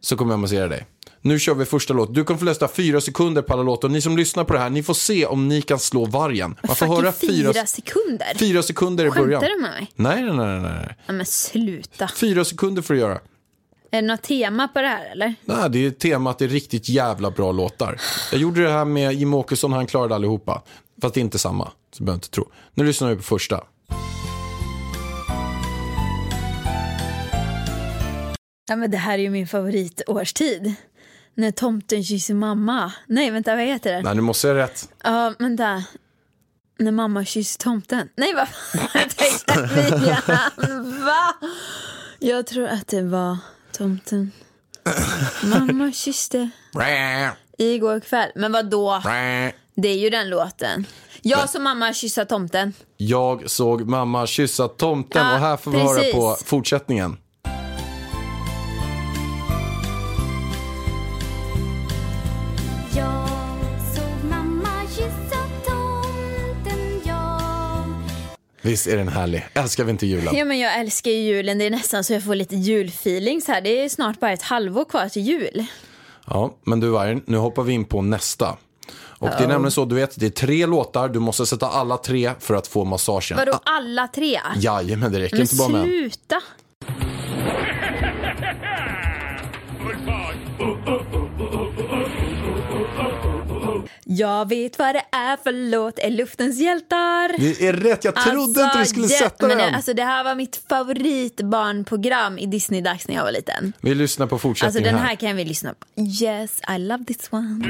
så 0.00 0.16
kommer 0.16 0.32
jag 0.32 0.38
massera 0.40 0.68
dig. 0.68 0.86
Nu 1.28 1.38
kör 1.38 1.54
vi 1.54 1.64
första 1.64 1.94
låt. 1.94 2.14
Du 2.14 2.24
kommer 2.24 2.38
få 2.38 2.44
läsa 2.44 2.68
fyra 2.68 3.00
sekunder 3.00 3.42
på 3.42 3.52
alla 3.52 3.62
låtar. 3.62 3.88
Ni 3.88 4.00
som 4.00 4.16
lyssnar 4.16 4.44
på 4.44 4.52
det 4.52 4.58
här, 4.58 4.70
ni 4.70 4.82
får 4.82 4.94
se 4.94 5.26
om 5.26 5.48
ni 5.48 5.62
kan 5.62 5.78
slå 5.78 6.04
vargen. 6.04 6.56
Man 6.66 6.76
får 6.76 6.86
höra 6.86 7.12
fyra, 7.12 7.52
fyra, 7.52 7.66
sekunder. 7.66 8.38
fyra 8.38 8.62
sekunder 8.62 9.04
i 9.04 9.10
början. 9.10 9.40
Skämtar 9.40 9.48
du 9.48 9.62
med 9.62 9.70
mig? 9.70 9.92
Nej, 9.94 10.22
nej, 10.22 10.36
nej, 10.36 10.60
nej, 10.60 10.72
nej. 10.86 10.96
Ja, 11.06 11.12
men 11.12 11.26
sluta. 11.26 12.08
Fyra 12.16 12.44
sekunder 12.44 12.82
får 12.82 12.94
du 12.94 13.00
göra. 13.00 13.14
Är 13.90 14.02
det 14.02 14.08
något 14.08 14.22
tema 14.22 14.68
på 14.68 14.80
det 14.80 14.88
här 14.88 15.10
eller? 15.12 15.34
Nej, 15.44 15.70
det 15.70 15.86
är 15.86 15.90
temat, 15.90 16.38
det 16.38 16.44
är 16.44 16.48
riktigt 16.48 16.88
jävla 16.88 17.30
bra 17.30 17.52
låtar. 17.52 18.00
Jag 18.32 18.40
gjorde 18.40 18.62
det 18.62 18.70
här 18.70 18.84
med 18.84 19.12
Jim 19.12 19.34
Åkesson, 19.34 19.72
han 19.72 19.86
klarade 19.86 20.14
allihopa. 20.14 20.62
Fast 21.02 21.14
det 21.14 21.20
är 21.20 21.22
inte 21.22 21.38
samma, 21.38 21.72
så 21.94 22.04
behöver 22.04 22.16
inte 22.16 22.30
tro. 22.30 22.48
Nu 22.74 22.84
lyssnar 22.84 23.08
vi 23.08 23.16
på 23.16 23.22
första. 23.22 23.64
Ja, 28.70 28.76
men 28.76 28.90
det 28.90 28.96
här 28.96 29.18
är 29.18 29.22
ju 29.22 29.30
min 29.30 29.46
favoritårstid. 29.46 30.74
När 31.38 31.50
tomten 31.50 32.04
kysser 32.04 32.34
mamma. 32.34 32.92
Nej, 33.06 33.30
vänta, 33.30 33.54
vad 33.56 33.64
heter 33.64 33.92
det? 33.92 34.02
Nej, 34.02 34.14
nu 34.14 34.20
måste 34.22 34.48
jag 34.48 34.56
rätt. 34.56 34.88
Ja, 35.04 35.34
vänta. 35.38 35.84
När 36.78 36.92
mamma 36.92 37.24
kysser 37.24 37.58
tomten. 37.58 38.08
Nej, 38.16 38.34
vad 38.34 38.48
fan 38.48 38.88
jag 38.94 39.16
tänkte 39.16 39.68
Va? 41.04 41.34
Jag 42.18 42.46
tror 42.46 42.66
att 42.68 42.86
det 42.88 43.02
var 43.02 43.38
tomten. 43.72 44.32
Mamma 45.42 45.92
kysste 45.92 46.50
igår 47.58 48.00
kväll. 48.00 48.30
Men 48.34 48.52
vad 48.52 48.70
då? 48.70 49.02
Det 49.74 49.88
är 49.88 49.96
ju 49.98 50.10
den 50.10 50.30
låten. 50.30 50.86
Jag 51.22 51.50
som 51.50 51.62
mamma 51.62 51.92
kyssa 51.92 52.24
tomten. 52.24 52.72
Jag 52.96 53.50
såg 53.50 53.88
mamma 53.88 54.26
kyssa 54.26 54.68
tomten 54.68 55.26
Ja, 55.26 55.34
och 55.34 55.40
här 55.40 55.56
får 55.56 55.70
vi 55.70 55.78
höra 55.78 55.98
precis. 55.98 56.14
på 56.14 56.36
fortsättningen. 56.44 57.16
Visst 68.62 68.86
är 68.86 68.96
den 68.96 69.08
härlig? 69.08 69.46
Älskar 69.54 69.84
vi 69.84 69.90
inte 69.90 70.06
julen? 70.06 70.36
Ja, 70.36 70.44
men 70.44 70.58
jag 70.58 70.78
älskar 70.78 71.10
ju 71.10 71.16
julen. 71.16 71.58
Det 71.58 71.66
är 71.66 71.70
nästan 71.70 72.04
så 72.04 72.12
jag 72.12 72.24
får 72.24 72.34
lite 72.34 72.56
julfeeling. 72.56 73.40
Så 73.40 73.52
här. 73.52 73.60
Det 73.60 73.84
är 73.84 73.88
snart 73.88 74.20
bara 74.20 74.32
ett 74.32 74.42
halvår 74.42 74.84
kvar 74.84 75.08
till 75.08 75.22
jul. 75.22 75.64
Ja, 76.26 76.54
men 76.64 76.80
du 76.80 76.88
Vargen, 76.88 77.22
nu 77.26 77.36
hoppar 77.36 77.62
vi 77.62 77.72
in 77.72 77.84
på 77.84 78.02
nästa. 78.02 78.56
Och 79.20 79.28
det 79.28 79.44
är 79.44 79.48
nämligen 79.48 79.70
så, 79.70 79.84
du 79.84 79.94
vet, 79.94 80.20
det 80.20 80.26
är 80.26 80.30
tre 80.30 80.66
låtar, 80.66 81.08
du 81.08 81.18
måste 81.18 81.46
sätta 81.46 81.68
alla 81.68 81.96
tre 81.96 82.30
för 82.40 82.54
att 82.54 82.66
få 82.66 82.84
massagen. 82.84 83.36
Vadå 83.36 83.60
alla 83.64 84.08
tre? 84.08 84.40
Jajamän, 84.56 85.12
det 85.12 85.20
räcker 85.20 85.36
Men 85.36 85.42
inte 85.42 85.56
bara 85.56 85.68
med 85.68 85.82
sluta. 85.82 86.42
Jag 94.18 94.48
vet 94.48 94.78
vad 94.78 94.94
det 94.94 95.04
är 95.12 95.36
för 95.36 95.52
låt, 95.52 95.98
är 95.98 96.10
luftens 96.10 96.60
hjältar. 96.60 97.38
Det 97.40 97.68
är 97.68 97.72
rätt, 97.72 98.04
jag 98.04 98.14
trodde 98.16 98.62
inte 98.62 98.78
du 98.78 98.84
skulle 98.84 99.06
ja, 99.06 99.18
sätta 99.18 99.46
men 99.46 99.58
den. 99.58 99.70
Det, 99.70 99.76
alltså, 99.76 99.94
det 99.94 100.04
här 100.04 100.24
var 100.24 100.34
mitt 100.34 100.62
favoritbarnprogram 100.68 102.38
i 102.38 102.46
Disney-dags 102.46 103.08
när 103.08 103.14
jag 103.14 103.24
var 103.24 103.32
liten. 103.32 103.72
Vi 103.80 103.94
lyssnar 103.94 104.26
på 104.26 104.34
Alltså 104.34 104.48
fortsättningen 104.48 104.92
den 104.92 105.00
här 105.00 105.08
här. 105.08 105.16
kan 105.16 105.36
vi 105.36 105.44
lyssna 105.44 105.74
på. 105.74 106.02
Yes, 106.02 106.60
I 106.68 106.78
love 106.78 107.04
this 107.04 107.28
one. 107.32 107.64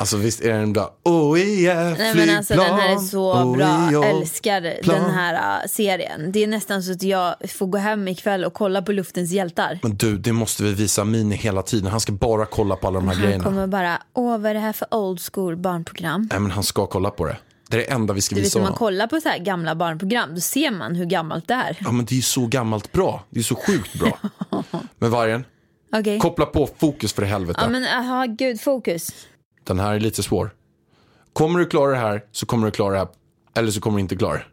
Alltså 0.00 0.16
visst 0.16 0.40
är 0.40 0.52
den 0.58 0.72
bra? 0.72 0.94
Oh 1.04 1.38
yeah, 1.38 1.84
Nej 1.84 2.12
flygplan. 2.12 2.26
men 2.26 2.36
alltså 2.36 2.54
den 2.54 2.74
här 2.74 2.92
är 2.92 2.98
så 2.98 3.32
oh, 3.32 3.56
bra, 3.56 3.90
yeah, 3.92 4.10
älskar 4.10 4.82
plan. 4.82 5.02
den 5.02 5.10
här 5.10 5.62
uh, 5.62 5.68
serien. 5.68 6.32
Det 6.32 6.42
är 6.42 6.46
nästan 6.46 6.82
så 6.82 6.92
att 6.92 7.02
jag 7.02 7.34
får 7.48 7.66
gå 7.66 7.78
hem 7.78 8.08
ikväll 8.08 8.44
och 8.44 8.54
kolla 8.54 8.82
på 8.82 8.92
Luftens 8.92 9.30
hjältar. 9.32 9.78
Men 9.82 9.96
du, 9.96 10.18
det 10.18 10.32
måste 10.32 10.62
vi 10.62 10.72
visa 10.74 11.04
Mini 11.04 11.36
hela 11.36 11.62
tiden. 11.62 11.90
Han 11.90 12.00
ska 12.00 12.12
bara 12.12 12.46
kolla 12.46 12.76
på 12.76 12.86
alla 12.86 12.98
de 12.98 13.08
här 13.08 13.14
Han 13.14 13.24
grejerna. 13.24 13.44
kommer 13.44 13.66
bara, 13.66 14.02
åh 14.14 14.38
vad 14.38 14.46
är 14.46 14.54
det 14.54 14.60
här 14.60 14.72
för 14.72 14.94
old 14.94 15.20
school 15.32 15.56
barnprogram? 15.56 16.28
Nej 16.32 16.40
men 16.40 16.50
han 16.50 16.62
ska 16.62 16.86
kolla 16.86 17.10
på 17.10 17.26
det. 17.26 17.36
Det 17.68 17.76
är 17.76 17.78
det 17.78 17.90
enda 17.90 18.14
vi 18.14 18.20
ska 18.20 18.34
Du 18.34 18.40
vet 18.40 18.46
visa 18.46 18.58
när 18.58 18.62
man 18.62 18.66
honom. 18.66 18.78
kollar 18.78 19.06
på 19.06 19.20
så 19.20 19.28
här 19.28 19.38
gamla 19.38 19.74
barnprogram, 19.74 20.34
då 20.34 20.40
ser 20.40 20.70
man 20.70 20.94
hur 20.94 21.04
gammalt 21.04 21.48
det 21.48 21.54
är. 21.54 21.76
Ja 21.80 21.92
men 21.92 22.04
det 22.04 22.12
är 22.12 22.16
ju 22.16 22.22
så 22.22 22.46
gammalt 22.46 22.92
bra. 22.92 23.24
Det 23.30 23.40
är 23.40 23.44
så 23.44 23.54
sjukt 23.54 23.98
bra. 23.98 24.18
Men 24.98 25.10
Vargen, 25.10 25.44
Okej. 25.92 26.18
koppla 26.18 26.46
på 26.46 26.68
fokus 26.78 27.12
för 27.12 27.22
helvete. 27.22 27.60
Ja 27.62 27.68
men 27.68 27.84
aha, 27.84 28.26
gud, 28.28 28.60
fokus. 28.60 29.10
Den 29.70 29.78
här 29.78 29.94
är 29.94 30.00
lite 30.00 30.22
svår. 30.22 30.50
Kommer 31.32 31.58
du 31.58 31.66
klara 31.66 31.90
det 31.90 31.98
här 31.98 32.24
så 32.32 32.46
kommer 32.46 32.66
du 32.66 32.70
klara 32.70 32.92
det 32.92 32.98
här. 32.98 33.08
Eller 33.54 33.70
så 33.70 33.80
kommer 33.80 33.96
du 33.96 34.00
inte 34.00 34.16
klara 34.16 34.34
det. 34.34 34.44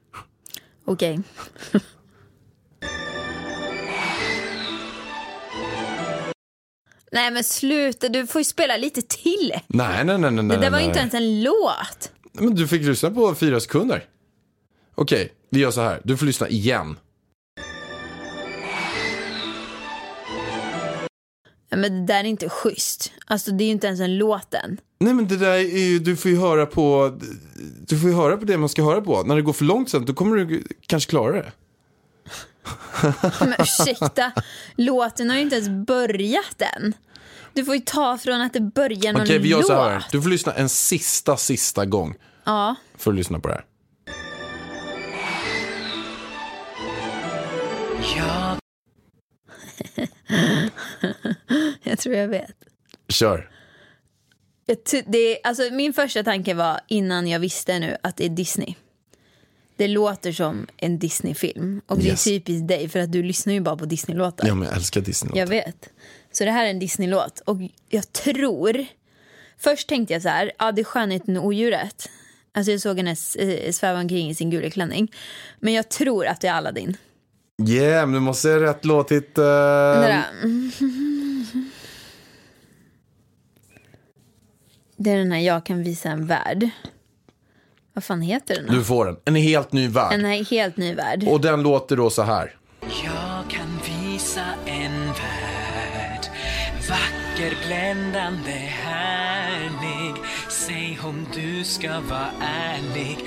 Okej. 0.86 1.20
Nej 7.12 7.32
men 7.32 7.44
sluta, 7.44 8.10
du 8.10 8.28
får 8.28 8.42
ju 8.42 8.46
spela 8.46 8.78
lite 8.78 9.02
till. 9.02 9.54
Nej, 9.68 10.06
nej, 10.06 10.18
nej, 10.18 10.32
nej. 10.32 10.32
Det 10.32 10.42
nej, 10.42 10.58
där 10.58 10.72
var 10.72 10.80
ju 10.80 10.84
nej. 10.84 10.88
inte 10.88 11.00
ens 11.00 11.14
en 11.14 11.44
låt. 11.44 12.12
Men 12.32 12.56
du 12.56 12.68
fick 12.68 12.82
lyssna 12.82 13.12
på 13.12 13.36
fyra 13.36 13.60
sekunder. 13.60 14.06
Okej, 14.96 15.34
vi 15.50 15.60
gör 15.60 15.72
så 15.72 15.82
här. 15.82 16.02
Du 16.04 16.18
får 16.18 16.26
lyssna 16.26 16.50
igen. 16.50 16.96
Men 21.70 21.82
det 21.82 22.14
där 22.14 22.20
är 22.20 22.24
inte 22.24 22.50
schysst. 22.50 23.12
Alltså 23.26 23.52
det 23.52 23.64
är 23.64 23.66
ju 23.66 23.72
inte 23.72 23.88
ens 23.88 24.00
en 24.00 24.18
låt 24.18 24.54
än. 24.54 24.78
Nej 25.00 25.14
men 25.14 25.28
det 25.28 25.38
där 25.38 25.52
är 25.52 25.88
ju, 25.88 26.00
du 26.00 26.16
får 26.16 26.32
ju 26.32 26.38
höra 26.40 26.66
på, 26.66 27.18
du 27.88 28.00
får 28.00 28.10
ju 28.10 28.16
höra 28.16 28.38
på 28.38 28.46
det 28.46 28.58
man 28.58 28.70
ska 28.70 28.84
höra 28.84 29.02
på. 29.02 29.24
När 29.24 29.36
det 29.36 29.42
går 29.42 29.54
för 29.54 29.66
långt 29.66 29.90
sen, 29.90 30.06
då 30.06 30.14
kommer 30.14 30.38
du 30.38 30.64
kanske 30.88 31.10
klara 31.10 31.32
det. 31.32 31.52
Men 33.40 33.54
ursäkta, 33.60 34.32
låten 34.76 35.30
har 35.30 35.38
ju 35.38 35.42
inte 35.42 35.56
ens 35.56 35.88
börjat 35.88 36.62
än. 36.76 36.94
Du 37.54 37.66
får 37.66 37.76
ju 37.76 37.82
ta 37.82 38.18
från 38.18 38.42
att 38.42 38.54
det 38.54 38.60
börjar 38.60 39.14
någon 39.14 39.22
Okej, 39.22 39.40
vi 39.40 39.50
gör 39.50 39.58
låt. 39.58 39.68
så 39.68 39.74
här. 39.74 40.06
Du 40.12 40.22
får 40.22 40.30
lyssna 40.30 40.54
en 40.54 40.70
sista, 40.70 41.38
sista 41.38 41.86
gång. 41.86 42.16
Ja. 42.44 42.76
För 42.98 43.12
att 43.12 43.18
lyssna 43.18 43.40
på 43.40 43.48
det 43.48 43.54
här. 43.54 43.66
Jag 51.84 52.00
tror 52.00 52.16
jag 52.16 52.28
vet. 52.28 52.56
Kör. 53.10 53.50
Det 55.06 55.40
alltså, 55.44 55.64
min 55.72 55.94
första 55.94 56.24
tanke 56.24 56.54
var 56.54 56.80
innan 56.88 57.28
jag 57.28 57.40
visste 57.40 57.80
nu 57.80 57.98
att 58.04 58.18
det 58.18 58.26
är 58.26 58.30
Disney. 58.30 58.76
Det 59.76 59.88
låter 59.88 60.32
som 60.32 60.68
en 60.78 61.00
Disney-film. 61.00 61.82
Och 61.88 61.98
det 62.00 62.06
Yes. 62.06 62.28
är 62.28 62.32
typiskt 62.32 62.68
dig 62.68 62.90
för 62.90 63.00
att 63.00 63.12
du 63.12 63.24
lyssnar 63.24 63.54
ju 63.54 63.62
bara 63.62 63.78
på 63.78 63.86
Disney-låtar. 63.86 64.48
Ja 64.48 64.56
men 64.56 64.68
jag 64.68 64.78
älskar 64.78 65.02
Disney. 65.02 65.40
Jag 65.40 65.48
vet. 65.48 65.90
Så 66.32 66.46
det 66.46 66.52
här 66.52 66.66
är 66.66 66.70
en 66.70 66.80
Disney-låt. 66.80 67.40
Och 67.40 67.58
jag 67.90 68.14
tror... 68.14 68.86
Först 69.60 69.88
tänkte 69.90 70.14
jag 70.14 70.22
så 70.22 70.30
här, 70.30 70.52
ja 70.60 70.72
det 70.72 70.82
är 70.82 70.84
Skönheten 70.84 71.38
och 71.38 71.46
odjuret. 71.46 72.10
Alltså 72.52 72.72
jag 72.72 72.82
såg 72.82 72.98
henne 72.98 73.16
eh, 73.40 73.72
sväva 73.72 74.00
omkring 74.00 74.30
i 74.30 74.36
sin 74.36 74.50
gula 74.50 74.70
klänning. 74.70 75.12
Men 75.60 75.74
jag 75.74 75.90
tror 75.90 76.26
att 76.28 76.42
det 76.42 76.48
är 76.48 76.54
Aladdin. 76.54 76.98
Yeah, 77.65 78.06
men 78.06 78.13
du 78.13 78.20
måste 78.20 78.41
säga 78.41 78.60
rätt 78.60 78.86
låttitel. 78.86 79.43
Den 79.43 80.02
där, 80.02 80.24
Det 84.98 85.12
är 85.12 85.17
den 85.17 85.32
här 85.32 85.39
Jag 85.39 85.65
kan 85.65 85.84
visa 85.84 86.10
en 86.10 86.28
värld. 86.28 86.70
Vad 87.93 88.04
fan 88.04 88.22
heter 88.22 88.56
den? 88.56 88.65
då? 88.65 88.74
Du 88.74 88.84
får 88.84 89.06
den. 89.06 89.17
En 89.26 89.36
helt 89.36 89.72
ny 89.72 89.88
värld. 89.88 90.13
En 90.13 90.26
här 90.26 90.46
helt 90.46 90.78
ny 90.78 90.93
värld. 90.93 91.24
Och 91.28 91.41
den 91.41 91.63
låter 91.63 91.98
då 91.98 92.10
så 92.10 92.22
här. 92.22 92.56
Jag 92.82 93.50
kan 93.50 93.80
visa 93.86 94.46
en 94.65 95.08
värld 95.08 96.26
Vacker, 96.89 97.58
bländande, 97.67 98.52
härlig 98.52 100.24
Säg 100.50 101.00
om 101.04 101.26
du 101.36 101.63
ska 101.63 102.00
vara 102.00 102.30
ärlig 102.41 103.17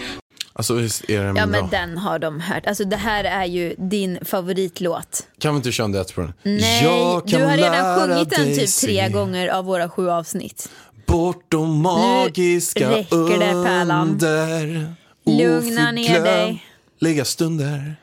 Alltså 0.60 0.74
visst 0.74 1.10
är 1.10 1.24
den 1.24 1.36
Ja 1.36 1.46
bra. 1.46 1.60
men 1.60 1.70
den 1.70 1.98
har 1.98 2.18
de 2.18 2.40
hört. 2.40 2.66
Alltså 2.66 2.84
det 2.84 2.96
här 2.96 3.24
är 3.24 3.44
ju 3.44 3.74
din 3.78 4.18
favoritlåt. 4.24 5.26
Kan 5.38 5.54
vi 5.54 5.56
inte 5.56 5.72
köra 5.72 5.84
en 5.84 5.92
duett 5.92 6.14
på 6.14 6.20
den? 6.20 6.32
Nej, 6.42 6.82
du 7.26 7.36
har 7.44 7.56
redan 7.56 8.00
sjungit 8.00 8.30
den 8.30 8.44
typ 8.46 8.56
tre 8.56 8.66
se 8.66 9.08
gånger 9.08 9.48
av 9.48 9.64
våra 9.64 9.88
sju 9.88 10.10
avsnitt. 10.10 10.68
Bortom 11.06 11.80
magiska 11.82 12.90
räcker 12.90 13.38
det, 13.38 13.64
Pärlan. 13.64 14.08
under. 14.08 14.94
Lugna 15.26 15.90
ner 15.92 16.22
dig. 16.22 16.64
Lägga 16.98 17.24
stunder. 17.24 17.96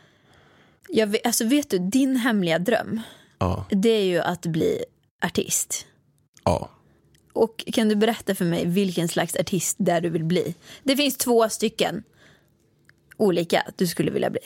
Jag 0.89 1.07
vet, 1.07 1.25
alltså 1.25 1.45
vet 1.45 1.69
du, 1.69 1.77
din 1.79 2.15
hemliga 2.17 2.59
dröm, 2.59 3.01
Ja. 3.39 3.65
det 3.69 3.89
är 3.89 4.03
ju 4.03 4.19
att 4.19 4.41
bli 4.45 4.83
artist. 5.25 5.85
ja. 6.43 6.69
Och 7.33 7.63
kan 7.73 7.89
du 7.89 7.95
berätta 7.95 8.35
för 8.35 8.45
mig 8.45 8.65
vilken 8.65 9.07
slags 9.07 9.35
artist 9.35 9.75
där 9.79 10.01
du 10.01 10.09
vill 10.09 10.23
bli? 10.23 10.55
Det 10.83 10.95
finns 10.95 11.17
två 11.17 11.49
stycken 11.49 12.03
olika 13.17 13.63
du 13.75 13.87
skulle 13.87 14.11
vilja 14.11 14.29
bli. 14.29 14.39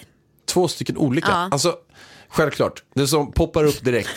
Två 0.46 0.68
stycken 0.68 0.98
olika. 0.98 1.28
Ja. 1.30 1.50
Alltså, 1.52 1.76
självklart. 2.30 2.84
Det 2.94 3.08
som 3.08 3.32
poppar 3.32 3.64
upp 3.64 3.84
direkt. 3.86 4.10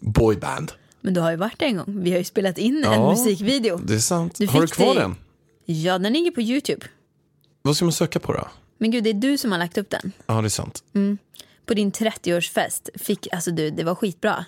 Boyband. 0.00 0.72
Men 1.00 1.14
du 1.14 1.20
har 1.20 1.30
ju 1.30 1.36
varit 1.36 1.58
där 1.58 1.66
en 1.66 1.76
gång. 1.76 2.02
Vi 2.02 2.10
har 2.10 2.18
ju 2.18 2.24
spelat 2.24 2.58
in 2.58 2.84
en 2.84 2.92
Ja, 2.92 3.10
musikvideo. 3.10 3.76
Det 3.84 3.94
är 3.94 3.98
sant. 3.98 4.34
Du 4.38 4.46
har 4.46 4.60
du 4.60 4.66
kvar 4.66 4.94
det- 4.94 5.00
den? 5.00 5.16
Ja, 5.64 5.98
den 5.98 6.12
ligger 6.12 6.30
på 6.30 6.40
YouTube. 6.42 6.86
Vad 7.62 7.76
ska 7.76 7.84
man 7.84 7.92
söka 7.92 8.20
på 8.20 8.32
då? 8.32 8.48
Men 8.78 8.90
gud, 8.90 9.04
det 9.04 9.10
är 9.10 9.14
du 9.14 9.38
som 9.38 9.52
har 9.52 9.58
lagt 9.58 9.78
upp 9.78 9.90
den. 9.90 10.12
Ja, 10.26 10.40
det 10.40 10.46
är 10.46 10.48
sant. 10.48 10.82
På 11.66 11.74
din 11.74 11.92
30-årsfest. 11.92 12.88
Fick, 12.94 13.28
alltså 13.32 13.50
du, 13.50 13.70
det 13.70 13.84
var 13.84 13.94
skitbra. 13.94 14.44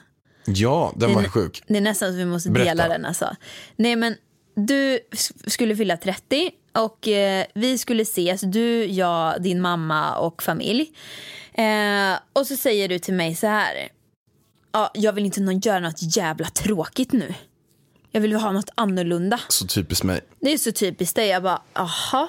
Ja, 0.47 0.93
den 0.97 1.09
Det 1.09 1.15
var 1.15 1.23
sjuk. 1.23 1.63
Det 1.67 1.77
är 1.77 1.81
nästan 1.81 2.11
så 2.13 2.17
vi 2.17 2.25
måste 2.25 2.51
Berätta. 2.51 2.69
dela 2.71 2.89
den 2.89 3.05
alltså. 3.05 3.37
Nej 3.77 3.97
men 3.97 4.15
du 4.55 4.99
skulle 5.47 5.77
fylla 5.77 5.97
30 5.97 6.51
och 6.81 7.09
eh, 7.09 7.47
vi 7.55 7.79
skulle 7.79 8.03
ses, 8.03 8.41
du, 8.41 8.85
jag, 8.85 9.43
din 9.43 9.61
mamma 9.61 10.17
och 10.17 10.43
familj. 10.43 10.93
Eh, 11.53 12.19
och 12.33 12.47
så 12.47 12.57
säger 12.57 12.89
du 12.89 12.99
till 12.99 13.15
mig 13.15 13.35
så 13.35 13.47
här. 13.47 13.89
Ja, 14.73 14.91
jag 14.95 15.13
vill 15.13 15.25
inte 15.25 15.41
någon, 15.41 15.59
göra 15.59 15.81
något 15.81 16.17
jävla 16.17 16.47
tråkigt 16.47 17.13
nu. 17.13 17.35
Jag 18.11 18.21
vill 18.21 18.33
ha 18.33 18.53
något 18.53 18.71
annorlunda. 18.75 19.41
Så 19.49 19.67
typiskt 19.67 20.05
mig. 20.05 20.21
Det 20.41 20.53
är 20.53 20.59
så 20.59 20.73
typiskt 20.73 21.17
dig. 21.17 21.29
Jag 21.29 21.43
bara, 21.43 21.63
aha. 21.73 22.29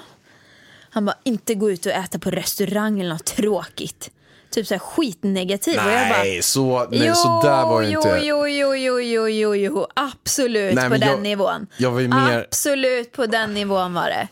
Han 0.90 1.06
bara, 1.06 1.18
inte 1.24 1.56
gå 1.56 1.72
ut 1.72 1.86
och 1.86 1.92
äta 1.92 2.20
på 2.20 2.32
restaurang 2.32 3.00
eller 3.00 3.10
något 3.10 3.26
tråkigt. 3.26 4.12
Typ 4.52 4.68
så 4.68 4.74
här 4.74 4.80
skitnegativ. 4.80 5.80
och 5.86 5.92
jag 5.92 6.10
bara, 6.10 6.18
Nej, 6.18 6.42
så, 6.42 6.88
nej 6.92 7.16
så 7.16 7.42
där 7.44 7.64
var 7.66 7.82
det 7.82 7.90
inte. 7.90 8.20
Jo, 8.24 8.48
jo, 8.48 8.76
jo, 8.76 9.00
jo, 9.00 9.30
jo, 9.30 9.56
jo, 9.56 9.88
absolut 9.94 10.76
Nej, 10.76 10.90
på 10.90 10.96
den 10.98 11.10
jag- 11.10 11.22
nivån. 11.22 11.68
jag 11.78 11.94
mer- 12.10 12.40
Absolut 12.40 13.12
på 13.12 13.26
den 13.26 13.54
nivån 13.54 13.94
var 13.94 14.06
det. 14.10 14.28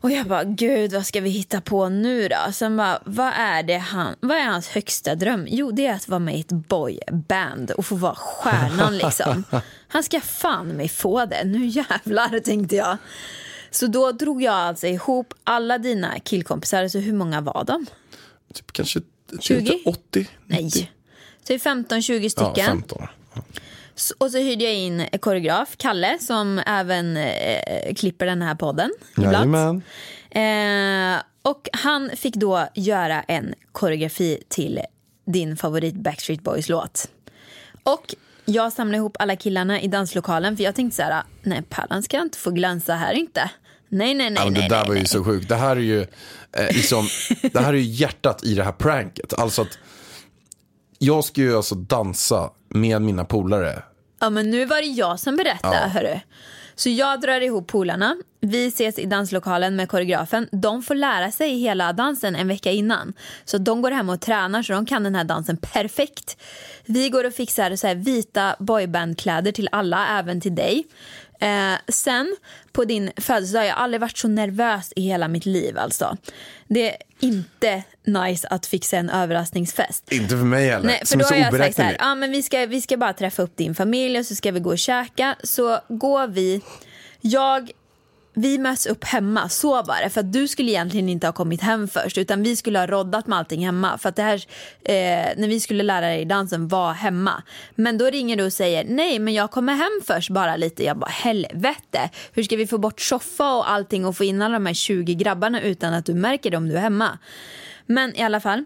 Och 0.00 0.10
jag 0.10 0.26
bara, 0.26 0.44
gud 0.44 0.92
vad 0.92 1.06
ska 1.06 1.20
vi 1.20 1.30
hitta 1.30 1.60
på 1.60 1.88
nu 1.88 2.28
då? 2.28 2.52
Sen 2.52 2.76
bara, 2.76 2.98
vad 3.04 3.32
är, 3.36 3.62
det 3.62 3.76
han, 3.78 4.14
vad 4.20 4.36
är 4.36 4.44
hans 4.44 4.68
högsta 4.68 5.14
dröm? 5.14 5.46
Jo, 5.48 5.70
det 5.70 5.86
är 5.86 5.94
att 5.94 6.08
vara 6.08 6.18
med 6.18 6.36
i 6.36 6.40
ett 6.40 6.50
boyband 6.52 7.70
och 7.70 7.86
få 7.86 7.94
vara 7.94 8.14
stjärnan 8.14 8.98
liksom. 9.04 9.44
Han 9.88 10.02
ska 10.02 10.20
fan 10.20 10.68
mig 10.68 10.88
få 10.88 11.26
det, 11.26 11.44
nu 11.44 11.66
jävlar 11.66 12.40
tänkte 12.40 12.76
jag. 12.76 12.96
Så 13.70 13.86
då 13.86 14.12
drog 14.12 14.42
jag 14.42 14.54
alltså 14.54 14.86
ihop 14.86 15.34
alla 15.44 15.78
dina 15.78 16.18
killkompisar, 16.20 16.88
så 16.88 16.98
hur 16.98 17.12
många 17.12 17.40
var 17.40 17.64
de? 17.64 17.86
Typ 18.54 18.72
kanske 18.72 19.00
20? 19.40 19.78
80? 19.84 20.26
Nej. 20.46 20.70
Så 21.46 21.52
15-20 21.52 22.20
Ja, 22.22 22.30
stycken. 22.30 22.66
15. 22.66 23.02
S- 23.96 24.12
Och 24.18 24.30
så 24.30 24.38
hyrde 24.38 24.64
jag 24.64 24.74
in 24.74 25.06
koreograf, 25.20 25.76
Kalle, 25.76 26.18
som 26.20 26.60
även 26.66 27.16
eh, 27.16 27.94
klipper 27.96 28.26
den 28.26 28.42
här 28.42 28.54
podden 28.54 28.90
ibland. 29.16 29.54
Jajamän. 29.54 29.82
Eh, 31.16 31.22
och 31.42 31.68
han 31.72 32.10
fick 32.16 32.34
då 32.34 32.68
göra 32.74 33.22
en 33.22 33.54
koreografi 33.72 34.42
till 34.48 34.80
din 35.26 35.56
favorit 35.56 35.94
Backstreet 35.94 36.40
Boys-låt. 36.42 37.08
Och 37.82 38.14
jag 38.44 38.72
samlade 38.72 38.96
ihop 38.96 39.16
alla 39.18 39.36
killarna 39.36 39.80
i 39.80 39.88
danslokalen 39.88 40.56
för 40.56 40.64
jag 40.64 40.74
tänkte 40.74 40.96
så 40.96 41.02
här, 41.02 41.22
nej 41.42 41.62
Pärlan 41.68 42.02
ska 42.02 42.20
inte 42.20 42.38
få 42.38 42.50
glänsa 42.50 42.94
här 42.94 43.12
inte. 43.14 43.50
Nej, 43.94 44.14
nej, 44.14 44.30
nej, 44.30 44.38
Ja, 44.38 44.44
men 44.44 44.54
det 44.54 44.60
nej, 44.60 44.68
där 44.68 44.78
nej, 44.78 44.88
var 44.88 44.94
ju 44.94 45.00
nej. 45.00 45.08
så 45.08 45.24
sjukt. 45.24 45.48
Det 45.48 45.54
här 45.56 45.76
är 45.76 45.80
ju 45.80 46.00
eh, 46.52 46.66
liksom, 46.70 47.08
det 47.52 47.58
här 47.60 47.68
är 47.72 47.76
ju 47.78 47.82
hjärtat 47.82 48.44
i 48.44 48.54
det 48.54 48.64
här 48.64 48.72
pranket. 48.72 49.34
Alltså 49.38 49.62
att 49.62 49.78
jag 50.98 51.24
ska 51.24 51.40
ju 51.40 51.56
alltså 51.56 51.74
dansa 51.74 52.50
med 52.68 53.02
mina 53.02 53.24
polare. 53.24 53.82
Ja 54.20 54.30
men 54.30 54.50
nu 54.50 54.64
var 54.64 54.76
det 54.76 54.86
jag 54.86 55.20
som 55.20 55.36
berättade 55.36 55.76
Ja. 55.82 55.88
hörru. 55.88 56.20
Så 56.76 56.88
jag 56.90 57.20
drar 57.20 57.40
ihop 57.40 57.66
polarna, 57.68 58.16
vi 58.40 58.66
ses 58.66 58.98
i 58.98 59.04
danslokalen 59.04 59.76
med 59.76 59.88
koreografen. 59.88 60.48
De 60.52 60.82
får 60.82 60.94
lära 60.94 61.30
sig 61.30 61.58
hela 61.58 61.92
dansen 61.92 62.36
en 62.36 62.48
vecka 62.48 62.70
innan. 62.70 63.12
Så 63.44 63.58
de 63.58 63.82
går 63.82 63.90
hem 63.90 64.08
och 64.08 64.20
tränar 64.20 64.62
så 64.62 64.72
de 64.72 64.86
kan 64.86 65.02
den 65.02 65.14
här 65.14 65.24
dansen 65.24 65.56
perfekt. 65.56 66.36
Vi 66.86 67.08
går 67.08 67.24
och 67.24 67.32
fixar 67.34 67.76
så 67.76 67.86
här 67.86 67.94
vita 67.94 68.56
boybandkläder 68.58 69.52
till 69.52 69.68
alla, 69.72 70.18
även 70.18 70.40
till 70.40 70.54
dig. 70.54 70.84
Eh, 71.44 71.78
sen 71.88 72.36
på 72.72 72.84
din 72.84 73.10
födelsedag, 73.16 73.66
jag 73.66 73.74
har 73.74 73.82
aldrig 73.82 74.00
varit 74.00 74.18
så 74.18 74.28
nervös 74.28 74.92
i 74.96 75.02
hela 75.02 75.28
mitt 75.28 75.46
liv 75.46 75.78
alltså. 75.78 76.16
Det 76.68 76.90
är 76.90 76.96
inte 77.20 77.82
nice 78.04 78.48
att 78.48 78.66
fixa 78.66 78.96
en 78.96 79.10
överraskningsfest. 79.10 80.12
Inte 80.12 80.28
för 80.28 80.44
mig 80.44 80.68
heller. 80.68 80.86
Nej, 80.86 80.98
för 80.98 81.06
som 81.06 81.18
då 81.18 81.24
är 81.24 81.28
så 81.28 81.34
har 81.34 81.40
jag 81.40 81.56
sagt 81.56 81.76
så 81.76 81.82
här, 81.82 81.96
ja, 81.98 82.14
men 82.14 82.30
vi, 82.30 82.42
ska, 82.42 82.66
vi 82.66 82.80
ska 82.80 82.96
bara 82.96 83.12
träffa 83.12 83.42
upp 83.42 83.56
din 83.56 83.74
familj 83.74 84.18
och 84.18 84.26
så 84.26 84.34
ska 84.34 84.52
vi 84.52 84.60
gå 84.60 84.70
och 84.70 84.78
käka. 84.78 85.36
Så 85.42 85.78
går 85.88 86.26
vi, 86.26 86.60
jag, 87.20 87.70
vi 88.34 88.58
möts 88.58 88.86
upp 88.86 89.04
hemma, 89.04 89.48
så 89.48 89.82
var 89.82 90.02
det. 90.02 90.10
För 90.10 90.20
att 90.20 90.32
du 90.32 90.48
skulle 90.48 90.70
egentligen 90.70 91.08
inte 91.08 91.26
ha 91.26 91.32
kommit 91.32 91.60
hem 91.60 91.88
först 91.88 92.18
utan 92.18 92.42
vi 92.42 92.56
skulle 92.56 92.78
ha 92.78 92.86
roddat 92.86 93.26
med 93.26 93.38
allting 93.38 93.66
hemma. 93.66 93.98
För 93.98 94.08
att 94.08 94.16
det 94.16 94.22
här, 94.22 94.44
eh, 94.82 95.32
när 95.36 95.48
vi 95.48 95.60
skulle 95.60 95.82
lära 95.82 96.06
dig 96.06 96.24
dansen 96.24 96.68
var 96.68 96.92
hemma. 96.92 97.42
Men 97.74 97.98
då 97.98 98.04
ringer 98.04 98.36
du 98.36 98.44
och 98.44 98.52
säger, 98.52 98.84
nej 98.84 99.18
men 99.18 99.34
jag 99.34 99.50
kommer 99.50 99.74
hem 99.74 100.00
först 100.06 100.30
bara 100.30 100.56
lite. 100.56 100.84
Jag 100.84 100.98
bara, 100.98 101.10
helvete, 101.10 102.10
hur 102.32 102.42
ska 102.42 102.56
vi 102.56 102.66
få 102.66 102.78
bort 102.78 103.00
soffa 103.00 103.54
och 103.54 103.70
allting 103.70 104.06
och 104.06 104.16
få 104.16 104.24
in 104.24 104.42
alla 104.42 104.54
de 104.54 104.66
här 104.66 104.74
20 104.74 105.14
grabbarna 105.14 105.60
utan 105.60 105.94
att 105.94 106.06
du 106.06 106.14
märker 106.14 106.50
det 106.50 106.56
om 106.56 106.68
du 106.68 106.76
är 106.76 106.80
hemma. 106.80 107.18
Men 107.86 108.16
i 108.16 108.22
alla 108.22 108.40
fall. 108.40 108.64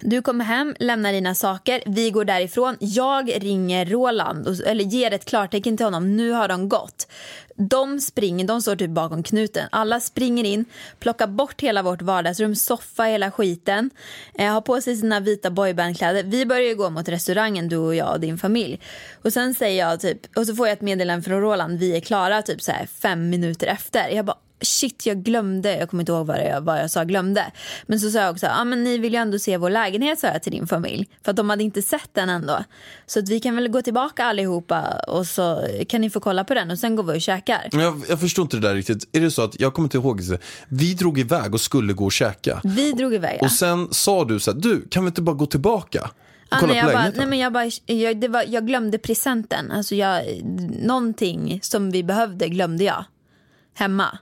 Du 0.00 0.22
kommer 0.22 0.44
hem, 0.44 0.74
lämnar 0.78 1.12
dina 1.12 1.34
saker, 1.34 1.82
vi 1.86 2.10
går 2.10 2.24
därifrån. 2.24 2.76
Jag 2.80 3.42
ringer 3.42 3.86
Roland, 3.86 4.60
eller 4.66 4.84
ger 4.84 5.12
ett 5.12 5.24
klartecken 5.24 5.76
till 5.76 5.86
honom. 5.86 6.16
Nu 6.16 6.30
har 6.30 6.48
de 6.48 6.68
gått. 6.68 7.08
De 7.56 8.00
springer, 8.00 8.46
de 8.46 8.62
står 8.62 8.76
typ 8.76 8.90
bakom 8.90 9.22
knuten. 9.22 9.68
Alla 9.72 10.00
springer 10.00 10.44
in, 10.44 10.64
plockar 10.98 11.26
bort 11.26 11.60
hela 11.60 11.82
vårt 11.82 12.02
vardagsrum, 12.02 12.54
soffa, 12.54 13.02
hela 13.02 13.30
skiten. 13.30 13.90
Eh, 14.34 14.52
har 14.52 14.60
på 14.60 14.80
sig 14.80 14.96
sina 14.96 15.20
vita 15.20 15.50
boybandkläder. 15.50 16.22
Vi 16.22 16.46
börjar 16.46 16.68
ju 16.68 16.74
gå 16.74 16.90
mot 16.90 17.08
restaurangen, 17.08 17.68
du 17.68 17.76
och 17.76 17.94
jag 17.94 18.12
och 18.12 18.20
din 18.20 18.38
familj. 18.38 18.80
Och 19.22 19.32
sen 19.32 19.54
säger 19.54 19.88
jag 19.88 20.00
typ, 20.00 20.36
och 20.36 20.46
så 20.46 20.54
får 20.54 20.66
jag 20.66 20.72
ett 20.72 20.80
meddelande 20.80 21.22
från 21.22 21.40
Roland, 21.40 21.78
vi 21.78 21.96
är 21.96 22.00
klara 22.00 22.42
typ 22.42 22.62
så 22.62 22.72
här 22.72 22.86
fem 22.86 23.30
minuter 23.30 23.66
efter. 23.66 24.08
Jag 24.08 24.24
bara, 24.24 24.38
shit 24.64 25.06
jag 25.06 25.22
glömde, 25.22 25.76
jag 25.76 25.90
kommer 25.90 26.02
inte 26.02 26.12
ihåg 26.12 26.26
vad 26.26 26.38
jag, 26.38 26.60
vad 26.60 26.80
jag 26.80 26.90
sa 26.90 27.04
glömde. 27.04 27.52
Men 27.86 28.00
så 28.00 28.10
sa 28.10 28.18
jag 28.18 28.30
också, 28.30 28.46
ah, 28.46 28.64
men 28.64 28.84
ni 28.84 28.98
vill 28.98 29.12
ju 29.12 29.18
ändå 29.18 29.38
se 29.38 29.56
vår 29.56 29.70
lägenhet 29.70 30.18
sa 30.18 30.26
jag 30.26 30.42
till 30.42 30.52
din 30.52 30.66
familj. 30.66 31.08
För 31.24 31.30
att 31.30 31.36
de 31.36 31.50
hade 31.50 31.62
inte 31.62 31.82
sett 31.82 32.10
den 32.12 32.28
ändå. 32.28 32.64
Så 33.06 33.18
att 33.18 33.28
vi 33.28 33.40
kan 33.40 33.56
väl 33.56 33.68
gå 33.68 33.82
tillbaka 33.82 34.24
allihopa 34.24 34.82
och 35.08 35.26
så 35.26 35.68
kan 35.88 36.00
ni 36.00 36.10
få 36.10 36.20
kolla 36.20 36.44
på 36.44 36.54
den 36.54 36.70
och 36.70 36.78
sen 36.78 36.96
går 36.96 37.02
vi 37.02 37.18
och 37.18 37.22
käkar. 37.22 37.68
Jag, 37.72 38.02
jag 38.08 38.20
förstår 38.20 38.42
inte 38.42 38.56
det 38.56 38.68
där 38.68 38.74
riktigt. 38.74 39.16
Är 39.16 39.20
det 39.20 39.30
så 39.30 39.42
att, 39.42 39.60
jag 39.60 39.74
kommer 39.74 39.86
inte 39.86 39.96
ihåg, 39.96 40.22
det. 40.22 40.38
vi 40.68 40.94
drog 40.94 41.18
iväg 41.18 41.54
och 41.54 41.60
skulle 41.60 41.92
gå 41.92 42.04
och 42.04 42.12
käka. 42.12 42.60
Vi 42.64 42.92
drog 42.92 43.14
iväg 43.14 43.38
ja. 43.40 43.46
Och 43.46 43.52
sen 43.52 43.88
sa 43.90 44.24
du 44.24 44.40
så 44.40 44.52
här, 44.52 44.58
du 44.58 44.88
kan 44.88 45.04
vi 45.04 45.08
inte 45.08 45.22
bara 45.22 45.36
gå 45.36 45.46
tillbaka? 45.46 46.10
Kolla 46.60 46.72
nej, 46.72 46.76
jag, 46.76 46.92
bara, 46.92 47.10
nej 47.16 47.26
men 47.26 47.38
jag, 47.38 47.52
bara, 47.52 47.70
jag, 47.86 48.20
det 48.20 48.28
var, 48.28 48.44
jag 48.48 48.66
glömde 48.66 48.98
presenten. 48.98 49.70
Alltså 49.70 49.94
jag, 49.94 50.24
någonting 50.82 51.58
som 51.62 51.90
vi 51.90 52.02
behövde 52.02 52.48
glömde 52.48 52.84
jag 52.84 53.04
hemma. 53.74 54.18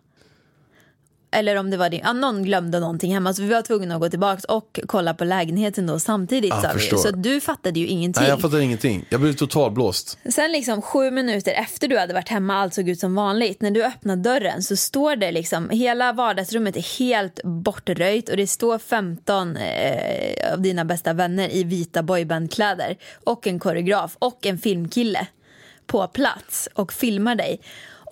Eller 1.33 1.57
om 1.57 1.71
det 1.71 1.77
var 1.77 1.95
ja, 1.95 2.13
någon 2.13 2.43
glömde 2.43 2.81
någonting 2.81 3.15
hemma 3.15 3.35
så 3.35 3.43
vi 3.43 3.49
var 3.49 3.63
tvungna 3.63 3.95
att 3.95 4.01
gå 4.01 4.09
tillbaka 4.09 4.53
och 4.53 4.81
kolla 4.87 5.15
på 5.15 5.25
lägenheten 5.25 5.87
då 5.87 5.99
samtidigt 5.99 6.55
vi. 6.63 6.69
förstår. 6.73 6.97
Så 6.97 7.11
du 7.11 7.41
fattade 7.41 7.81
ju 7.81 7.87
ingenting. 7.87 8.21
Nej, 8.21 8.31
jag 8.31 8.41
fattar 8.41 8.61
ingenting. 8.61 9.05
Jag 9.09 9.21
blev 9.21 9.33
totalblåst. 9.33 10.19
Sen 10.31 10.53
liksom 10.53 10.83
sju 10.83 11.11
minuter 11.11 11.53
efter 11.53 11.89
du 11.89 11.99
hade 11.99 12.15
varit 12.15 12.29
hemma, 12.29 12.55
allt 12.55 12.75
såg 12.75 12.89
ut 12.89 13.01
som 13.01 13.15
vanligt. 13.15 13.63
När 13.63 13.71
du 13.71 13.85
öppnar 13.85 14.17
dörren 14.17 14.63
så 14.63 14.77
står 14.77 15.17
det 15.17 15.33
liksom, 15.33 15.71
hela 15.71 16.13
vardagsrummet 16.13 16.77
är 16.77 16.99
helt 16.99 17.41
bortröjt 17.45 18.29
och 18.29 18.37
det 18.37 18.47
står 18.47 18.79
15 18.79 19.57
eh, 19.57 20.53
av 20.53 20.61
dina 20.61 20.85
bästa 20.85 21.13
vänner 21.13 21.55
i 21.55 21.65
vita 21.65 22.03
boybandkläder 22.03 22.97
och 23.25 23.47
en 23.47 23.59
koreograf 23.59 24.17
och 24.19 24.47
en 24.47 24.59
filmkille 24.59 25.27
på 25.87 26.07
plats 26.07 26.69
och 26.75 26.93
filmar 26.93 27.35
dig. 27.35 27.61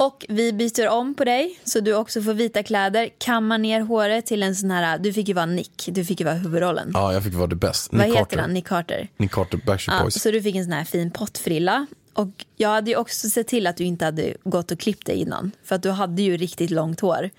Och 0.03 0.26
vi 0.28 0.53
byter 0.53 0.88
om 0.88 1.14
på 1.14 1.24
dig 1.24 1.59
så 1.64 1.80
du 1.80 1.94
också 1.94 2.22
får 2.22 2.34
vita 2.34 2.62
kläder, 2.62 3.09
kammar 3.18 3.59
ner 3.59 3.80
håret 3.80 4.26
till 4.26 4.42
en 4.42 4.57
sån 4.57 4.70
här, 4.70 4.98
du 4.98 5.12
fick 5.12 5.28
ju 5.28 5.34
vara 5.34 5.46
Nick, 5.46 5.88
du 5.92 6.05
fick 6.05 6.20
ju 6.20 6.24
vara 6.26 6.34
huvudrollen. 6.34 6.90
Ja, 6.94 7.12
jag 7.12 7.24
fick 7.24 7.34
vara 7.34 7.46
det 7.46 7.57
bäst. 7.57 7.92
Vad 7.92 8.01
Nick 8.01 8.09
heter 8.09 8.18
Carter. 8.24 8.38
han? 8.38 8.53
Nick 8.55 8.66
Carter. 8.66 9.09
Nick 9.16 9.30
Carter, 9.30 9.61
Backstreet 9.66 9.98
Ja, 9.98 10.03
Boys. 10.05 10.22
så 10.22 10.30
du 10.30 10.42
fick 10.42 10.57
en 10.57 10.64
sån 10.64 10.72
här 10.72 10.84
fin 10.84 11.11
pottfrilla. 11.11 11.86
Och 12.12 12.28
jag 12.57 12.68
hade 12.68 12.90
ju 12.90 12.96
också 12.96 13.28
sett 13.30 13.48
till 13.48 13.66
att 13.66 13.76
du 13.76 13.84
inte 13.84 14.05
hade 14.05 14.34
gått 14.44 14.70
och 14.70 14.80
klippt 14.80 15.07
dig 15.07 15.16
innan. 15.16 15.51
För 15.64 15.74
att 15.74 15.82
du 15.82 15.90
hade 15.90 16.22
ju 16.22 16.36
riktigt 16.36 16.70
långt 16.70 17.01
hår. 17.01 17.30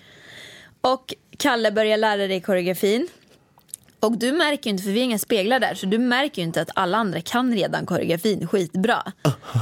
Och 0.81 1.13
Kalle 1.37 1.71
börjar 1.71 1.97
lära 1.97 2.27
dig 2.27 2.41
koreografin. 2.41 3.07
Och 4.01 4.17
du 4.17 4.31
märker 4.31 4.65
ju 4.65 4.71
inte, 4.71 4.83
för 4.83 4.91
vi 4.91 4.99
har 4.99 5.05
inga 5.05 5.19
speglar 5.19 5.59
där, 5.59 5.75
så 5.75 5.85
du 5.85 5.97
märker 5.97 6.41
ju 6.41 6.45
inte 6.47 6.61
att 6.61 6.69
alla 6.75 6.97
andra 6.97 7.21
kan 7.21 7.53
redan 7.53 7.85
koreografin 7.85 8.47
skitbra. 8.47 9.03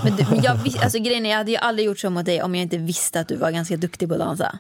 Men, 0.03 0.15
du, 0.15 0.25
men 0.29 0.43
jag, 0.43 0.57
alltså, 0.83 0.99
grejen 0.99 1.25
är, 1.25 1.29
jag 1.29 1.37
hade 1.37 1.51
ju 1.51 1.57
aldrig 1.57 1.85
gjort 1.85 1.99
så 1.99 2.09
mot 2.09 2.25
dig 2.25 2.41
om 2.41 2.55
jag 2.55 2.61
inte 2.61 2.77
visste 2.77 3.19
att 3.19 3.27
du 3.27 3.35
var 3.35 3.51
ganska 3.51 3.77
duktig 3.77 4.07
på 4.07 4.13
att 4.13 4.19
dansa. 4.19 4.59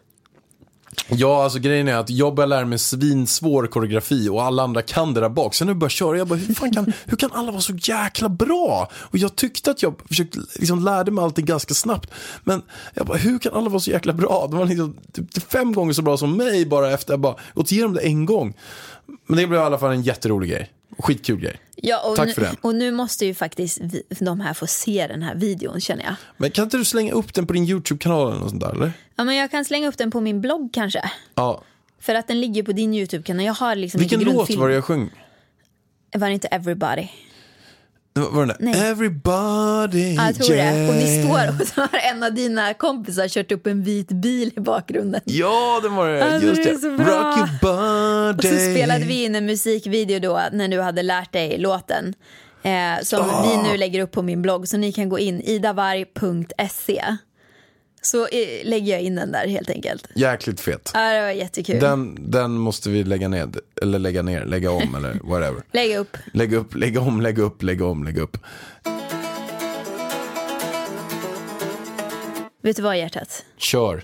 Ja, 1.07 1.43
alltså 1.43 1.59
grejen 1.59 1.87
är 1.87 1.95
att 1.95 2.09
jag 2.09 2.35
börjar 2.35 2.47
lära 2.47 2.65
mig 2.65 2.79
svinsvår 2.79 3.67
koreografi 3.67 4.29
och 4.29 4.43
alla 4.43 4.63
andra 4.63 4.81
kan 4.81 5.13
det 5.13 5.21
där 5.21 5.29
bak. 5.29 5.55
Sen 5.55 5.67
när 5.67 5.73
jag 5.73 5.77
började 5.77 5.93
köra, 5.93 6.17
jag 6.17 6.27
bara, 6.27 6.39
hur, 6.39 6.53
fan 6.53 6.71
kan, 6.73 6.93
hur 7.05 7.17
kan 7.17 7.31
alla 7.33 7.51
vara 7.51 7.61
så 7.61 7.73
jäkla 7.73 8.29
bra? 8.29 8.89
Och 8.93 9.17
jag 9.17 9.35
tyckte 9.35 9.71
att 9.71 9.83
jag 9.83 9.95
försökte, 10.07 10.39
liksom 10.55 10.85
lärde 10.85 11.11
mig 11.11 11.23
allting 11.23 11.45
ganska 11.45 11.73
snabbt. 11.73 12.11
Men 12.43 12.61
jag 12.93 13.05
bara, 13.05 13.17
hur 13.17 13.39
kan 13.39 13.53
alla 13.53 13.69
vara 13.69 13.79
så 13.79 13.91
jäkla 13.91 14.13
bra? 14.13 14.47
De 14.51 14.59
var 14.59 14.65
liksom 14.65 14.97
typ 15.13 15.51
fem 15.51 15.73
gånger 15.73 15.93
så 15.93 16.01
bra 16.01 16.17
som 16.17 16.37
mig 16.37 16.65
bara 16.65 16.91
efter 16.91 17.13
jag 17.13 17.19
bara 17.19 17.35
gått 17.53 17.71
igenom 17.71 17.93
det 17.93 18.01
en 18.01 18.25
gång. 18.25 18.53
Men 19.25 19.37
det 19.37 19.47
blev 19.47 19.61
i 19.61 19.63
alla 19.63 19.79
fall 19.79 19.91
en 19.91 20.01
jätterolig 20.01 20.49
grej. 20.49 20.71
Skitkul 20.99 21.39
grej. 21.39 21.59
Ja, 21.75 22.09
och 22.09 22.15
Tack 22.15 22.27
nu, 22.27 22.33
för 22.33 22.41
det. 22.41 22.55
Och 22.61 22.75
nu 22.75 22.91
måste 22.91 23.25
ju 23.25 23.33
faktiskt 23.33 23.79
vi, 23.81 24.03
de 24.19 24.39
här 24.39 24.53
få 24.53 24.67
se 24.67 25.07
den 25.07 25.23
här 25.23 25.35
videon 25.35 25.81
känner 25.81 26.03
jag. 26.03 26.15
Men 26.37 26.51
kan 26.51 26.63
inte 26.63 26.77
du 26.77 26.85
slänga 26.85 27.13
upp 27.13 27.33
den 27.33 27.47
på 27.47 27.53
din 27.53 27.63
YouTube-kanal 27.63 28.27
eller 28.27 28.39
något 28.39 28.49
sånt 28.49 28.61
där, 28.61 28.71
eller? 28.71 28.91
Ja, 29.15 29.23
men 29.23 29.35
jag 29.35 29.51
kan 29.51 29.65
slänga 29.65 29.87
upp 29.87 29.97
den 29.97 30.11
på 30.11 30.21
min 30.21 30.41
blogg 30.41 30.69
kanske. 30.73 31.11
Ja. 31.35 31.63
För 31.99 32.15
att 32.15 32.27
den 32.27 32.41
ligger 32.41 32.63
på 32.63 32.71
din 32.71 32.93
YouTube-kanal. 32.93 33.45
Jag 33.45 33.53
har 33.53 33.75
liksom 33.75 33.99
Vilken 33.99 34.19
låt 34.19 34.55
var 34.55 34.69
det 34.69 34.75
jag 34.75 34.85
sjöng? 34.85 35.09
Var 36.15 36.27
det 36.27 36.33
inte 36.33 36.47
Everybody? 36.47 37.07
Var 38.13 38.39
den 38.39 38.47
där? 38.47 38.57
Nej. 38.59 38.89
Everybody, 38.89 40.13
Ja, 40.15 40.25
jag 40.25 40.35
tror 40.35 40.57
yeah. 40.57 40.75
det. 40.75 40.89
Och 40.89 40.95
ni 40.95 41.23
står 41.23 41.61
och 41.61 41.67
så 41.67 41.81
har 41.81 41.99
en 42.13 42.23
av 42.23 42.33
dina 42.33 42.73
kompisar 42.73 43.27
kört 43.27 43.51
upp 43.51 43.67
en 43.67 43.83
vit 43.83 44.07
bil 44.07 44.51
i 44.57 44.59
bakgrunden. 44.59 45.21
Ja, 45.25 45.79
det 45.83 45.89
var 45.89 46.09
det. 46.09 46.23
Alltså, 46.23 46.47
Just 46.47 46.63
det 46.63 46.89
det. 46.97 47.03
Rock 47.03 47.37
your 47.37 47.49
body. 47.61 48.37
Och 48.37 48.53
så 48.53 48.59
spelade 48.71 49.05
vi 49.05 49.23
in 49.23 49.35
en 49.35 49.45
musikvideo 49.45 50.19
då 50.19 50.41
när 50.51 50.67
du 50.67 50.81
hade 50.81 51.03
lärt 51.03 51.31
dig 51.33 51.57
låten. 51.57 52.13
Eh, 52.63 52.71
som 53.03 53.19
Ah. 53.29 53.45
vi 53.63 53.69
nu 53.71 53.77
lägger 53.77 54.01
upp 54.01 54.11
på 54.11 54.21
min 54.21 54.41
blogg 54.41 54.67
så 54.67 54.77
ni 54.77 54.91
kan 54.91 55.09
gå 55.09 55.19
in 55.19 55.41
idavarg.se. 55.41 57.03
Så 58.01 58.27
eh, 58.27 58.65
lägger 58.65 58.93
jag 58.93 59.01
in 59.01 59.15
den 59.15 59.31
där 59.31 59.47
helt 59.47 59.69
enkelt. 59.69 60.07
Jäkligt 60.15 60.59
fet. 60.59 60.91
Ja, 60.93 61.13
det 61.13 61.21
var 61.21 61.29
jättekul. 61.29 61.79
Den, 61.79 62.31
den 62.31 62.51
måste 62.51 62.89
vi 62.89 63.03
lägga 63.03 63.27
ner, 63.27 63.49
eller 63.81 63.99
lägga 63.99 64.21
ner, 64.21 64.45
lägga 64.45 64.71
om 64.71 64.95
eller 64.95 65.13
whatever. 65.23 65.63
Lägg 65.71 65.95
upp. 65.95 66.17
Lägga 66.33 66.57
upp, 66.57 66.75
lägga 66.75 67.01
om, 67.01 67.21
lägga 67.21 67.43
upp, 67.43 67.63
lägga 67.63 67.85
om, 67.85 68.03
lägga 68.03 68.21
upp. 68.21 68.37
Vet 72.61 72.75
du 72.75 72.81
vad 72.81 72.97
hjärtat? 72.97 73.45
Kör. 73.57 74.03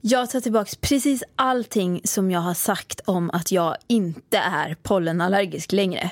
Jag 0.00 0.30
tar 0.30 0.40
tillbaka 0.40 0.70
precis 0.80 1.22
allting 1.36 2.00
som 2.04 2.30
jag 2.30 2.40
har 2.40 2.54
sagt 2.54 3.00
om 3.04 3.30
att 3.30 3.52
jag 3.52 3.76
inte 3.86 4.38
är 4.38 4.76
pollenallergisk 4.82 5.72
längre. 5.72 6.10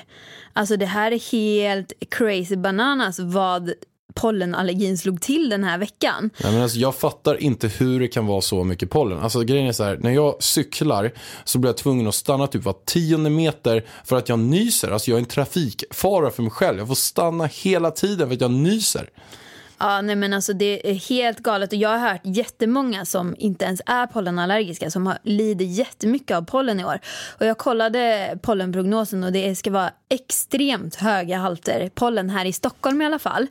Alltså 0.53 0.77
det 0.77 0.85
här 0.85 1.11
är 1.11 1.31
helt 1.31 1.93
crazy 2.11 2.55
bananas 2.55 3.19
vad 3.19 3.73
pollenallergin 4.13 4.97
slog 4.97 5.21
till 5.21 5.49
den 5.49 5.63
här 5.63 5.77
veckan. 5.77 6.29
Nej, 6.43 6.53
men 6.53 6.61
alltså, 6.61 6.77
jag 6.77 6.95
fattar 6.95 7.43
inte 7.43 7.67
hur 7.67 7.99
det 7.99 8.07
kan 8.07 8.25
vara 8.25 8.41
så 8.41 8.63
mycket 8.63 8.89
pollen. 8.89 9.19
Alltså, 9.19 9.41
grejen 9.41 9.67
är 9.67 9.71
så 9.71 9.83
här, 9.83 9.97
när 9.97 10.11
jag 10.11 10.43
cyklar 10.43 11.11
så 11.43 11.59
blir 11.59 11.69
jag 11.69 11.77
tvungen 11.77 12.07
att 12.07 12.15
stanna 12.15 12.47
typ 12.47 12.63
var 12.63 12.75
tionde 12.85 13.29
meter 13.29 13.85
för 14.05 14.15
att 14.15 14.29
jag 14.29 14.39
nyser. 14.39 14.91
Alltså 14.91 15.11
jag 15.11 15.15
är 15.15 15.21
en 15.21 15.25
trafikfara 15.25 16.31
för 16.31 16.43
mig 16.43 16.51
själv. 16.51 16.77
Jag 16.79 16.87
får 16.87 16.95
stanna 16.95 17.45
hela 17.45 17.91
tiden 17.91 18.27
för 18.27 18.35
att 18.35 18.41
jag 18.41 18.51
nyser. 18.51 19.09
Ja, 19.83 20.01
nej 20.01 20.15
men 20.15 20.33
alltså 20.33 20.53
det 20.53 20.89
är 20.89 20.93
helt 20.93 21.39
galet 21.39 21.73
och 21.73 21.79
jag 21.79 21.89
har 21.89 22.09
hört 22.09 22.21
jättemånga 22.23 23.05
som 23.05 23.35
inte 23.37 23.65
ens 23.65 23.81
är 23.85 24.07
pollenallergiska 24.07 24.91
som 24.91 25.07
har, 25.07 25.17
lider 25.23 25.65
jättemycket 25.65 26.37
av 26.37 26.41
pollen 26.41 26.79
i 26.79 26.85
år. 26.85 26.99
Och 27.39 27.45
jag 27.45 27.57
kollade 27.57 28.37
pollenprognosen 28.41 29.23
och 29.23 29.31
det 29.31 29.55
ska 29.55 29.71
vara 29.71 29.91
extremt 30.09 30.95
höga 30.95 31.37
halter 31.37 31.89
pollen 31.95 32.29
här 32.29 32.45
i 32.45 32.53
Stockholm 32.53 33.01
i 33.01 33.05
alla 33.05 33.19
fall. 33.19 33.47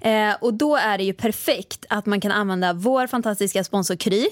Eh, 0.00 0.34
och 0.40 0.54
då 0.54 0.76
är 0.76 0.98
det 0.98 1.04
ju 1.04 1.12
perfekt 1.12 1.86
att 1.88 2.06
man 2.06 2.20
kan 2.20 2.32
använda 2.32 2.72
vår 2.72 3.06
fantastiska 3.06 3.64
sponsor 3.64 3.96
Kry 3.96 4.26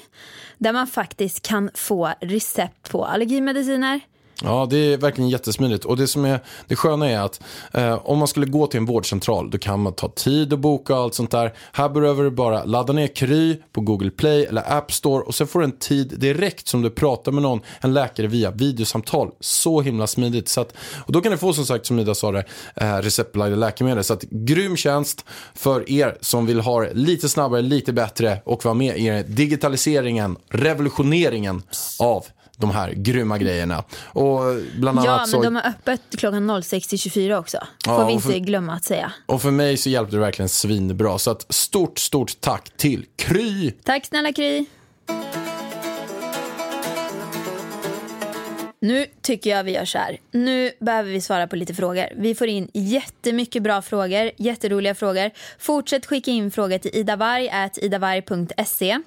där 0.58 0.72
man 0.72 0.86
faktiskt 0.86 1.42
kan 1.42 1.70
få 1.74 2.12
recept 2.20 2.90
på 2.90 3.04
allergimediciner. 3.04 4.00
Ja, 4.44 4.66
det 4.70 4.76
är 4.76 4.96
verkligen 4.96 5.30
jättesmidigt. 5.30 5.84
Och 5.84 5.96
det 5.96 6.08
som 6.08 6.24
är 6.24 6.40
det 6.66 6.76
sköna 6.76 7.10
är 7.10 7.18
att 7.18 7.40
eh, 7.72 7.94
om 7.94 8.18
man 8.18 8.28
skulle 8.28 8.46
gå 8.46 8.66
till 8.66 8.78
en 8.78 8.86
vårdcentral 8.86 9.50
då 9.50 9.58
kan 9.58 9.80
man 9.80 9.92
ta 9.92 10.08
tid 10.08 10.52
och 10.52 10.58
boka 10.58 10.94
och 10.94 11.02
allt 11.02 11.14
sånt 11.14 11.30
där. 11.30 11.54
Här 11.72 11.88
behöver 11.88 12.24
du 12.24 12.30
bara 12.30 12.64
ladda 12.64 12.92
ner 12.92 13.06
Kry 13.06 13.56
på 13.72 13.80
Google 13.80 14.10
Play 14.10 14.44
eller 14.44 14.72
App 14.72 14.92
Store 14.92 15.22
och 15.22 15.34
sen 15.34 15.46
får 15.46 15.58
du 15.58 15.64
en 15.64 15.78
tid 15.78 16.14
direkt 16.18 16.68
som 16.68 16.82
du 16.82 16.90
pratar 16.90 17.32
med 17.32 17.42
någon, 17.42 17.60
en 17.80 17.94
läkare 17.94 18.26
via 18.26 18.50
videosamtal. 18.50 19.30
Så 19.40 19.80
himla 19.80 20.06
smidigt. 20.06 20.48
Så 20.48 20.60
att, 20.60 20.74
och 20.96 21.12
då 21.12 21.20
kan 21.20 21.32
du 21.32 21.38
få 21.38 21.52
som 21.52 21.66
sagt, 21.66 21.86
som 21.86 21.98
Ida 21.98 22.14
sa 22.14 22.32
det, 22.32 22.44
eh, 22.74 22.96
receptbelagda 22.96 23.56
läkemedel. 23.56 24.04
Så 24.04 24.12
att 24.12 24.22
grym 24.22 24.76
tjänst 24.76 25.24
för 25.54 25.90
er 25.90 26.18
som 26.20 26.46
vill 26.46 26.60
ha 26.60 26.80
det 26.80 26.94
lite 26.94 27.28
snabbare, 27.28 27.62
lite 27.62 27.92
bättre 27.92 28.42
och 28.44 28.64
vara 28.64 28.74
med 28.74 28.96
i 28.96 29.24
digitaliseringen, 29.32 30.36
revolutioneringen 30.50 31.62
av 31.98 32.26
de 32.62 32.70
här 32.70 32.92
grymma 32.92 33.38
grejerna. 33.38 33.84
Och 34.04 34.40
bland 34.78 34.98
annat 34.98 35.04
Ja, 35.10 35.16
men 35.18 35.26
så... 35.26 35.42
de 35.42 35.56
har 35.56 35.66
öppet 35.66 36.00
klockan 36.18 36.62
06 36.62 36.88
till 36.88 36.98
24 36.98 37.38
också. 37.38 37.58
Får 37.84 37.94
Ja, 38.00 38.06
vi 38.06 38.12
inte 38.12 38.28
för- 38.28 38.38
glömma 38.38 38.72
att 38.74 38.84
säga. 38.84 39.12
Och 39.26 39.42
för 39.42 39.50
mig 39.50 39.76
så 39.76 39.90
hjälpte 39.90 40.16
det 40.16 40.20
verkligen 40.20 40.48
svinbra. 40.48 41.18
Så 41.18 41.30
att 41.30 41.54
stort, 41.54 41.98
stort 41.98 42.40
tack 42.40 42.70
till 42.76 43.06
Kry. 43.16 43.70
Tack 43.84 44.06
snälla 44.06 44.32
Kry. 44.32 44.64
Nu 48.80 49.06
tycker 49.22 49.50
jag 49.50 49.64
vi 49.64 49.72
gör 49.74 49.84
så 49.84 49.98
här. 49.98 50.18
Nu 50.30 50.70
behöver 50.80 51.10
vi 51.10 51.20
svara 51.20 51.46
på 51.46 51.56
lite 51.56 51.74
frågor. 51.74 52.04
Vi 52.16 52.34
får 52.34 52.46
in 52.48 52.70
jättemycket 52.74 53.62
bra 53.62 53.82
frågor, 53.82 54.30
jätteroliga 54.36 54.94
frågor. 54.94 55.30
Fortsätt 55.58 56.06
skicka 56.06 56.30
in 56.30 56.50
frågor 56.50 56.78
till 56.78 56.96
idavarg.idavarg.se. 56.96 58.98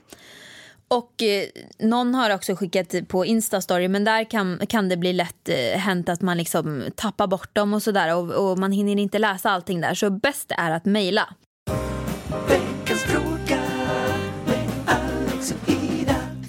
Och 0.87 1.23
eh, 1.23 1.47
någon 1.79 2.15
har 2.15 2.29
också 2.29 2.55
skickat 2.55 3.07
på 3.07 3.25
Instastory 3.25 3.87
men 3.87 4.03
där 4.03 4.23
kan, 4.23 4.67
kan 4.67 4.89
det 4.89 4.97
bli 4.97 5.13
lätt 5.13 5.49
eh, 5.49 5.79
hänt 5.79 6.09
att 6.09 6.21
man 6.21 6.37
liksom 6.37 6.83
tappar 6.95 7.27
bort 7.27 7.55
dem 7.55 7.73
och 7.73 7.83
sådär 7.83 8.15
och, 8.15 8.31
och 8.31 8.59
man 8.59 8.71
hinner 8.71 8.99
inte 8.99 9.19
läsa 9.19 9.49
allting 9.49 9.81
där. 9.81 9.93
Så 9.93 10.09
bäst 10.09 10.51
är 10.57 10.71
att 10.71 10.85
mejla. 10.85 11.33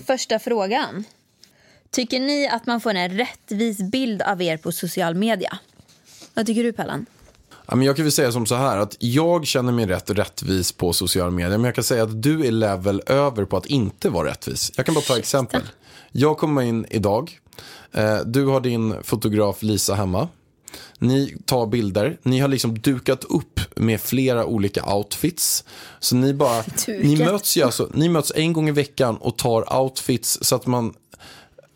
Första 0.07 0.39
frågan. 0.39 1.05
Tycker 1.91 2.21
ni 2.21 2.49
att 2.49 2.67
man 2.67 2.81
får 2.81 2.95
en 2.95 3.19
rättvis 3.19 3.79
bild 3.91 4.23
av 4.23 4.43
er 4.43 4.57
på 4.57 4.73
social 4.73 5.15
media? 5.15 5.59
Vad 6.35 6.47
tycker 6.47 6.63
du 6.63 6.73
Pellan? 6.73 7.07
Ja, 7.69 7.77
men 7.77 7.87
jag 7.87 7.97
kan 7.97 8.05
väl 8.05 8.13
säga 8.13 8.33
som 8.33 8.47
så 8.47 8.55
här 8.55 8.77
att 8.79 8.97
jag 8.99 9.47
känner 9.47 9.73
mig 9.73 9.87
rätt 9.87 10.11
rättvis 10.11 10.73
på 10.73 10.93
sociala 10.93 11.31
medier. 11.31 11.59
Men 11.59 11.65
jag 11.65 11.75
kan 11.75 11.85
säga 11.85 12.03
att 12.03 12.23
du 12.23 12.47
är 12.47 12.51
level 12.51 13.03
över 13.07 13.45
på 13.45 13.57
att 13.57 13.67
inte 13.67 14.09
vara 14.09 14.29
rättvis. 14.29 14.73
Jag 14.77 14.87
kan 14.87 14.95
bara 14.95 15.05
ta 15.05 15.19
exempel. 15.19 15.63
Jag 16.13 16.39
kommer 16.39 16.63
in 16.63 16.87
idag. 16.91 17.39
Eh, 17.93 18.19
Du 18.27 18.47
har 18.47 18.61
din 18.61 18.95
fotograf 19.03 19.63
Lisa 19.63 19.95
hemma. 19.95 20.29
Ni 20.99 21.37
tar 21.47 21.67
bilder. 21.67 22.19
Ni 22.23 22.39
har 22.41 22.49
liksom 22.49 22.79
dukat 22.79 23.25
upp 23.25 23.61
med 23.77 24.01
flera 24.01 24.47
olika 24.47 24.95
outfits. 24.95 25.65
Så 26.01 26.17
ni 26.17 26.35
bara, 26.35 26.65
ni 26.89 27.17
möts 27.17 27.57
ju 27.57 27.63
alltså, 27.63 27.91
ni 27.95 28.09
möts 28.09 28.33
en 28.35 28.53
gång 28.53 28.69
i 28.69 28.73
veckan 28.73 29.17
och 29.17 29.39
tar 29.39 29.77
outfits 29.81 30.39
så 30.43 30.57
att 30.57 30.67
man 30.67 30.95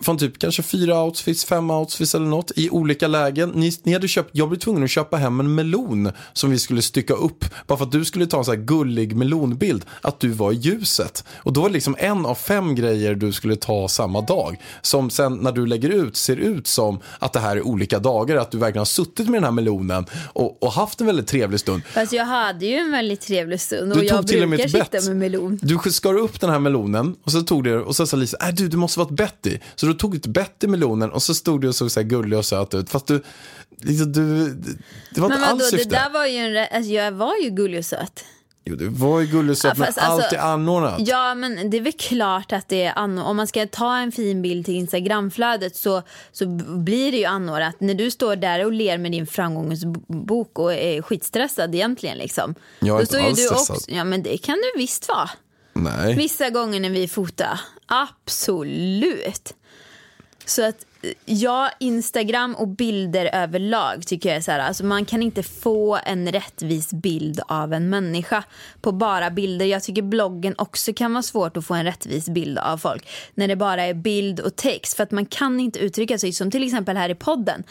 från 0.03 0.19
typ 0.19 0.39
kanske 0.39 0.63
fyra 0.63 1.03
outfits, 1.03 1.45
fem 1.45 1.71
outfits 1.71 2.15
eller 2.15 2.27
något 2.27 2.53
i 2.57 2.71
olika 2.71 3.09
lägen. 3.09 3.51
Ni, 3.51 3.73
ni 3.83 3.93
hade 3.93 4.09
köpt, 4.09 4.31
jag 4.33 4.49
blev 4.49 4.59
tvungen 4.59 4.85
att 4.85 4.91
köpa 4.91 5.17
hem 5.17 5.41
en 5.41 5.55
melon 5.55 6.13
som 6.33 6.51
vi 6.51 6.59
skulle 6.59 6.83
stycka 6.83 7.15
upp 7.15 7.45
bara 7.67 7.79
för 7.79 7.85
att 7.85 7.93
du 7.93 8.05
skulle 8.05 8.27
ta 8.27 8.39
en 8.39 8.45
så 8.45 8.51
här 8.51 8.59
gullig 8.59 9.17
melonbild 9.17 9.85
att 10.01 10.21
du 10.21 10.29
var 10.29 10.53
i 10.53 10.55
ljuset. 10.55 11.25
Och 11.37 11.53
då 11.53 11.61
var 11.61 11.69
det 11.69 11.73
liksom 11.73 11.97
en 11.99 12.27
av 12.27 12.35
fem 12.35 12.75
grejer 12.75 13.15
du 13.15 13.33
skulle 13.33 13.57
ta 13.57 13.89
samma 13.89 14.21
dag 14.21 14.57
som 14.83 15.11
sen 15.11 15.35
när 15.37 15.53
du 15.53 15.67
lägger 15.67 15.89
ut 15.89 16.17
ser 16.17 16.37
ut 16.37 16.67
som 16.67 17.01
att 17.19 17.33
det 17.33 17.41
här 17.41 17.57
är 17.57 17.63
olika 17.63 17.99
dagar, 17.99 18.37
att 18.37 18.51
du 18.51 18.59
verkligen 18.59 18.81
har 18.81 18.85
suttit 18.85 19.29
med 19.29 19.35
den 19.37 19.45
här 19.45 19.51
melonen 19.51 20.07
och, 20.33 20.63
och 20.63 20.73
haft 20.73 21.01
en 21.01 21.07
väldigt 21.07 21.27
trevlig 21.27 21.61
stund. 21.61 21.83
Fast 21.93 22.13
jag 22.13 22.25
hade 22.25 22.67
ju 22.67 22.75
en 22.75 22.91
väldigt 22.93 23.21
trevlig 23.21 23.61
stund 23.61 23.93
och 23.93 23.99
Du 23.99 24.05
jag 24.05 24.27
till 24.27 24.47
brukar 24.49 24.69
sitta 24.69 24.85
bett. 24.91 25.07
med 25.07 25.17
melon. 25.17 25.59
Du 25.63 25.79
skar 25.91 26.15
upp 26.19 26.41
den 26.41 26.51
här 26.51 26.59
melonen 26.59 27.17
och 27.25 27.33
så 27.33 27.43
tog 27.43 27.65
du 27.65 27.81
och 27.83 27.97
så 27.97 28.07
sa 28.07 28.17
Lisa, 28.17 28.37
äh, 28.49 28.55
du, 28.55 28.69
du 28.69 28.77
måste 28.77 28.99
vara 28.99 29.09
ett 29.09 29.17
Betty. 29.17 29.59
Så 29.75 29.87
du 29.91 29.99
tog 29.99 30.15
ett 30.15 30.27
bett 30.27 30.65
i 30.65 30.67
melonen 30.67 31.11
och 31.11 31.23
så 31.23 31.35
stod 31.35 31.61
du 31.61 31.69
och 31.69 31.75
såg 31.75 31.91
så 31.91 32.01
här 32.01 32.07
gullig 32.09 32.39
och 32.39 32.45
söt 32.47 32.75
ut. 32.75 32.91
Fast 32.91 33.07
du, 33.07 33.23
liksom, 33.81 34.13
du 34.13 34.49
det 35.15 35.21
var 35.21 35.29
Men 35.29 35.39
inte 35.39 35.41
vadå, 35.41 35.53
alls 35.65 35.71
det 35.71 35.79
syfte. 35.79 35.91
där 35.91 36.11
var 36.11 36.27
ju 36.27 36.37
en, 36.37 36.67
alltså 36.73 36.93
jag 36.93 37.13
var 37.13 37.37
ju 37.43 37.51
gullig 37.51 37.79
och 37.79 37.85
söt. 37.85 38.25
Jo, 38.65 38.77
du 38.77 38.89
var 38.89 39.21
ju 39.21 39.27
gullig 39.27 39.51
och 39.51 39.59
söt, 39.59 39.73
Ja, 39.77 39.79
men 39.79 39.87
fast 39.87 39.99
allt 39.99 40.23
alltså- 40.23 40.37
är 40.37 40.41
anordnat. 40.41 40.95
Ja 41.09 41.35
men 41.35 41.71
det 41.71 41.77
är 41.77 41.81
väl 41.81 41.93
klart 41.93 42.53
att 42.53 42.69
det 42.69 42.83
är 42.85 42.93
anno- 42.95 43.23
om 43.23 43.37
man 43.37 43.47
ska 43.47 43.67
ta 43.67 43.97
en 43.97 44.13
fin 44.13 44.43
bild 44.43 44.65
till 44.65 44.75
Instagramflödet 44.75 45.77
så, 45.77 46.03
så 46.33 46.47
blir 46.79 47.13
det 47.13 47.19
ju 47.19 47.25
anordnat. 47.25 47.81
När 47.81 47.95
du 47.95 48.11
står 48.11 48.37
där 48.37 48.65
och 48.67 48.73
ler 48.73 48.99
med 48.99 49.13
din 49.13 49.27
framgångsbok 49.27 50.59
och 50.59 50.73
är 50.75 51.03
skitstressad 51.03 51.75
egentligen 51.75 52.19
liksom. 52.19 52.55
Jag 52.81 52.89
är 52.89 52.93
Då 52.95 53.01
inte 53.01 53.07
står 53.07 53.21
ju 53.21 53.27
alls 53.27 53.37
du 53.39 53.43
stressad. 53.45 53.77
också, 53.77 53.91
ja 53.91 54.05
men 54.05 54.23
det 54.23 54.39
kan 54.39 54.55
du 54.57 54.79
visst 54.81 55.09
vara. 55.09 55.31
Nej. 55.73 56.15
Vissa 56.15 56.51
gånger 56.51 56.81
när 56.81 56.91
vi 56.91 57.09
fotar, 57.09 57.61
absolut. 57.87 59.55
Så 60.51 60.69
att 60.69 60.87
Ja, 61.25 61.71
Instagram 61.79 62.55
och 62.55 62.69
bilder 62.69 63.31
överlag 63.33 64.07
tycker 64.07 64.29
jag 64.29 64.37
är 64.37 64.41
så 64.41 64.51
här, 64.51 64.59
alltså 64.59 64.85
man 64.85 65.05
kan 65.05 65.23
inte 65.23 65.43
få 65.43 65.99
en 66.05 66.33
rättvis 66.33 66.93
bild 66.93 67.41
av 67.47 67.73
en 67.73 67.91
människa 67.91 68.45
på 68.81 68.93
bara 68.93 69.31
bilder. 69.31 69.67
Jag 69.67 69.83
tycker 69.83 70.03
bloggen 70.03 70.55
också 70.59 70.93
kan 70.93 71.13
vara 71.13 71.23
svårt 71.23 71.57
att 71.57 71.67
få 71.67 71.75
en 71.75 71.85
rättvis 71.85 72.29
bild 72.29 72.59
av 72.59 72.79
folk 72.79 73.09
när 73.35 73.49
det 73.49 73.57
bara 73.57 73.83
är 73.83 73.95
bild 73.95 74.41
och 74.41 74.57
text 74.57 74.97
för 74.97 75.03
att 75.03 75.11
man 75.11 75.27
kan 75.27 75.61
inte 75.61 75.79
uttrycka 75.79 76.19
sig 76.19 76.33
som 76.33 76.51
till 76.51 76.65
exempel 76.65 76.97
här 76.97 77.09
i 77.09 77.15
podden. 77.15 77.65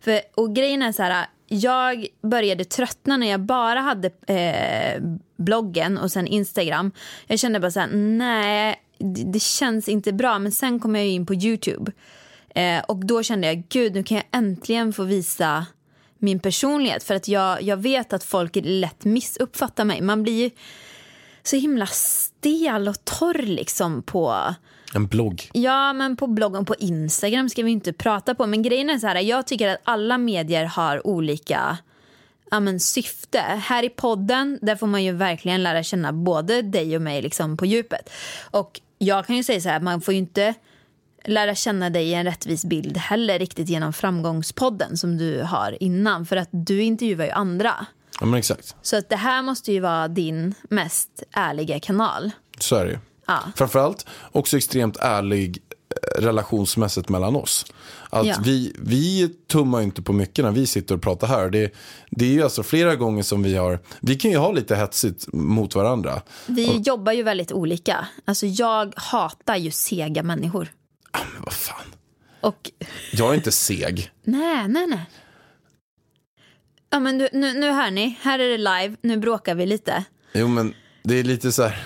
För, 0.00 0.20
och 0.34 0.54
grejen 0.54 0.82
är 0.82 0.92
så 0.92 1.02
här, 1.02 1.26
jag 1.48 2.06
började 2.22 2.64
tröttna 2.64 3.16
när 3.16 3.30
jag 3.30 3.40
bara 3.40 3.80
hade 3.80 4.10
eh, 4.26 5.02
bloggen 5.36 5.98
och 5.98 6.12
sen 6.12 6.26
Instagram. 6.26 6.92
Jag 7.26 7.38
kände 7.38 7.60
bara 7.60 7.70
så 7.70 7.80
här, 7.80 7.90
nej, 7.92 8.82
det, 8.98 9.32
det 9.32 9.42
känns 9.42 9.88
inte 9.88 10.12
bra. 10.12 10.38
Men 10.38 10.52
sen 10.52 10.80
kom 10.80 10.94
jag 10.94 11.04
ju 11.04 11.10
in 11.10 11.26
på 11.26 11.34
Youtube. 11.34 11.92
Eh, 12.54 12.80
och 12.88 13.06
då 13.06 13.22
kände 13.22 13.46
jag, 13.46 13.62
gud 13.68 13.94
nu 13.94 14.02
kan 14.02 14.16
jag 14.16 14.26
äntligen 14.32 14.92
få 14.92 15.02
visa 15.02 15.66
min 16.18 16.40
personlighet. 16.40 17.02
För 17.02 17.14
att 17.14 17.28
jag, 17.28 17.62
jag 17.62 17.76
vet 17.76 18.12
att 18.12 18.24
folk 18.24 18.56
lätt 18.62 19.04
missuppfattar 19.04 19.84
mig. 19.84 20.00
Man 20.00 20.22
blir 20.22 20.42
ju 20.42 20.50
så 21.42 21.56
himla 21.56 21.86
stel 21.86 22.88
och 22.88 23.04
torr 23.04 23.42
liksom 23.42 24.02
på... 24.02 24.54
En 24.94 25.06
blogg. 25.06 25.50
Ja, 25.52 25.92
men 25.92 26.16
på 26.16 26.26
bloggen 26.26 26.64
på 26.64 26.74
Instagram 26.74 27.48
ska 27.48 27.62
vi 27.62 27.70
inte 27.70 27.92
prata 27.92 28.34
på. 28.34 28.46
Men 28.46 28.62
grejen 28.62 28.90
är 28.90 28.98
så 28.98 29.06
här, 29.06 29.20
jag 29.20 29.46
tycker 29.46 29.68
att 29.68 29.80
alla 29.84 30.18
medier 30.18 30.64
har 30.64 31.06
olika 31.06 31.78
ja, 32.50 32.60
men, 32.60 32.80
syfte. 32.80 33.38
Här 33.40 33.82
i 33.82 33.88
podden, 33.88 34.58
där 34.62 34.76
får 34.76 34.86
man 34.86 35.04
ju 35.04 35.12
verkligen 35.12 35.62
lära 35.62 35.82
känna 35.82 36.12
både 36.12 36.62
dig 36.62 36.96
och 36.96 37.02
mig 37.02 37.22
liksom, 37.22 37.56
på 37.56 37.66
djupet. 37.66 38.10
Och 38.50 38.80
jag 38.98 39.26
kan 39.26 39.36
ju 39.36 39.42
säga 39.42 39.60
så 39.60 39.68
här, 39.68 39.80
man 39.80 40.00
får 40.00 40.14
ju 40.14 40.18
inte 40.18 40.54
lära 41.24 41.54
känna 41.54 41.90
dig 41.90 42.08
i 42.08 42.14
en 42.14 42.24
rättvis 42.24 42.64
bild 42.64 42.96
heller 42.96 43.38
riktigt 43.38 43.68
genom 43.68 43.92
framgångspodden 43.92 44.96
som 44.98 45.18
du 45.18 45.42
har 45.42 45.82
innan. 45.82 46.26
För 46.26 46.36
att 46.36 46.48
du 46.52 46.82
intervjuar 46.82 47.24
ju 47.24 47.30
andra. 47.30 47.86
Ja 48.20 48.26
men 48.26 48.38
exakt. 48.38 48.76
Så 48.82 48.96
att 48.96 49.08
det 49.08 49.16
här 49.16 49.42
måste 49.42 49.72
ju 49.72 49.80
vara 49.80 50.08
din 50.08 50.54
mest 50.70 51.22
ärliga 51.32 51.80
kanal. 51.80 52.30
Så 52.58 52.76
är 52.76 52.84
det 52.84 52.90
ju. 52.90 52.98
Ja. 53.26 53.40
Framförallt 53.56 54.06
också 54.32 54.56
extremt 54.56 54.96
ärlig 54.96 55.58
eh, 56.18 56.22
relationsmässigt 56.22 57.08
mellan 57.08 57.36
oss. 57.36 57.66
Att 58.10 58.26
Ja. 58.26 58.36
vi, 58.44 58.76
vi 58.78 59.28
tummar 59.52 59.80
inte 59.82 60.02
på 60.02 60.12
mycket 60.12 60.44
när 60.44 60.52
vi 60.52 60.66
sitter 60.66 60.94
och 60.94 61.02
pratar 61.02 61.26
här. 61.26 61.50
Det, 61.50 61.72
det 62.10 62.24
är 62.24 62.28
ju 62.32 62.42
alltså 62.42 62.62
flera 62.62 62.96
gånger 62.96 63.22
som 63.22 63.42
vi 63.42 63.56
har, 63.56 63.78
vi 64.00 64.14
kan 64.14 64.30
ju 64.30 64.36
ha 64.36 64.52
lite 64.52 64.76
hetsigt 64.76 65.26
mot 65.32 65.74
varandra. 65.74 66.22
Vi 66.46 66.76
jobbar 66.76 67.12
ju 67.12 67.22
väldigt 67.22 67.52
olika. 67.52 68.06
Alltså 68.24 68.46
jag 68.46 68.92
hatar 68.96 69.56
ju 69.56 69.70
sega 69.70 70.22
människor. 70.22 70.68
Men 71.12 71.42
vad 71.44 71.52
fan, 71.54 71.84
Och 72.40 72.70
jag 73.12 73.30
är 73.30 73.34
inte 73.34 73.52
seg. 73.52 74.10
nej, 74.24 74.68
nej, 74.68 74.86
nej. 74.86 75.00
Ja 76.90 77.00
men 77.00 77.18
nu, 77.18 77.28
nu, 77.32 77.52
nu 77.52 77.70
hör 77.70 77.90
ni, 77.90 78.18
här 78.22 78.38
är 78.38 78.48
det 78.48 78.56
live, 78.58 78.96
nu 79.02 79.16
bråkar 79.16 79.54
vi 79.54 79.66
lite. 79.66 80.04
Jo 80.32 80.48
men 80.48 80.74
det 81.04 81.14
är 81.18 81.24
lite 81.24 81.52
så 81.52 81.62
här, 81.62 81.78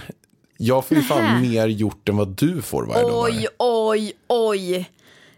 jag 0.59 0.85
får 0.87 0.97
ju 0.97 1.03
fan 1.03 1.22
Nähä. 1.22 1.41
mer 1.41 1.66
gjort 1.68 2.09
än 2.09 2.16
vad 2.16 2.29
du 2.29 2.62
får 2.62 2.87
varje 2.87 3.03
dag. 3.03 3.24
Oj, 3.24 3.47
oj, 3.59 4.12
oj. 4.29 4.91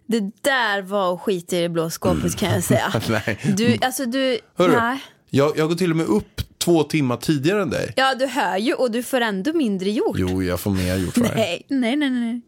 Det 0.06 0.20
där 0.40 0.82
var 0.82 1.14
att 1.14 1.20
skita 1.20 1.56
i 1.56 1.60
det 1.60 1.68
blå 1.68 1.90
skåpet 1.90 2.36
kan 2.36 2.50
jag 2.52 2.64
säga. 2.64 2.92
Nej. 3.08 3.38
Du, 3.56 3.78
alltså 3.80 4.04
du, 4.06 4.38
Hörru, 4.56 4.76
nej. 4.76 4.98
jag, 5.30 5.58
jag 5.58 5.68
går 5.68 5.76
till 5.76 5.90
och 5.90 5.96
med 5.96 6.06
upp 6.06 6.40
två 6.58 6.82
timmar 6.82 7.16
tidigare 7.16 7.62
än 7.62 7.70
dig. 7.70 7.92
Ja, 7.96 8.14
du 8.14 8.26
hör 8.26 8.56
ju 8.56 8.74
och 8.74 8.90
du 8.90 9.02
får 9.02 9.20
ändå 9.20 9.52
mindre 9.52 9.90
gjort. 9.90 10.16
Jo, 10.18 10.42
jag 10.42 10.60
får 10.60 10.70
mer 10.70 10.96
gjort 10.96 11.16
varje. 11.18 11.34
Nej, 11.34 11.66
nej, 11.68 11.96
nej, 11.96 12.10
nej. 12.10 12.40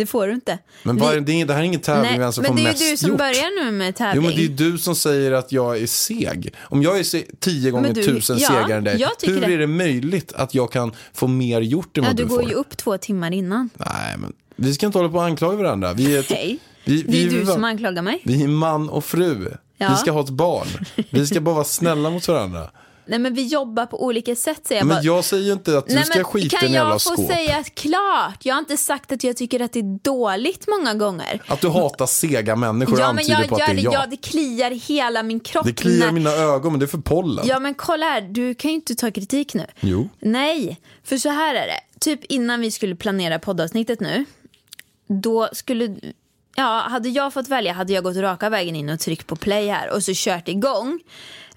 Det 0.00 0.06
får 0.06 0.26
du 0.26 0.32
inte. 0.34 0.58
Men 0.82 0.94
Vi- 0.96 1.00
vad 1.02 1.14
är, 1.16 1.20
det, 1.20 1.32
är- 1.40 1.46
det 1.46 1.52
här 1.54 1.60
är 1.60 1.64
ingen 1.64 1.80
tävling 1.80 2.10
Nej, 2.10 2.18
vem 2.18 2.32
som 2.32 2.42
men 2.42 2.48
får 2.50 2.56
det 2.56 2.62
är 2.62 2.64
mest 2.72 2.82
ju 2.86 2.90
du 2.90 2.96
som 2.96 3.08
gjort. 3.08 3.18
börjar 3.18 3.64
nu 3.64 3.70
med 3.70 3.86
Jo 3.88 3.92
tävling. 3.92 4.22
men 4.26 4.36
det 4.36 4.44
är 4.44 4.48
du 4.70 4.78
som 4.78 4.94
säger 4.96 5.32
att 5.32 5.52
jag 5.52 5.78
är 5.78 5.86
seg. 5.86 6.54
Om 6.60 6.82
jag 6.82 6.98
är 6.98 7.02
se- 7.02 7.24
tio 7.40 7.70
gånger 7.70 7.92
du- 7.94 8.02
tusen 8.04 8.38
ja, 8.38 8.48
segare 8.48 8.74
än 8.78 8.84
dig, 8.84 9.06
hur 9.22 9.40
det. 9.40 9.46
är 9.54 9.58
det 9.58 9.66
möjligt 9.66 10.32
att 10.32 10.54
jag 10.54 10.72
kan 10.72 10.92
få 11.12 11.26
mer 11.26 11.60
gjort 11.60 11.98
än 11.98 12.04
ja, 12.04 12.10
vad 12.10 12.16
du 12.16 12.22
du, 12.22 12.28
går 12.28 12.40
får? 12.40 12.48
ju 12.48 12.54
upp 12.54 12.76
två 12.76 12.98
timmar 12.98 13.30
innan. 13.32 13.70
Nej 13.74 14.16
men, 14.18 14.32
vi 14.56 14.74
ska 14.74 14.86
inte 14.86 14.98
hålla 14.98 15.10
på 15.10 15.16
och 15.18 15.24
anklaga 15.24 15.56
varandra. 15.56 15.92
Vi 15.92 16.16
är, 16.16 16.20
ett, 16.20 16.30
Nej, 16.30 16.58
vi, 16.84 17.02
det 17.02 17.22
är 17.24 17.28
vi, 17.28 17.40
du 17.40 17.46
som 17.46 17.64
anklagar 17.64 18.02
mig. 18.02 18.20
vi 18.24 18.42
är 18.42 18.48
man 18.48 18.88
och 18.88 19.04
fru. 19.04 19.48
Ja. 19.76 19.88
Vi 19.90 19.96
ska 19.96 20.10
ha 20.12 20.20
ett 20.20 20.30
barn. 20.30 20.66
Vi 21.10 21.26
ska 21.26 21.40
bara 21.40 21.54
vara 21.54 21.64
snälla 21.64 22.10
mot 22.10 22.28
varandra. 22.28 22.70
Nej, 23.10 23.18
men 23.18 23.34
vi 23.34 23.46
jobbar 23.46 23.86
på 23.86 24.04
olika 24.04 24.36
sätt 24.36 24.66
säger 24.66 24.80
jag 24.80 24.86
Men 24.86 24.96
bara. 24.96 25.02
jag 25.04 25.24
säger 25.24 25.44
ju 25.44 25.52
inte 25.52 25.78
att 25.78 25.86
du 25.88 25.94
Nej, 25.94 26.04
ska 26.04 26.18
men 26.18 26.24
skita 26.24 26.46
i 26.46 26.58
kan 26.60 26.66
en 26.66 26.72
jävla 26.72 26.90
jag 26.90 27.02
få 27.02 27.10
skåp. 27.12 27.26
säga 27.26 27.64
klart? 27.74 28.36
Jag 28.44 28.54
har 28.54 28.58
inte 28.58 28.76
sagt 28.76 29.12
att 29.12 29.24
jag 29.24 29.36
tycker 29.36 29.60
att 29.60 29.72
det 29.72 29.78
är 29.78 29.98
dåligt 30.02 30.66
många 30.68 30.94
gånger. 30.94 31.42
Att 31.46 31.60
du 31.60 31.68
hatar 31.68 32.06
sega 32.06 32.56
människor 32.56 32.98
ja, 33.00 33.06
men 33.06 33.18
antyder 33.18 33.40
jag 33.40 33.48
på 33.48 33.54
att 33.54 33.60
gör 33.60 33.74
det 33.74 33.80
är 33.80 33.84
jag. 33.84 33.94
Ja, 33.94 34.06
det 34.10 34.16
kliar 34.16 34.70
hela 34.70 35.22
min 35.22 35.40
kropp. 35.40 35.66
Det 35.66 35.72
kliar 35.72 36.06
när- 36.06 36.12
mina 36.12 36.30
ögon, 36.30 36.72
men 36.72 36.80
det 36.80 36.84
är 36.86 36.88
för 36.88 36.98
pollen. 36.98 37.46
Ja, 37.48 37.58
men 37.58 37.74
kolla 37.74 38.06
här. 38.06 38.20
Du 38.20 38.54
kan 38.54 38.70
ju 38.70 38.74
inte 38.74 38.94
ta 38.94 39.10
kritik 39.10 39.54
nu. 39.54 39.66
Jo. 39.80 40.08
Nej, 40.20 40.80
för 41.04 41.16
så 41.18 41.28
här 41.28 41.54
är 41.54 41.66
det. 41.66 41.80
Typ 42.00 42.24
innan 42.24 42.60
vi 42.60 42.70
skulle 42.70 42.96
planera 42.96 43.38
poddavsnittet 43.38 44.00
nu. 44.00 44.24
Då 45.08 45.48
skulle... 45.52 45.96
Ja, 46.56 46.86
hade 46.90 47.08
jag 47.08 47.32
fått 47.32 47.48
välja 47.48 47.72
hade 47.72 47.92
jag 47.92 48.04
gått 48.04 48.16
raka 48.16 48.48
vägen 48.50 48.76
in 48.76 48.88
och 48.90 49.00
tryckt 49.00 49.26
på 49.26 49.36
play 49.36 49.68
här 49.68 49.90
och 49.90 50.02
så 50.02 50.12
kört 50.14 50.48
igång. 50.48 51.00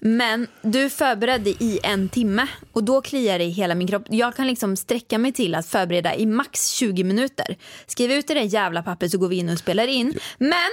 Men 0.06 0.46
du 0.62 0.90
förberedde 0.90 1.50
i 1.50 1.80
en 1.82 2.08
timme 2.08 2.46
och 2.72 2.84
då 2.84 3.00
kliar 3.00 3.38
det 3.38 3.44
i 3.44 3.50
hela 3.50 3.74
min 3.74 3.88
kropp. 3.88 4.02
Jag 4.08 4.36
kan 4.36 4.46
liksom 4.46 4.76
sträcka 4.76 5.18
mig 5.18 5.32
till 5.32 5.54
att 5.54 5.66
förbereda 5.66 6.14
i 6.14 6.26
max 6.26 6.68
20 6.68 7.04
minuter. 7.04 7.56
Skriv 7.86 8.12
ut 8.12 8.28
det 8.28 8.34
där 8.34 8.40
jävla 8.40 8.82
pappret 8.82 9.10
så 9.10 9.18
går 9.18 9.28
vi 9.28 9.36
in 9.36 9.48
och 9.48 9.58
spelar 9.58 9.86
in. 9.86 10.18
Men, 10.38 10.70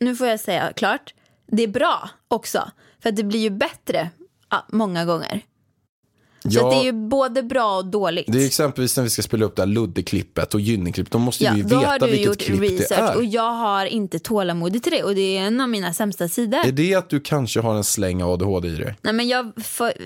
nu 0.00 0.16
får 0.16 0.26
jag 0.26 0.40
säga 0.40 0.72
klart, 0.76 1.14
det 1.46 1.62
är 1.62 1.68
bra 1.68 2.10
också. 2.28 2.70
För 3.02 3.08
att 3.08 3.16
det 3.16 3.24
blir 3.24 3.40
ju 3.40 3.50
bättre 3.50 4.10
ja, 4.50 4.66
många 4.68 5.04
gånger. 5.04 5.40
Så 6.42 6.48
Ja. 6.52 6.64
att 6.66 6.70
det 6.70 6.76
är 6.76 6.84
ju 6.84 6.92
både 6.92 7.42
bra 7.42 7.76
och 7.76 7.86
dåligt. 7.86 8.24
Det 8.28 8.42
är 8.42 8.46
exempelvis 8.46 8.96
när 8.96 9.04
vi 9.04 9.10
ska 9.10 9.22
spela 9.22 9.44
upp 9.44 9.56
det 9.56 9.62
här 9.62 9.66
Ludde-klippet 9.66 10.54
och 10.54 10.60
Gynning-klippet. 10.60 11.12
Då 11.12 11.18
måste 11.18 11.44
Ja, 11.44 11.52
vi 11.52 11.58
ju 11.60 11.74
har 11.74 11.92
veta 11.92 12.06
vilket 12.06 12.26
gjort 12.26 12.38
klipp 12.38 12.88
det 12.88 12.94
är. 12.94 13.16
och 13.16 13.24
jag 13.24 13.52
har 13.52 13.86
inte 13.86 14.18
tålamod 14.18 14.82
till 14.82 14.92
det 14.92 15.02
och 15.02 15.14
det 15.14 15.36
är 15.36 15.42
en 15.42 15.60
av 15.60 15.68
mina 15.68 15.92
sämsta 15.94 16.28
sidor. 16.28 16.58
Är 16.66 16.72
det 16.72 16.94
att 16.94 17.08
du 17.10 17.20
kanske 17.20 17.60
har 17.60 17.74
en 17.74 17.84
släng 17.84 18.22
av 18.22 18.30
ADHD 18.30 18.68
i 18.68 18.74
dig? 18.76 18.94
Nej, 19.02 19.12
men 19.12 19.28
jag, 19.28 19.52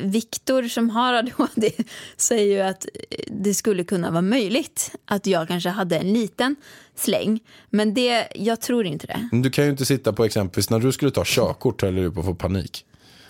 Viktor 0.03 0.63
som 0.69 0.91
har 0.91 1.15
ADHD 1.15 1.71
säger 2.17 2.55
ju 2.57 2.61
att 2.61 2.87
eh, 3.11 3.19
det 3.43 3.55
skulle 3.55 3.85
kunna 3.85 4.11
vara 4.11 4.23
möjligt 4.23 4.91
att 5.05 5.27
jag 5.27 5.49
kanske 5.49 5.69
hade 5.69 5.97
en 5.99 6.13
liten 6.13 6.57
släng. 6.97 7.41
Men 7.71 7.95
det, 7.95 8.29
jag 8.35 8.61
tror 8.61 8.87
inte 8.87 9.07
det. 9.07 9.29
Men 9.33 9.43
du 9.43 9.51
kan 9.51 9.65
ju 9.65 9.71
inte 9.71 9.87
sitta 9.87 10.13
på 10.13 10.25
exempelvis 10.25 10.71
när 10.71 10.79
du 10.79 10.93
skulle 10.93 11.11
ta 11.11 11.23
körkort 11.27 11.83
höll 11.83 11.95
du 11.95 12.11
på 12.11 12.21
att 12.21 12.27
få 12.27 12.35
panik. 12.35 12.85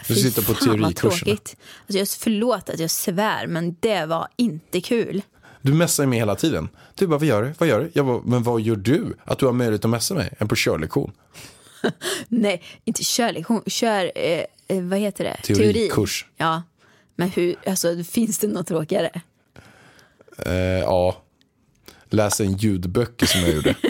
Du 0.09 0.15
sitter 0.15 0.43
på 0.43 0.55
fan, 0.55 0.81
vad 0.81 0.97
tråkigt. 0.97 1.57
Alltså 1.81 1.99
jag, 1.99 2.09
förlåt 2.09 2.69
att 2.69 2.81
jag 2.81 2.91
svär 2.91 3.47
men 3.47 3.77
det 3.81 4.07
var 4.07 4.29
inte 4.37 4.81
kul. 4.81 5.23
Du 5.63 5.75
messar 5.75 6.07
mig 6.07 6.19
hela 6.19 6.37
tiden. 6.37 6.69
Du 6.95 7.07
bara, 7.07 7.19
vad 7.19 7.29
gör 7.29 7.43
du? 7.43 7.55
Vad 7.59 7.69
gör 7.69 7.81
du? 7.81 7.91
Jag 7.93 8.07
bara, 8.07 8.21
men 8.25 8.43
vad 8.43 8.61
gör 8.61 8.77
du? 8.77 9.17
Att 9.25 9.39
du 9.39 9.47
har 9.47 9.53
möjlighet 9.53 9.85
att 9.85 9.91
messa 9.91 10.15
mig? 10.15 10.35
En 10.39 10.49
på 10.49 10.57
körlektion. 10.57 11.13
Nej, 12.29 12.63
inte 12.85 13.03
körlektion. 13.05 13.63
Kör, 13.67 14.13
eh, 14.15 14.45
eh, 14.69 14.83
vad 14.83 14.99
heter 14.99 15.25
det? 15.25 15.37
Teorikurs. 15.43 16.27
Ja, 16.37 16.63
men 17.17 17.29
hur, 17.29 17.57
alltså 17.67 18.05
finns 18.05 18.39
det 18.39 18.47
något 18.47 18.67
tråkigare? 18.67 19.11
Eh, 20.39 20.53
ja. 20.81 21.24
Läsa 22.15 22.45
en 22.45 22.57
ljudböcker 22.57 23.27
som 23.27 23.41
jag 23.41 23.51
gjorde. 23.51 23.75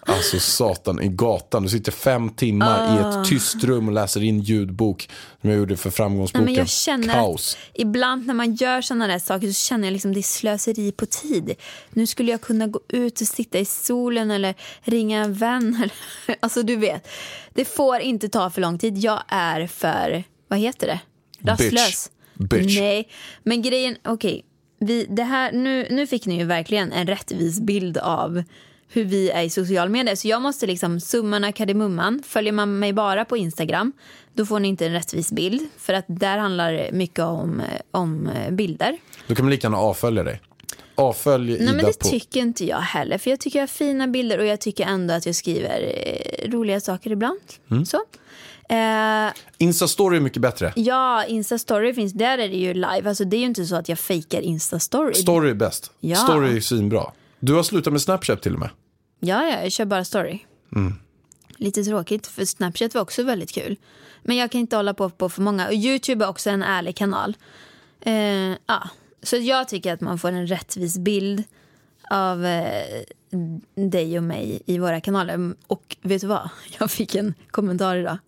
Alltså 0.00 0.40
satan 0.40 1.02
i 1.02 1.08
gatan. 1.08 1.62
Du 1.62 1.68
sitter 1.68 1.92
fem 1.92 2.30
timmar 2.30 2.96
i 2.96 3.00
ett 3.00 3.28
tyst 3.28 3.64
rum 3.64 3.88
och 3.88 3.94
läser 3.94 4.22
in 4.22 4.40
ljudbok. 4.40 5.08
Som 5.40 5.50
jag 5.50 5.58
gjorde 5.58 5.76
för 5.76 5.88
Nej, 5.88 5.94
framgångsboken. 5.94 6.44
men 6.44 6.54
jag 6.54 6.68
känner 6.68 7.14
Kaos. 7.14 7.54
att 7.54 7.80
ibland 7.80 8.26
när 8.26 8.34
man 8.34 8.54
gör 8.54 8.80
sådana 8.80 9.06
där 9.06 9.18
saker 9.18 9.46
så 9.46 9.52
känner 9.52 9.86
jag 9.86 9.92
liksom 9.92 10.12
det 10.12 10.20
är 10.20 10.22
slöseri 10.22 10.92
på 10.92 11.06
tid. 11.06 11.54
Nu 11.90 12.06
skulle 12.06 12.30
jag 12.30 12.40
kunna 12.40 12.66
gå 12.66 12.80
ut 12.88 13.20
och 13.20 13.26
sitta 13.26 13.58
i 13.58 13.64
solen 13.64 14.30
eller 14.30 14.54
ringa 14.82 15.24
en 15.24 15.34
vän. 15.34 15.74
Eller, 16.26 16.38
alltså 16.40 16.62
du 16.62 16.76
vet, 16.76 17.08
det 17.54 17.64
får 17.64 18.00
inte 18.00 18.28
ta 18.28 18.50
för 18.50 18.60
lång 18.60 18.78
tid. 18.78 18.98
Jag 18.98 19.22
är 19.28 19.66
för, 19.66 20.24
vad 20.48 20.58
heter 20.58 20.86
det? 20.86 21.00
Rastlös. 21.50 22.10
Bitch. 22.34 22.78
Nej, 22.78 23.08
men 23.42 23.62
grejen, 23.62 23.96
okej. 24.04 24.44
Vi, 24.80 25.06
det 25.08 25.22
här, 25.22 25.52
nu, 25.52 25.86
nu 25.90 26.06
fick 26.06 26.26
ni 26.26 26.38
ju 26.38 26.44
verkligen 26.44 26.92
en 26.92 27.06
rättvis 27.06 27.60
bild 27.60 27.98
av 27.98 28.42
hur 28.88 29.04
vi 29.04 29.30
är 29.30 29.42
i 29.42 29.50
social 29.50 29.88
media. 29.88 30.16
Så 30.16 30.28
jag 30.28 30.42
måste 30.42 30.66
liksom, 30.66 31.00
summan 31.00 31.52
kardemumman. 31.52 32.22
Följer 32.26 32.52
man 32.52 32.78
mig 32.78 32.92
bara 32.92 33.24
på 33.24 33.36
Instagram, 33.36 33.92
då 34.34 34.46
får 34.46 34.60
ni 34.60 34.68
inte 34.68 34.86
en 34.86 34.92
rättvis 34.92 35.32
bild. 35.32 35.68
För 35.78 35.92
att 35.92 36.04
där 36.08 36.38
handlar 36.38 36.72
det 36.72 36.90
mycket 36.92 37.24
om, 37.24 37.62
om 37.90 38.26
eh, 38.26 38.50
bilder. 38.52 38.98
Då 39.26 39.34
kan 39.34 39.44
man 39.44 39.50
lika 39.50 39.66
gärna 39.66 39.78
avfölja 39.78 40.24
dig. 40.24 40.40
Avfölj 40.94 41.52
Ida 41.52 41.64
Nej 41.64 41.74
men 41.74 41.84
det 41.84 41.98
på... 41.98 42.08
tycker 42.08 42.40
inte 42.40 42.64
jag 42.64 42.78
heller. 42.78 43.18
För 43.18 43.30
jag 43.30 43.40
tycker 43.40 43.58
jag 43.58 43.62
har 43.62 43.68
fina 43.68 44.08
bilder 44.08 44.38
och 44.38 44.46
jag 44.46 44.60
tycker 44.60 44.84
ändå 44.84 45.14
att 45.14 45.26
jag 45.26 45.34
skriver 45.34 45.92
eh, 45.94 46.50
roliga 46.50 46.80
saker 46.80 47.10
ibland. 47.10 47.40
Mm. 47.70 47.86
Så. 47.86 47.98
Eh, 48.70 49.32
Insta-story 49.58 50.16
är 50.16 50.20
mycket 50.20 50.42
bättre. 50.42 50.72
ja, 50.76 51.24
Insta-story 51.28 51.94
finns, 51.94 52.12
där 52.12 52.38
är 52.38 52.48
det 52.48 52.56
ju 52.56 52.74
live. 52.74 53.08
Alltså 53.08 53.24
det 53.24 53.36
är 53.36 53.38
ju 53.38 53.46
inte 53.46 53.64
så 53.66 53.76
att 53.76 53.88
jag 53.88 53.98
fejkar 53.98 54.40
Insta-story. 54.40 55.12
Story 55.12 55.50
är 55.50 55.54
bäst. 55.54 55.90
Ja. 56.00 56.16
Story 56.16 56.56
är 56.56 56.60
svinbra. 56.60 57.12
Du 57.40 57.54
har 57.54 57.62
slutat 57.62 57.92
med 57.92 58.02
Snapchat 58.02 58.42
till 58.42 58.54
och 58.54 58.60
med. 58.60 58.70
Ja, 59.20 59.46
ja, 59.48 59.62
jag 59.62 59.72
kör 59.72 59.84
bara 59.84 60.04
story. 60.04 60.38
Lite 61.56 61.84
tråkigt 61.84 62.26
för 62.26 62.44
Snapchat 62.44 62.94
var 62.94 63.02
också 63.02 63.22
väldigt 63.22 63.52
kul. 63.52 63.76
Men 64.22 64.36
jag 64.36 64.50
kan 64.50 64.60
inte 64.60 64.76
hålla 64.76 64.94
på 64.94 65.10
på 65.10 65.28
för 65.28 65.42
många. 65.42 65.66
Och 65.66 65.74
Youtube 65.74 66.24
är 66.24 66.28
också 66.28 66.50
en 66.50 66.62
ärlig 66.62 66.96
kanal. 66.96 67.36
Eh, 68.00 68.14
ja. 68.66 68.88
Så 69.22 69.36
jag 69.36 69.68
tycker 69.68 69.92
att 69.92 70.00
man 70.00 70.18
får 70.18 70.28
en 70.28 70.46
rättvis 70.46 70.98
bild 70.98 71.44
av 72.10 72.46
eh, 72.46 73.02
dig 73.74 74.18
och 74.18 74.24
mig 74.24 74.62
i 74.66 74.78
våra 74.78 75.00
kanaler. 75.00 75.54
Och 75.66 75.96
vet 76.02 76.20
du 76.20 76.26
vad? 76.26 76.50
Jag 76.78 76.90
fick 76.90 77.14
en 77.14 77.34
kommentar 77.50 77.96
idag. 77.96 78.18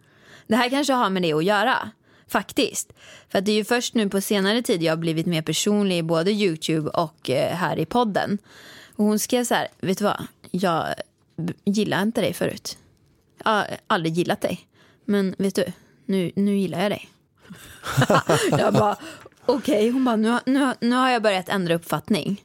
Det 0.53 0.57
här 0.57 0.71
kanske 0.71 0.93
har 0.93 1.11
med 1.11 1.23
det 1.23 1.33
att 1.33 1.45
göra. 1.45 1.91
Faktiskt. 2.29 2.93
För 3.29 3.39
att 3.39 3.45
det 3.45 3.53
är 3.53 3.57
ju 3.57 3.65
först 3.65 3.95
nu 3.95 4.09
på 4.09 4.21
senare 4.21 4.63
tid 4.63 4.83
jag 4.83 4.93
har 4.93 4.97
blivit 4.97 5.27
mer 5.27 5.43
personlig 5.43 5.99
i 5.99 6.03
både 6.03 6.31
Youtube 6.31 6.91
och 6.91 7.31
eh, 7.31 7.57
här 7.57 7.79
i 7.79 7.87
podden. 7.87 8.39
Och 8.97 9.05
hon 9.05 9.19
skrev 9.19 9.45
så 9.45 9.55
här, 9.55 9.69
vet 9.81 9.99
du 9.99 10.05
vad? 10.05 10.27
Jag 10.51 10.95
gillar 11.65 12.03
inte 12.03 12.21
dig 12.21 12.33
förut. 12.33 12.79
Jag 13.45 13.51
har 13.51 13.67
aldrig 13.87 14.15
gillat 14.15 14.41
dig. 14.41 14.61
Men 15.05 15.35
vet 15.39 15.55
du, 15.55 15.65
nu, 16.05 16.33
nu 16.37 16.59
gillar 16.59 16.83
jag 16.83 16.91
dig. 16.91 17.09
jag 18.51 18.75
bara, 18.75 18.97
okej. 19.47 19.91
Hon 19.91 20.05
bara, 20.05 20.17
nu, 20.17 20.39
nu, 20.47 20.73
nu 20.81 20.97
har 20.97 21.11
jag 21.11 21.23
börjat 21.23 21.49
ändra 21.49 21.75
uppfattning. 21.75 22.45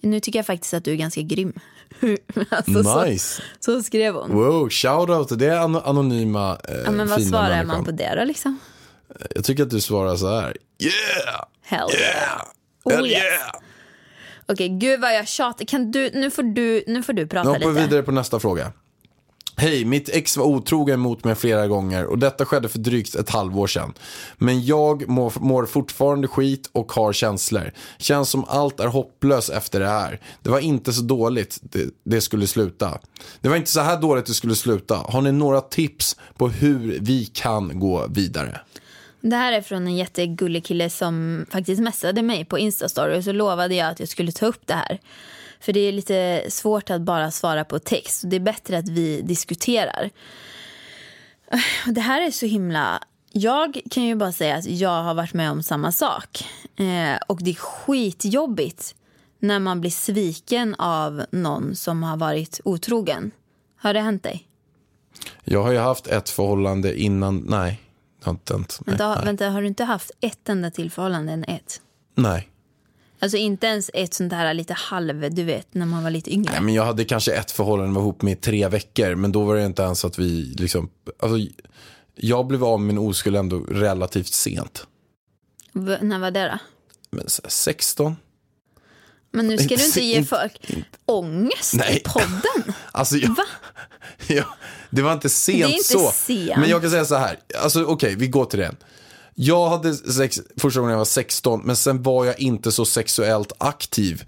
Nu 0.00 0.20
tycker 0.20 0.38
jag 0.38 0.46
faktiskt 0.46 0.74
att 0.74 0.84
du 0.84 0.92
är 0.92 0.96
ganska 0.96 1.22
grym. 1.22 1.52
alltså, 2.50 3.04
Nice. 3.04 3.42
så, 3.60 3.72
så 3.72 3.82
skrev 3.82 4.14
hon. 4.14 4.30
Wow, 4.32 4.68
shoutout 4.70 5.28
till 5.28 5.38
det 5.38 5.60
an- 5.60 5.76
anonyma 5.84 6.58
eh, 6.68 6.74
Ja, 6.84 6.90
men 6.90 7.08
vad 7.08 7.18
fina 7.18 7.30
svarar 7.30 7.48
människan. 7.48 7.66
man 7.66 7.84
på 7.84 7.90
det 7.90 8.14
då 8.14 8.24
liksom? 8.24 8.58
Jag 9.34 9.44
tycker 9.44 9.62
att 9.62 9.70
du 9.70 9.80
svarar 9.80 10.16
så 10.16 10.40
här. 10.40 10.56
Yeah! 10.78 11.44
Hell 11.62 11.88
Yeah! 12.00 12.42
Oh, 12.84 12.92
Hell 12.92 13.06
yeah! 13.06 13.22
Okej, 14.48 14.68
gud 14.68 15.00
vad 15.00 15.14
jag 15.14 15.28
tjatar. 15.28 15.64
Kan 15.64 15.90
du, 15.90 16.10
nu, 16.14 16.30
får 16.30 16.42
du, 16.42 16.84
nu 16.86 17.02
får 17.02 17.12
du 17.12 17.22
Nu 17.22 17.28
prata 17.28 17.48
hoppar 17.48 17.60
vi 17.60 17.66
lite. 17.74 17.80
vidare 17.82 18.02
på 18.02 18.12
nästa 18.12 18.40
fråga. 18.40 18.72
Hej, 19.58 19.84
mitt 19.84 20.08
ex 20.08 20.36
var 20.36 20.44
otrogen 20.44 21.00
mot 21.00 21.24
mig 21.24 21.34
flera 21.34 21.66
gånger 21.66 22.04
och 22.04 22.18
detta 22.18 22.44
skedde 22.44 22.68
för 22.68 22.78
drygt 22.78 23.14
ett 23.14 23.30
halvår 23.30 23.66
sedan. 23.66 23.94
Men 24.38 24.64
jag 24.64 25.08
mår, 25.08 25.32
mår 25.40 25.66
fortfarande 25.66 26.28
skit 26.28 26.70
och 26.72 26.92
har 26.92 27.12
känslor. 27.12 27.72
Känns 27.98 28.30
som 28.30 28.44
allt 28.44 28.80
är 28.80 28.86
hopplöst 28.86 29.50
efter 29.50 29.80
det 29.80 29.88
här. 29.88 30.20
Det 30.42 30.50
var 30.50 30.58
inte 30.58 30.92
så 30.92 31.02
dåligt 31.02 31.58
det, 31.62 31.90
det 32.04 32.20
skulle 32.20 32.46
sluta. 32.46 32.98
Det 33.40 33.48
var 33.48 33.56
inte 33.56 33.70
så 33.70 33.80
här 33.80 34.00
dåligt 34.00 34.26
det 34.26 34.34
skulle 34.34 34.54
sluta. 34.54 34.94
Har 34.96 35.20
ni 35.20 35.32
några 35.32 35.60
tips 35.60 36.16
på 36.36 36.48
hur 36.48 36.98
vi 37.00 37.24
kan 37.24 37.80
gå 37.80 38.06
vidare? 38.06 38.60
Det 39.20 39.36
här 39.36 39.52
är 39.52 39.62
från 39.62 39.86
en 39.86 39.96
jättegullig 39.96 40.64
kille 40.64 40.90
som 40.90 41.46
faktiskt 41.50 41.82
messade 41.82 42.22
mig 42.22 42.44
på 42.44 42.58
Instastory 42.58 43.18
och 43.18 43.24
så 43.24 43.32
lovade 43.32 43.74
jag 43.74 43.88
att 43.88 44.00
jag 44.00 44.08
skulle 44.08 44.32
ta 44.32 44.46
upp 44.46 44.66
det 44.66 44.74
här. 44.74 45.00
För 45.60 45.72
det 45.72 45.80
är 45.80 45.92
lite 45.92 46.44
svårt 46.48 46.90
att 46.90 47.00
bara 47.00 47.30
svara 47.30 47.64
på 47.64 47.78
text. 47.78 48.22
Det 48.26 48.36
är 48.36 48.40
bättre 48.40 48.78
att 48.78 48.88
vi 48.88 49.20
diskuterar. 49.22 50.10
Det 51.86 52.00
här 52.00 52.22
är 52.22 52.30
så 52.30 52.46
himla... 52.46 53.02
Jag 53.32 53.80
kan 53.90 54.02
ju 54.02 54.14
bara 54.14 54.32
säga 54.32 54.56
att 54.56 54.66
jag 54.66 55.02
har 55.02 55.14
varit 55.14 55.34
med 55.34 55.50
om 55.50 55.62
samma 55.62 55.92
sak. 55.92 56.44
Eh, 56.76 57.18
och 57.26 57.42
det 57.42 57.50
är 57.50 57.54
skitjobbigt 57.54 58.94
när 59.38 59.58
man 59.58 59.80
blir 59.80 59.90
sviken 59.90 60.74
av 60.74 61.24
någon 61.30 61.76
som 61.76 62.02
har 62.02 62.16
varit 62.16 62.60
otrogen. 62.64 63.30
Har 63.76 63.94
det 63.94 64.00
hänt 64.00 64.22
dig? 64.22 64.48
Jag 65.44 65.62
har 65.62 65.72
ju 65.72 65.78
haft 65.78 66.06
ett 66.06 66.28
förhållande 66.28 67.00
innan, 67.00 67.44
nej. 67.48 67.80
Det 68.18 68.26
har 68.26 68.32
inte 68.32 68.54
hänt. 68.54 68.80
Vänta, 68.86 69.14
nej. 69.14 69.24
vänta, 69.24 69.50
har 69.50 69.62
du 69.62 69.68
inte 69.68 69.84
haft 69.84 70.10
ett 70.20 70.48
enda 70.48 70.70
till 70.70 70.90
förhållande 70.90 71.32
än 71.32 71.44
ett? 71.44 71.80
nej. 72.14 72.48
Alltså 73.18 73.36
inte 73.36 73.66
ens 73.66 73.90
ett 73.94 74.14
sånt 74.14 74.32
här 74.32 74.54
lite 74.54 74.74
halv, 74.74 75.34
du 75.34 75.44
vet, 75.44 75.74
när 75.74 75.86
man 75.86 76.02
var 76.02 76.10
lite 76.10 76.32
yngre. 76.32 76.52
Nej, 76.52 76.60
men 76.62 76.74
jag 76.74 76.84
hade 76.84 77.04
kanske 77.04 77.32
ett 77.32 77.50
förhållande, 77.50 77.94
var 77.94 78.02
ihop 78.02 78.22
med 78.22 78.32
i 78.32 78.36
tre 78.36 78.68
veckor. 78.68 79.14
Men 79.14 79.32
då 79.32 79.44
var 79.44 79.56
det 79.56 79.64
inte 79.66 79.82
ens 79.82 80.04
att 80.04 80.18
vi 80.18 80.54
liksom, 80.58 80.90
alltså, 81.18 81.38
jag 82.14 82.46
blev 82.46 82.64
av 82.64 82.80
med 82.80 82.86
min 82.94 82.98
oskuld 83.08 83.36
ändå 83.36 83.58
relativt 83.58 84.32
sent. 84.34 84.86
V- 85.72 85.98
när 86.00 86.18
var 86.18 86.30
det 86.30 86.44
då? 86.48 86.58
Men 87.16 87.28
så 87.28 87.42
här, 87.42 87.50
16? 87.50 88.16
Men 89.32 89.46
nu 89.48 89.56
ska 89.58 89.62
Inte- 89.62 89.76
du 89.76 89.86
inte 89.86 90.00
ge 90.00 90.16
inte- 90.16 90.28
folk 90.28 90.70
ångest 91.06 91.74
Nej. 91.74 91.96
i 91.96 92.00
podden. 92.08 92.74
Alltså, 92.92 93.16
jag, 93.16 93.28
Va? 93.36 93.44
ja, 94.26 94.44
det 94.90 95.02
var 95.02 95.12
inte 95.12 95.28
sent 95.28 95.58
Det 95.58 95.64
är 95.64 95.72
inte 95.72 95.84
så. 95.84 96.10
sent. 96.10 96.56
Men 96.60 96.68
jag 96.70 96.80
kan 96.82 96.90
säga 96.90 97.04
så 97.04 97.14
här, 97.14 97.38
alltså 97.62 97.84
okej, 97.84 98.14
vi 98.16 98.26
går 98.28 98.44
till 98.44 98.58
det. 98.58 98.74
Jag 99.38 99.68
hade 99.68 99.94
sex 99.94 100.40
första 100.56 100.80
gången 100.80 100.90
jag 100.90 100.98
var 100.98 101.04
16, 101.04 101.60
men 101.64 101.76
sen 101.76 102.02
var 102.02 102.24
jag 102.24 102.40
inte 102.40 102.72
så 102.72 102.84
sexuellt 102.84 103.52
aktiv 103.58 104.24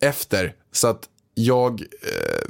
efter. 0.00 0.54
Så 0.72 0.88
att 0.88 1.08
jag, 1.34 1.80
eh, 1.80 2.48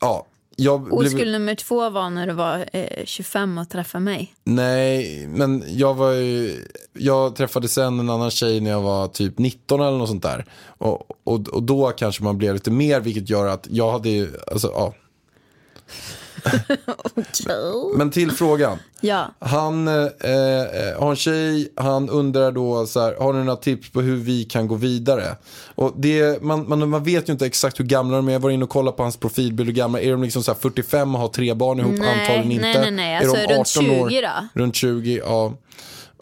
ja, 0.00 0.26
jag 0.56 0.82
blev... 0.82 0.94
Oskuld 0.94 1.32
nummer 1.32 1.54
två 1.54 1.90
var 1.90 2.10
när 2.10 2.26
du 2.26 2.32
var 2.32 2.68
eh, 2.72 3.04
25 3.04 3.58
och 3.58 3.68
träffade 3.68 4.04
mig. 4.04 4.34
Nej, 4.44 5.26
men 5.26 5.64
jag 5.66 5.94
var 5.94 6.12
ju, 6.12 6.64
jag 6.92 7.36
träffade 7.36 7.68
sen 7.68 8.00
en 8.00 8.10
annan 8.10 8.30
tjej 8.30 8.60
när 8.60 8.70
jag 8.70 8.82
var 8.82 9.08
typ 9.08 9.38
19 9.38 9.80
eller 9.80 9.98
något 9.98 10.08
sånt 10.08 10.22
där. 10.22 10.46
Och, 10.66 11.10
och, 11.24 11.48
och 11.48 11.62
då 11.62 11.90
kanske 11.90 12.24
man 12.24 12.38
blev 12.38 12.54
lite 12.54 12.70
mer, 12.70 13.00
vilket 13.00 13.30
gör 13.30 13.46
att 13.46 13.66
jag 13.70 13.92
hade 13.92 14.08
ju, 14.08 14.32
alltså 14.46 14.68
ja. 14.74 14.94
Men 17.96 18.10
till 18.10 18.30
frågan. 18.30 18.78
Ja. 19.00 19.26
Han 19.38 19.88
eh, 19.88 19.94
eh, 19.94 21.00
har 21.00 21.10
en 21.10 21.16
tjej, 21.16 21.72
han 21.76 22.10
undrar 22.10 22.52
då 22.52 22.86
så 22.86 23.00
här, 23.00 23.14
har 23.14 23.32
ni 23.32 23.38
några 23.38 23.56
tips 23.56 23.90
på 23.90 24.00
hur 24.00 24.16
vi 24.16 24.44
kan 24.44 24.68
gå 24.68 24.74
vidare? 24.74 25.36
Och 25.74 25.92
det, 25.96 26.42
man, 26.42 26.68
man, 26.68 26.88
man 26.90 27.04
vet 27.04 27.28
ju 27.28 27.32
inte 27.32 27.46
exakt 27.46 27.80
hur 27.80 27.84
gamla 27.84 28.16
de 28.16 28.28
är, 28.28 28.32
jag 28.32 28.40
var 28.40 28.50
inne 28.50 28.64
och 28.64 28.70
kollade 28.70 28.96
på 28.96 29.02
hans 29.02 29.16
profilbild, 29.16 29.68
hur 29.68 29.76
gamla, 29.76 30.00
är 30.00 30.10
de 30.10 30.22
liksom 30.22 30.42
så 30.42 30.52
här 30.52 30.58
45 30.58 31.14
och 31.14 31.20
har 31.20 31.28
tre 31.28 31.54
barn 31.54 31.80
ihop? 31.80 31.94
Nej, 31.98 32.20
Antagligen 32.20 32.52
inte. 32.52 32.80
nej, 32.80 32.80
nej, 32.80 32.90
nej. 32.90 33.14
Är 33.14 33.18
Alltså, 33.18 33.34
de 33.48 33.54
runt 33.54 33.60
18 33.60 33.90
år? 34.00 34.08
20 34.10 34.20
då? 34.20 34.60
Runt 34.60 34.74
20, 34.74 35.20
ja. 35.24 35.52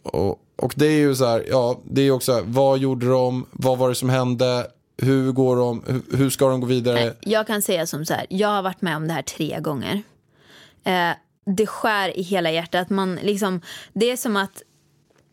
Och, 0.02 0.38
och 0.56 0.72
det 0.76 0.86
är 0.86 0.98
ju 0.98 1.14
så 1.14 1.26
här, 1.26 1.44
ja, 1.50 1.80
det 1.84 2.02
är 2.02 2.10
också 2.10 2.32
så 2.32 2.38
här, 2.38 2.44
vad 2.46 2.78
gjorde 2.78 3.08
de, 3.08 3.46
vad 3.50 3.78
var 3.78 3.88
det 3.88 3.94
som 3.94 4.08
hände, 4.08 4.66
hur 4.98 5.32
går 5.32 5.56
de, 5.56 5.82
hur, 5.86 6.16
hur 6.16 6.30
ska 6.30 6.48
de 6.48 6.60
gå 6.60 6.66
vidare? 6.66 7.14
Jag 7.20 7.46
kan 7.46 7.62
säga 7.62 7.86
som 7.86 8.04
så 8.06 8.14
här, 8.14 8.26
jag 8.28 8.48
har 8.48 8.62
varit 8.62 8.82
med 8.82 8.96
om 8.96 9.06
det 9.08 9.12
här 9.12 9.22
tre 9.22 9.60
gånger. 9.60 10.02
Eh, 10.84 11.10
det 11.46 11.66
skär 11.66 12.18
i 12.18 12.22
hela 12.22 12.50
hjärtat. 12.50 12.90
Man 12.90 13.14
liksom, 13.14 13.60
det 13.92 14.10
är 14.10 14.16
som 14.16 14.36
att 14.36 14.62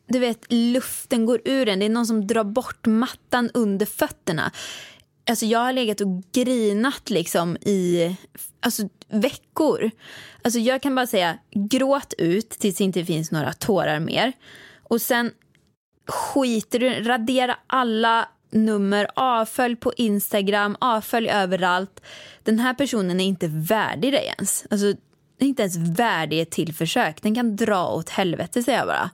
du 0.07 0.19
vet, 0.19 0.45
luften 0.49 1.25
går 1.25 1.41
ur 1.45 1.69
en. 1.69 1.79
Det 1.79 1.85
är 1.85 1.89
någon 1.89 2.05
som 2.05 2.27
drar 2.27 2.43
bort 2.43 2.85
mattan 2.85 3.49
under 3.53 3.85
fötterna. 3.85 4.51
Alltså 5.29 5.45
jag 5.45 5.59
har 5.59 5.73
legat 5.73 6.01
och 6.01 6.23
grinat 6.31 7.09
liksom 7.09 7.57
i 7.57 8.15
alltså, 8.59 8.83
veckor. 9.09 9.91
Alltså 10.41 10.59
jag 10.59 10.81
kan 10.81 10.95
bara 10.95 11.07
säga, 11.07 11.37
gråt 11.51 12.13
ut 12.17 12.49
tills 12.49 12.77
det 12.77 12.83
inte 12.83 13.05
finns 13.05 13.31
några 13.31 13.53
tårar 13.53 13.99
mer. 13.99 14.33
Och 14.83 15.01
sen 15.01 15.31
skiter 16.07 16.79
du 16.79 16.89
radera 16.89 17.57
alla 17.67 18.29
nummer, 18.51 19.07
avfölj 19.15 19.75
på 19.75 19.93
Instagram, 19.97 20.77
avfölj 20.79 21.29
överallt. 21.29 22.01
Den 22.43 22.59
här 22.59 22.73
personen 22.73 23.19
är 23.19 23.25
inte 23.25 23.47
värdig 23.47 24.13
dig 24.13 24.33
ens. 24.37 24.65
Alltså, 24.69 24.93
är 25.45 25.49
inte 25.49 25.61
ens 25.61 25.77
värdig 25.77 26.41
ett 26.41 26.51
till 26.51 26.73
försök. 26.73 27.21
Den 27.21 27.35
kan 27.35 27.55
dra 27.55 27.87
åt 27.87 28.09
helvete 28.09 28.63
säger 28.63 28.77
jag 28.77 28.87
bara. 28.87 29.09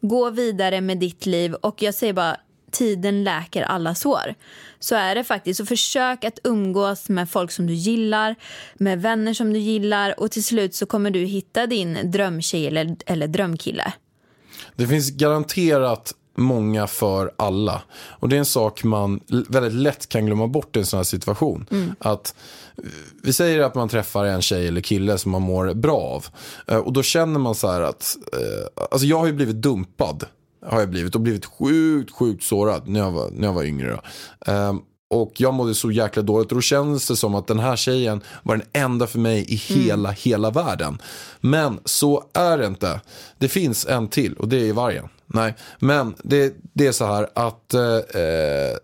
Gå 0.00 0.30
vidare 0.30 0.80
med 0.80 0.98
ditt 0.98 1.26
liv 1.26 1.54
och 1.54 1.82
jag 1.82 1.94
säger 1.94 2.12
bara 2.12 2.36
tiden 2.70 3.24
läker 3.24 3.62
alla 3.62 3.94
sår. 3.94 4.34
Så 4.78 4.94
är 4.94 5.14
det 5.14 5.24
faktiskt. 5.24 5.58
Så 5.58 5.66
försök 5.66 6.24
att 6.24 6.38
umgås 6.44 7.08
med 7.08 7.30
folk 7.30 7.50
som 7.50 7.66
du 7.66 7.74
gillar, 7.74 8.34
med 8.74 9.02
vänner 9.02 9.34
som 9.34 9.52
du 9.52 9.58
gillar 9.58 10.20
och 10.20 10.30
till 10.30 10.44
slut 10.44 10.74
så 10.74 10.86
kommer 10.86 11.10
du 11.10 11.20
hitta 11.24 11.66
din 11.66 12.10
drömtjej 12.10 12.66
eller, 12.66 12.96
eller 13.06 13.26
drömkille. 13.26 13.92
Det 14.76 14.86
finns 14.86 15.10
garanterat 15.10 16.14
många 16.38 16.86
för 16.86 17.32
alla. 17.36 17.82
Och 18.08 18.28
det 18.28 18.36
är 18.36 18.38
en 18.38 18.44
sak 18.44 18.84
man 18.84 19.20
väldigt 19.48 19.72
lätt 19.72 20.08
kan 20.08 20.26
glömma 20.26 20.46
bort 20.46 20.76
i 20.76 20.78
en 20.78 20.86
sån 20.86 20.96
här 20.96 21.04
situation. 21.04 21.66
Att 21.98 22.34
eh, 22.78 22.84
vi 23.22 23.32
säger 23.32 23.60
att 23.60 23.74
man 23.74 23.88
träffar 23.88 24.24
en 24.24 24.42
tjej 24.42 24.68
eller 24.68 24.80
kille 24.80 25.18
som 25.18 25.32
man 25.32 25.42
mår 25.42 25.74
bra 25.74 25.96
av. 26.00 26.26
Eh, 26.66 26.76
Och 26.78 26.92
då 26.92 27.02
känner 27.02 27.40
man 27.40 27.54
så 27.54 27.70
här 27.70 27.80
att, 27.80 28.16
eh, 28.32 28.84
alltså 28.90 29.06
jag 29.06 29.18
har 29.18 29.26
ju 29.26 29.32
blivit 29.32 29.56
dumpad. 29.62 30.24
Har 30.66 30.80
jag 30.80 30.90
blivit 30.90 31.14
och 31.14 31.20
blivit 31.20 31.46
sjukt, 31.46 32.10
sjukt 32.14 32.44
sårad 32.44 32.88
när 32.88 33.00
jag 33.00 33.10
var, 33.10 33.30
när 33.32 33.46
jag 33.46 33.54
var 33.54 33.64
yngre. 33.64 34.00
Ehm, 34.46 34.80
och 35.10 35.32
jag 35.36 35.54
mådde 35.54 35.74
så 35.74 35.90
jäkla 35.90 36.22
dåligt 36.22 36.48
och 36.52 36.54
då 36.56 36.60
kändes 36.62 37.08
det 37.08 37.16
som 37.16 37.34
att 37.34 37.46
den 37.46 37.58
här 37.58 37.76
tjejen 37.76 38.20
var 38.42 38.56
den 38.56 38.66
enda 38.72 39.06
för 39.06 39.18
mig 39.18 39.44
i 39.48 39.54
hela, 39.54 40.10
hela 40.10 40.50
världen. 40.50 40.98
Men 41.40 41.78
så 41.84 42.24
är 42.32 42.58
det 42.58 42.66
inte. 42.66 43.00
Det 43.38 43.48
finns 43.48 43.86
en 43.86 44.08
till 44.08 44.34
och 44.34 44.48
det 44.48 44.68
är 44.68 44.72
vargen. 44.72 45.08
Nej, 45.34 45.54
men 45.78 46.14
det, 46.22 46.54
det 46.72 46.86
är 46.86 46.92
så 46.92 47.06
här 47.06 47.28
att 47.34 47.74
eh, 47.74 47.82
eh, 47.82 48.76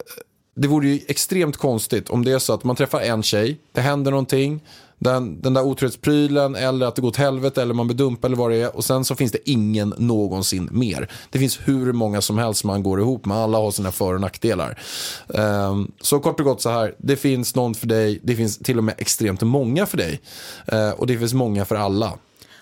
det 0.56 0.68
vore 0.68 0.88
ju 0.88 1.00
extremt 1.08 1.56
konstigt 1.56 2.10
om 2.10 2.24
det 2.24 2.32
är 2.32 2.38
så 2.38 2.52
att 2.52 2.64
man 2.64 2.76
träffar 2.76 3.00
en 3.00 3.22
tjej, 3.22 3.60
det 3.72 3.80
händer 3.80 4.10
någonting, 4.10 4.60
den, 4.98 5.40
den 5.40 5.54
där 5.54 5.62
otrohetsprylen 5.62 6.54
eller 6.54 6.86
att 6.86 6.96
det 6.96 7.02
går 7.02 7.08
åt 7.08 7.16
helvete 7.16 7.62
eller 7.62 7.74
man 7.74 7.86
blir 7.86 7.96
dumpad 7.96 8.28
eller 8.28 8.36
vad 8.36 8.50
det 8.50 8.56
är 8.56 8.76
och 8.76 8.84
sen 8.84 9.04
så 9.04 9.14
finns 9.14 9.32
det 9.32 9.50
ingen 9.50 9.94
någonsin 9.98 10.68
mer. 10.72 11.10
Det 11.30 11.38
finns 11.38 11.58
hur 11.64 11.92
många 11.92 12.20
som 12.20 12.38
helst 12.38 12.64
man 12.64 12.82
går 12.82 13.00
ihop 13.00 13.24
med, 13.26 13.36
alla 13.36 13.58
har 13.58 13.70
sina 13.70 13.92
för 13.92 14.14
och 14.14 14.20
nackdelar. 14.20 14.78
Ehm, 15.34 15.90
så 16.00 16.20
kort 16.20 16.40
och 16.40 16.46
gott 16.46 16.62
så 16.62 16.70
här, 16.70 16.94
det 16.98 17.16
finns 17.16 17.54
någon 17.54 17.74
för 17.74 17.86
dig, 17.86 18.20
det 18.22 18.36
finns 18.36 18.58
till 18.58 18.78
och 18.78 18.84
med 18.84 18.94
extremt 18.98 19.42
många 19.42 19.86
för 19.86 19.96
dig 19.96 20.20
Eh, 20.66 20.90
och 20.90 21.06
det 21.06 21.18
finns 21.18 21.34
många 21.34 21.64
för 21.64 21.76
alla. 21.76 22.12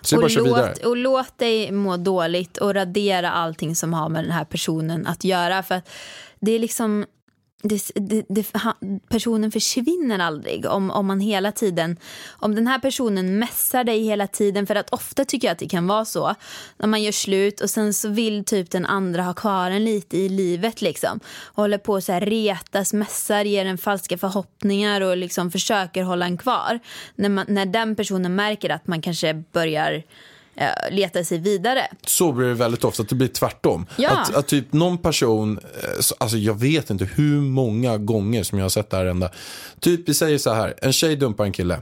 Så 0.02 0.22
Och 0.22 0.30
låt, 0.30 0.78
och 0.78 0.96
låt 0.96 1.38
dig 1.38 1.72
må 1.72 1.96
dåligt 1.96 2.56
och 2.56 2.74
radera 2.74 3.30
allting 3.30 3.76
som 3.76 3.94
har 3.94 4.08
med 4.08 4.24
den 4.24 4.32
här 4.32 4.44
personen 4.44 5.06
att 5.06 5.24
göra. 5.24 5.62
För 5.62 5.74
att 5.74 5.88
det 6.40 6.52
är 6.52 6.58
liksom... 6.58 7.06
Det, 7.62 7.90
det, 7.94 8.24
det, 8.28 8.46
personen 9.08 9.50
försvinner 9.50 10.18
aldrig 10.18 10.66
om, 10.66 10.90
om 10.90 11.06
man 11.06 11.20
hela 11.20 11.52
tiden 11.52 11.96
om 12.30 12.54
den 12.54 12.66
här 12.66 12.78
personen 12.78 13.38
mässar 13.38 13.84
dig 13.84 14.02
hela 14.02 14.26
tiden. 14.26 14.66
För 14.66 14.74
att 14.74 14.90
ofta 14.90 15.24
tycker 15.24 15.48
jag 15.48 15.52
att 15.52 15.58
det 15.58 15.68
kan 15.68 15.86
vara 15.86 16.04
så 16.04 16.34
när 16.76 16.86
man 16.86 17.02
gör 17.02 17.12
slut 17.12 17.60
och 17.60 17.70
sen 17.70 17.94
så 17.94 18.08
vill 18.08 18.44
typ 18.44 18.70
den 18.70 18.86
andra 18.86 19.22
ha 19.22 19.34
kvar 19.34 19.70
en 19.70 19.84
lite 19.84 20.16
i 20.16 20.28
livet 20.28 20.82
liksom. 20.82 21.20
Och 21.44 21.62
håller 21.62 21.78
på 21.78 22.00
så 22.00 22.12
här 22.12 22.20
retas, 22.20 22.92
mässar, 22.92 23.44
ger 23.44 23.66
en 23.66 23.78
falska 23.78 24.18
förhoppningar 24.18 25.00
och 25.00 25.16
liksom 25.16 25.50
försöker 25.50 26.02
hålla 26.02 26.26
en 26.26 26.38
kvar. 26.38 26.78
När, 27.14 27.28
man, 27.28 27.46
när 27.48 27.66
den 27.66 27.96
personen 27.96 28.34
märker 28.34 28.70
att 28.70 28.86
man 28.86 29.02
kanske 29.02 29.34
börjar 29.52 30.02
leta 30.90 31.24
sig 31.24 31.38
vidare 31.38 31.86
så 32.06 32.32
blir 32.32 32.46
det 32.48 32.54
väldigt 32.54 32.84
ofta 32.84 33.02
att 33.02 33.08
det 33.08 33.14
blir 33.14 33.28
tvärtom. 33.28 33.86
Ja. 33.96 34.10
Att, 34.10 34.34
att 34.34 34.46
typ 34.48 34.72
någon 34.72 34.98
person, 34.98 35.58
eh, 35.82 36.00
så- 36.00 36.14
alltså 36.18 36.36
jag 36.36 36.54
vet 36.60 36.90
inte 36.90 37.04
hur 37.04 37.40
många 37.40 37.98
gånger 37.98 38.42
som 38.42 38.58
jag 38.58 38.64
har 38.64 38.70
sett 38.70 38.90
det 38.90 38.96
här 38.96 39.06
ända. 39.06 39.30
Typ 39.80 40.08
vi 40.08 40.14
säger 40.14 40.38
så 40.38 40.52
här, 40.52 40.74
en 40.82 40.92
tjej 40.92 41.16
dumpar 41.16 41.44
en 41.44 41.52
kille. 41.52 41.80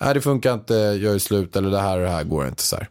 Nej 0.00 0.14
det 0.14 0.20
funkar 0.20 0.54
inte, 0.54 0.74
jag 0.74 1.14
är 1.14 1.18
slut 1.18 1.56
eller 1.56 1.70
det 1.70 1.80
här 1.80 1.98
och 1.98 2.04
det 2.04 2.10
här 2.10 2.24
går 2.24 2.48
inte 2.48 2.62
så 2.62 2.76
här. 2.76 2.88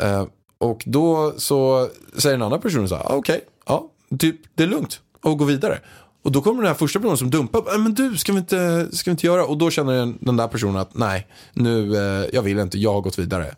Eh, 0.00 0.26
och 0.58 0.82
då 0.86 1.34
så 1.36 1.88
säger 2.16 2.36
den 2.36 2.42
andra 2.42 2.58
personen 2.58 2.88
så 2.88 2.94
här, 2.96 3.02
ah, 3.12 3.14
okej, 3.16 3.40
ja, 3.66 3.90
typ 4.18 4.36
det 4.54 4.62
är 4.62 4.66
lugnt 4.68 5.00
och 5.22 5.38
gå 5.38 5.44
vidare. 5.44 5.78
Och 6.22 6.32
då 6.32 6.40
kommer 6.42 6.62
den 6.62 6.68
här 6.68 6.74
första 6.78 6.98
personen 6.98 7.16
som 7.18 7.30
dumpar, 7.30 7.62
"Nej, 7.66 7.78
men 7.78 7.94
du, 7.94 8.16
ska 8.16 8.32
vi 8.32 8.38
inte, 8.38 8.88
ska 8.92 9.10
vi 9.10 9.12
inte 9.12 9.26
göra? 9.26 9.44
Och 9.44 9.58
då 9.58 9.70
känner 9.70 9.92
den, 9.92 10.18
den 10.20 10.36
där 10.36 10.48
personen 10.48 10.76
att 10.76 10.94
nej, 10.94 11.26
nu, 11.52 11.96
eh, 11.96 12.26
jag 12.32 12.42
vill 12.42 12.58
inte, 12.58 12.78
jag 12.78 12.92
har 12.92 13.00
gått 13.00 13.18
vidare. 13.18 13.54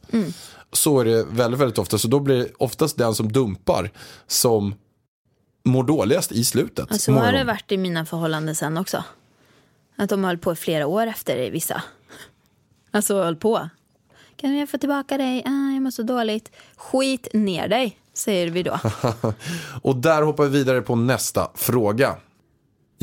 Så 0.72 1.00
är 1.00 1.04
det 1.04 1.24
väldigt, 1.24 1.60
väldigt 1.60 1.78
ofta. 1.78 1.98
Så 1.98 2.08
då 2.08 2.20
blir 2.20 2.38
det 2.38 2.48
oftast 2.58 2.98
den 2.98 3.14
som 3.14 3.32
dumpar 3.32 3.90
som 4.26 4.74
mår 5.64 5.84
dåligast 5.84 6.32
i 6.32 6.44
slutet. 6.44 7.00
Så 7.00 7.12
Många 7.12 7.24
har 7.26 7.32
det 7.32 7.44
varit 7.44 7.72
i 7.72 7.76
mina 7.76 8.06
förhållanden 8.06 8.54
sen 8.54 8.78
också. 8.78 9.04
Att 9.96 10.10
de 10.10 10.24
höll 10.24 10.38
på 10.38 10.52
i 10.52 10.56
flera 10.56 10.86
år 10.86 11.06
efter 11.06 11.36
i 11.36 11.50
vissa. 11.50 11.82
Alltså 12.90 13.22
höll 13.22 13.36
på. 13.36 13.68
Kan 14.36 14.56
jag 14.56 14.68
få 14.68 14.78
tillbaka 14.78 15.18
dig? 15.18 15.42
Ah, 15.46 15.72
jag 15.74 15.82
mår 15.82 15.90
så 15.90 16.02
dåligt. 16.02 16.50
Skit 16.76 17.28
ner 17.32 17.68
dig, 17.68 17.98
säger 18.14 18.50
vi 18.50 18.62
då. 18.62 18.78
Och 19.82 19.96
där 19.96 20.22
hoppar 20.22 20.44
vi 20.44 20.50
vidare 20.50 20.82
på 20.82 20.96
nästa 20.96 21.50
fråga. 21.54 22.16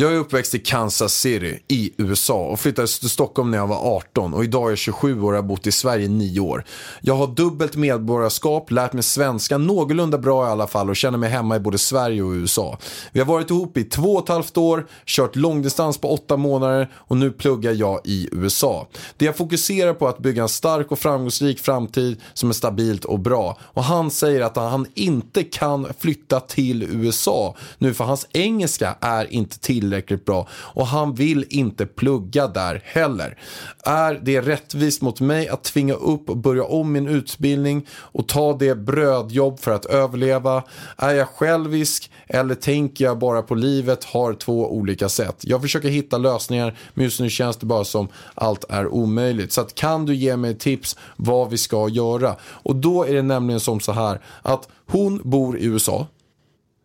Jag 0.01 0.13
är 0.13 0.17
uppväxt 0.17 0.55
i 0.55 0.59
Kansas 0.59 1.13
City 1.13 1.59
i 1.67 1.93
USA 1.97 2.45
och 2.45 2.59
flyttade 2.59 2.87
till 2.87 3.09
Stockholm 3.09 3.51
när 3.51 3.57
jag 3.57 3.67
var 3.67 3.95
18 3.97 4.33
och 4.33 4.43
idag 4.43 4.65
är 4.65 4.69
jag 4.69 4.77
27 4.77 5.21
år 5.21 5.31
och 5.31 5.35
har 5.35 5.43
bott 5.43 5.67
i 5.67 5.71
Sverige 5.71 6.05
i 6.05 6.09
9 6.09 6.39
år. 6.39 6.65
Jag 7.01 7.15
har 7.15 7.27
dubbelt 7.27 7.75
medborgarskap, 7.75 8.71
lärt 8.71 8.93
mig 8.93 9.03
svenska 9.03 9.57
någorlunda 9.57 10.17
bra 10.17 10.47
i 10.47 10.49
alla 10.49 10.67
fall 10.67 10.89
och 10.89 10.95
känner 10.95 11.17
mig 11.17 11.29
hemma 11.29 11.55
i 11.55 11.59
både 11.59 11.77
Sverige 11.77 12.21
och 12.21 12.31
USA. 12.31 12.77
Vi 13.11 13.19
har 13.19 13.27
varit 13.27 13.49
ihop 13.49 13.77
i 13.77 13.83
två 13.83 14.13
och 14.13 14.23
ett 14.23 14.29
halvt 14.29 14.57
år, 14.57 14.87
kört 15.05 15.35
långdistans 15.35 15.97
på 15.97 16.13
åtta 16.13 16.37
månader 16.37 16.91
och 16.95 17.17
nu 17.17 17.31
pluggar 17.31 17.71
jag 17.71 18.01
i 18.03 18.29
USA. 18.31 18.87
Det 19.17 19.25
jag 19.25 19.37
fokuserar 19.37 19.93
på 19.93 20.05
är 20.05 20.09
att 20.09 20.19
bygga 20.19 20.41
en 20.41 20.49
stark 20.49 20.91
och 20.91 20.99
framgångsrik 20.99 21.59
framtid 21.59 22.21
som 22.33 22.49
är 22.49 22.53
stabilt 22.53 23.05
och 23.05 23.19
bra. 23.19 23.57
Och 23.61 23.83
han 23.83 24.11
säger 24.11 24.41
att 24.41 24.55
han 24.55 24.85
inte 24.93 25.43
kan 25.43 25.87
flytta 25.99 26.39
till 26.39 26.83
USA 26.83 27.55
nu 27.77 27.93
för 27.93 28.03
hans 28.03 28.27
engelska 28.31 28.95
är 29.01 29.33
inte 29.33 29.59
tillräckligt 29.89 30.25
bra 30.25 30.47
och 30.51 30.87
han 30.87 31.13
vill 31.13 31.45
inte 31.49 31.85
plugga 31.85 32.47
där 32.47 32.81
heller. 32.85 33.37
Är 33.83 34.19
det 34.23 34.41
rättvist 34.41 35.01
mot 35.01 35.19
mig 35.19 35.47
att 35.47 35.63
tvinga 35.63 35.93
upp 35.93 36.29
och 36.29 36.37
börja 36.37 36.63
om 36.63 36.91
min 36.91 37.07
utbildning 37.07 37.87
och 37.91 38.27
ta 38.27 38.53
det 38.53 38.75
brödjobb 38.75 39.59
för 39.59 39.71
att 39.71 39.85
överleva? 39.85 40.63
Är 40.97 41.13
jag 41.13 41.27
självisk 41.27 42.11
eller 42.27 42.55
tänker 42.55 43.05
jag 43.05 43.19
bara 43.19 43.41
på 43.41 43.55
livet 43.55 44.03
har 44.03 44.33
två 44.33 44.71
olika 44.71 45.09
sätt? 45.09 45.35
Jag 45.41 45.61
försöker 45.61 45.89
hitta 45.89 46.17
lösningar 46.17 46.77
men 46.93 47.03
just 47.03 47.19
nu 47.19 47.29
känns 47.29 47.57
det 47.57 47.65
bara 47.65 47.83
som 47.83 48.07
allt 48.35 48.65
är 48.69 48.87
omöjligt. 48.87 49.53
Så 49.53 49.61
att 49.61 49.75
kan 49.75 50.05
du 50.05 50.15
ge 50.15 50.37
mig 50.37 50.57
tips 50.57 50.95
vad 51.15 51.49
vi 51.49 51.57
ska 51.57 51.89
göra? 51.89 52.35
Och 52.41 52.75
då 52.75 53.03
är 53.03 53.13
det 53.13 53.21
nämligen 53.21 53.59
som 53.59 53.79
så 53.79 53.91
här 53.91 54.21
att 54.41 54.67
hon 54.85 55.21
bor 55.23 55.57
i 55.57 55.65
USA. 55.65 56.07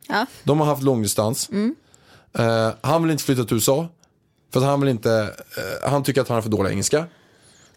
Ja. 0.09 0.27
De 0.45 0.61
har 0.61 0.67
haft 0.67 0.83
långdistans. 0.83 1.49
Eh, 2.39 2.71
han 2.81 3.03
vill 3.03 3.13
inte 3.13 3.25
flytta 3.25 3.45
till 3.45 3.55
USA. 3.55 3.89
För 4.53 4.61
att 4.61 4.67
han 4.67 4.81
vill 4.81 4.91
inte, 4.91 5.35
eh, 5.83 5.91
han 5.91 6.03
tycker 6.03 6.21
att 6.21 6.29
han 6.29 6.35
har 6.35 6.43
för 6.43 6.51
dålig 6.51 6.71
engelska. 6.71 7.07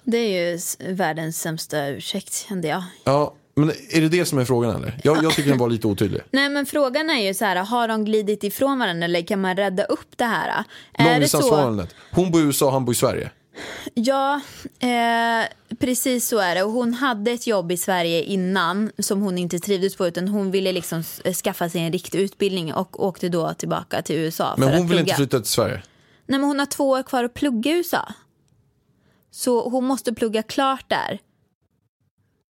Det 0.04 0.18
är 0.18 0.52
ju 0.52 0.60
världens 0.94 1.42
sämsta 1.42 1.88
ursäkt, 1.88 2.34
kände 2.34 2.68
jag. 2.68 2.84
Ja, 3.04 3.34
men 3.56 3.72
är 3.92 4.02
det 4.02 4.10
det 4.10 4.26
som 4.26 4.40
är 4.40 4.46
frågan 4.46 4.76
eller? 4.76 5.00
Jag, 5.04 5.24
jag 5.24 5.34
tycker 5.34 5.50
den 5.50 5.60
var 5.60 5.70
lite 5.70 5.88
otydlig. 5.88 6.22
Nej 6.32 6.50
men 6.50 6.66
frågan 6.66 7.10
är 7.10 7.28
ju 7.28 7.34
så 7.34 7.46
här, 7.46 7.56
har 7.56 7.88
de 7.88 8.06
glidit 8.06 8.44
ifrån 8.44 8.80
varandra 8.80 9.06
eller 9.06 9.22
kan 9.22 9.42
man 9.42 9.56
rädda 9.56 9.84
upp 9.84 10.08
det 10.16 10.26
här? 10.26 10.48
Är 10.50 10.60
det 10.60 11.04
så? 11.04 11.10
Långdistansförhållandet. 11.12 11.96
Hon 12.12 12.32
bor 12.32 12.42
i 12.42 12.44
USA, 12.44 12.72
han 12.72 12.86
bor 12.86 12.94
i 12.94 12.96
Sverige. 12.96 13.32
Ja, 13.94 14.42
eh, 14.80 15.78
precis 15.80 16.28
så 16.28 16.38
är 16.38 16.56
det. 16.56 16.64
Och 16.64 16.72
hon 16.72 16.94
hade 16.94 17.32
ett 17.32 17.48
jobb 17.48 17.72
i 17.72 17.78
Sverige 17.78 18.24
innan 18.24 18.92
som 19.00 19.22
hon 19.22 19.38
inte 19.38 19.60
trivdes 19.60 19.96
på 19.96 20.08
utan 20.08 20.28
hon 20.28 20.52
ville 20.52 20.72
liksom 20.72 21.04
skaffa 21.44 21.70
sig 21.70 21.82
en 21.82 21.92
riktig 21.92 22.20
utbildning 22.20 22.74
och 22.74 23.04
åkte 23.04 23.30
då 23.30 23.54
tillbaka 23.54 24.02
till 24.02 24.16
USA 24.16 24.56
Men 24.58 24.74
hon 24.74 24.88
vill 24.88 25.00
inte 25.00 25.16
flytta 25.16 25.40
till 25.40 25.50
Sverige. 25.50 25.82
Nej 26.26 26.40
men 26.40 26.44
hon 26.44 26.60
har 26.60 26.66
två 26.66 26.90
år 26.90 27.04
kvar 27.04 27.24
att 27.24 27.34
plugga 27.34 27.72
i 27.72 27.74
USA. 27.74 28.14
Så 29.32 29.70
hon 29.70 29.86
måste 29.86 30.14
plugga 30.14 30.44
klart 30.44 30.86
där. 30.88 31.20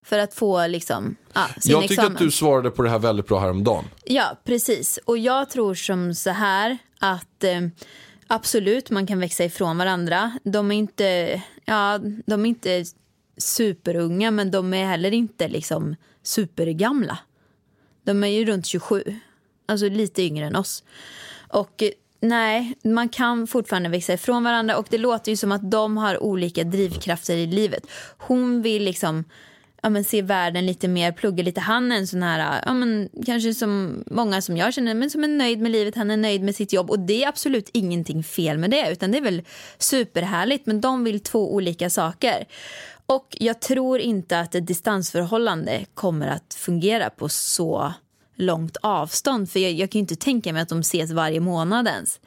För 0.05 0.19
att 0.19 0.33
få 0.33 0.67
liksom, 0.67 1.15
ja, 1.33 1.47
sin 1.59 1.71
Jag 1.71 1.87
tycker 1.87 2.05
att 2.05 2.17
du 2.17 2.31
svarade 2.31 2.71
på 2.71 2.83
det 2.83 2.89
här 2.89 2.99
väldigt 2.99 3.27
bra 3.27 3.39
häromdagen. 3.39 3.85
Ja, 4.05 4.37
precis. 4.43 4.99
Och 5.05 5.17
jag 5.17 5.49
tror 5.49 5.73
som 5.73 6.15
så 6.15 6.29
här 6.29 6.77
att 6.99 7.43
eh, 7.43 7.61
absolut, 8.27 8.89
man 8.89 9.07
kan 9.07 9.19
växa 9.19 9.43
ifrån 9.43 9.77
varandra. 9.77 10.39
De 10.43 10.71
är 10.71 10.75
inte, 10.75 11.41
ja, 11.65 11.99
de 12.25 12.45
är 12.45 12.49
inte 12.49 12.85
superunga, 13.37 14.31
men 14.31 14.51
de 14.51 14.73
är 14.73 14.85
heller 14.85 15.11
inte 15.11 15.47
liksom 15.47 15.95
supergamla. 16.23 17.17
De 18.03 18.23
är 18.23 18.27
ju 18.27 18.45
runt 18.45 18.65
27, 18.65 19.03
alltså 19.65 19.89
lite 19.89 20.21
yngre 20.21 20.45
än 20.45 20.55
oss. 20.55 20.83
Och 21.47 21.83
eh, 21.83 21.89
nej, 22.19 22.77
man 22.83 23.09
kan 23.09 23.47
fortfarande 23.47 23.89
växa 23.89 24.13
ifrån 24.13 24.43
varandra 24.43 24.77
och 24.77 24.87
det 24.89 24.97
låter 24.97 25.31
ju 25.31 25.37
som 25.37 25.51
att 25.51 25.71
de 25.71 25.97
har 25.97 26.23
olika 26.23 26.63
drivkrafter 26.63 27.37
i 27.37 27.47
livet. 27.47 27.87
Hon 28.17 28.61
vill 28.61 28.83
liksom 28.83 29.23
ja, 29.87 29.91
men 29.91 30.03
se 30.03 30.21
världen 30.21 30.65
lite 30.65 30.87
mer, 30.87 31.11
plugga 31.11 31.43
lite. 31.43 31.61
Han 31.61 31.91
är 31.91 31.95
en 31.95 32.07
sån 32.07 32.23
här, 32.23 32.61
ja, 32.65 32.73
men, 32.73 33.09
kanske 33.25 33.53
som 33.53 34.03
många 34.07 34.41
som 34.41 34.57
jag 34.57 34.73
känner, 34.73 34.93
men 34.93 35.09
som 35.09 35.23
är 35.23 35.27
nöjd 35.27 35.59
med 35.59 35.71
livet, 35.71 35.95
han 35.95 36.11
är 36.11 36.17
nöjd 36.17 36.43
med 36.43 36.55
sitt 36.55 36.73
jobb 36.73 36.89
och 36.89 36.99
det 36.99 37.23
är 37.23 37.27
absolut 37.27 37.69
ingenting 37.73 38.23
fel 38.23 38.57
med 38.57 38.71
det 38.71 38.91
utan 38.91 39.11
det 39.11 39.17
är 39.17 39.21
väl 39.21 39.41
superhärligt 39.77 40.65
men 40.65 40.81
de 40.81 41.03
vill 41.03 41.19
två 41.19 41.53
olika 41.53 41.89
saker. 41.89 42.45
Och 43.05 43.37
jag 43.39 43.61
tror 43.61 43.99
inte 43.99 44.39
att 44.39 44.55
ett 44.55 44.67
distansförhållande 44.67 45.85
kommer 45.93 46.27
att 46.27 46.53
fungera 46.53 47.09
på 47.09 47.29
så 47.29 47.93
långt 48.35 48.77
avstånd 48.81 49.51
för 49.51 49.59
jag, 49.59 49.71
jag 49.71 49.91
kan 49.91 49.99
ju 49.99 50.01
inte 50.01 50.15
tänka 50.15 50.53
mig 50.53 50.61
att 50.61 50.69
de 50.69 50.79
ses 50.79 51.11
varje 51.11 51.39
månad 51.39 51.87
ens. 51.87 52.19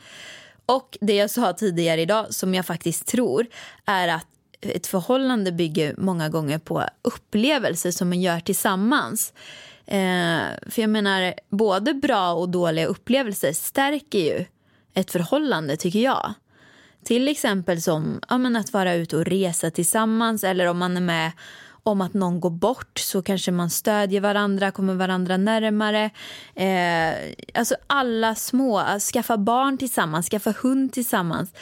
Och 0.67 0.99
det 1.01 1.15
jag 1.15 1.31
sa 1.31 1.53
tidigare 1.53 2.01
idag 2.01 2.35
som 2.35 2.55
jag 2.55 2.67
faktiskt 2.67 3.07
tror 3.07 3.47
är 3.85 4.09
att 4.09 4.27
ett 4.61 4.87
förhållande 4.87 5.53
bygger 5.53 5.95
många 5.99 6.29
gånger 6.29 6.59
på 6.59 6.85
upplevelser 7.03 7.91
som 7.91 8.09
man 8.09 8.21
gör 8.21 8.41
tillsammans. 8.41 9.33
Eh, 9.87 10.41
för 10.67 10.81
jag 10.83 10.91
menar, 10.91 11.35
både 11.49 11.95
bra 11.95 12.33
och 12.33 12.49
dåliga 12.49 12.87
upplevelser 12.87 13.53
stärker 13.53 14.19
ju 14.19 14.45
ett 14.95 15.11
förhållande 15.11 15.77
tycker 15.77 15.99
jag. 15.99 16.35
Till 17.05 17.29
exempel 17.29 17.83
som 17.83 18.21
ja, 18.29 18.39
men 18.39 18.57
att 18.57 18.73
vara 18.73 18.95
ute 18.95 19.17
och 19.17 19.25
resa 19.25 19.71
tillsammans 19.71 20.45
eller 20.45 20.67
om 20.67 20.79
man 20.79 20.97
är 20.97 21.01
med 21.01 21.33
om 21.83 22.01
att 22.01 22.15
någon 22.15 22.41
går 22.41 22.51
bort 22.51 22.99
så 22.99 23.23
kanske 23.23 23.53
man 23.53 23.71
stödjer 23.71 24.21
varandra, 24.21 24.71
kommer 24.71 24.95
varandra 24.95 25.37
närmare. 25.37 26.11
Eh, 26.55 27.35
alltså 27.55 27.75
alla 27.87 28.35
små, 28.35 28.79
att 28.79 29.03
skaffa 29.03 29.37
barn 29.37 29.79
tillsammans, 29.79 30.29
skaffa 30.29 30.55
hund 30.63 30.93
tillsammans. 30.93 31.53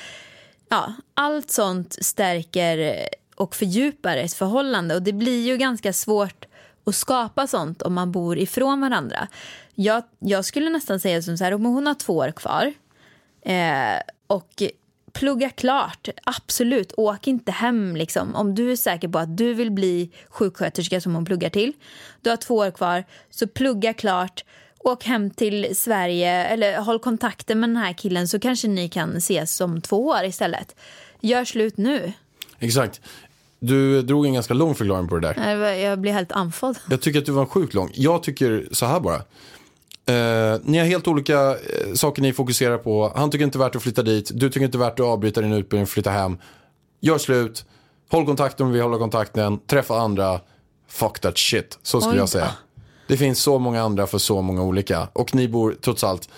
Ja, 0.68 0.92
allt 1.14 1.50
sånt 1.50 1.96
stärker 2.04 3.08
och 3.34 3.54
fördjupar 3.54 4.16
ett 4.16 4.34
förhållande 4.34 4.94
och 4.94 5.02
det 5.02 5.12
blir 5.12 5.46
ju 5.46 5.56
ganska 5.56 5.92
svårt 5.92 6.44
att 6.84 6.94
skapa 6.94 7.46
sånt 7.46 7.82
om 7.82 7.94
man 7.94 8.12
bor 8.12 8.38
ifrån 8.38 8.80
varandra. 8.80 9.28
Jag, 9.74 10.02
jag 10.18 10.44
skulle 10.44 10.70
nästan 10.70 11.00
säga 11.00 11.22
som 11.22 11.38
så 11.38 11.44
här, 11.44 11.54
om 11.54 11.64
hon 11.64 11.86
har 11.86 11.94
två 11.94 12.16
år 12.16 12.30
kvar 12.30 12.72
eh, 13.42 14.00
och 14.26 14.62
plugga 15.12 15.50
klart. 15.50 16.08
Absolut, 16.24 16.92
åk 16.96 17.26
inte 17.26 17.52
hem 17.52 17.96
liksom. 17.96 18.34
Om 18.34 18.54
du 18.54 18.72
är 18.72 18.76
säker 18.76 19.08
på 19.08 19.18
att 19.18 19.36
du 19.36 19.54
vill 19.54 19.70
bli 19.70 20.10
sjuksköterska 20.28 21.00
som 21.00 21.14
hon 21.14 21.24
pluggar 21.24 21.50
till. 21.50 21.72
Du 22.20 22.30
har 22.30 22.36
två 22.36 22.54
år 22.54 22.70
kvar, 22.70 23.04
så 23.30 23.46
plugga 23.46 23.94
klart. 23.94 24.44
Åk 24.78 25.04
hem 25.04 25.30
till 25.30 25.76
Sverige 25.76 26.44
eller 26.44 26.80
håll 26.80 26.98
kontakten 26.98 27.60
med 27.60 27.68
den 27.68 27.76
här 27.76 27.92
killen 27.92 28.28
så 28.28 28.40
kanske 28.40 28.68
ni 28.68 28.88
kan 28.88 29.16
ses 29.16 29.60
om 29.60 29.80
två 29.80 30.06
år 30.06 30.24
istället. 30.24 30.76
Gör 31.20 31.44
slut 31.44 31.76
nu. 31.76 32.12
Exakt. 32.58 33.00
Du 33.60 34.02
drog 34.02 34.26
en 34.26 34.34
ganska 34.34 34.54
lång 34.54 34.74
förklaring 34.74 35.08
på 35.08 35.18
det 35.18 35.34
där. 35.34 35.74
Jag 35.74 35.98
blir 35.98 36.12
helt 36.12 36.32
andfådd. 36.32 36.78
Jag 36.90 37.00
tycker 37.00 37.18
att 37.18 37.26
du 37.26 37.32
var 37.32 37.46
sjukt 37.46 37.74
lång. 37.74 37.90
Jag 37.94 38.22
tycker 38.22 38.68
så 38.72 38.86
här 38.86 39.00
bara. 39.00 39.22
Eh, 40.08 40.60
ni 40.62 40.78
har 40.78 40.86
helt 40.86 41.08
olika 41.08 41.50
eh, 41.50 41.92
saker 41.94 42.22
ni 42.22 42.32
fokuserar 42.32 42.78
på. 42.78 43.12
Han 43.16 43.30
tycker 43.30 43.44
inte 43.44 43.58
det 43.58 43.62
är 43.62 43.66
värt 43.66 43.76
att 43.76 43.82
flytta 43.82 44.02
dit. 44.02 44.30
Du 44.34 44.48
tycker 44.48 44.64
inte 44.64 44.78
det 44.78 44.84
är 44.84 44.88
värt 44.90 45.00
att 45.00 45.06
avbryta 45.06 45.40
din 45.40 45.52
utbildning 45.52 45.82
och 45.82 45.88
flytta 45.88 46.10
hem. 46.10 46.38
Gör 47.00 47.18
slut. 47.18 47.64
Håll 48.10 48.26
kontakten 48.26 48.66
om 48.66 48.72
vi 48.72 48.80
håller 48.80 48.98
kontakten. 48.98 49.58
Träffa 49.58 49.98
andra. 49.98 50.40
Fuck 50.88 51.18
that 51.20 51.38
shit. 51.38 51.78
Så 51.82 52.00
skulle 52.00 52.14
Oj 52.14 52.18
jag 52.18 52.28
säga. 52.28 52.50
Det 53.08 53.16
finns 53.16 53.42
så 53.42 53.58
många 53.58 53.82
andra 53.82 54.06
för 54.06 54.18
så 54.18 54.42
många 54.42 54.62
olika. 54.62 55.08
Och 55.12 55.34
ni 55.34 55.48
bor 55.48 55.76
trots 55.82 56.04
allt 56.04 56.28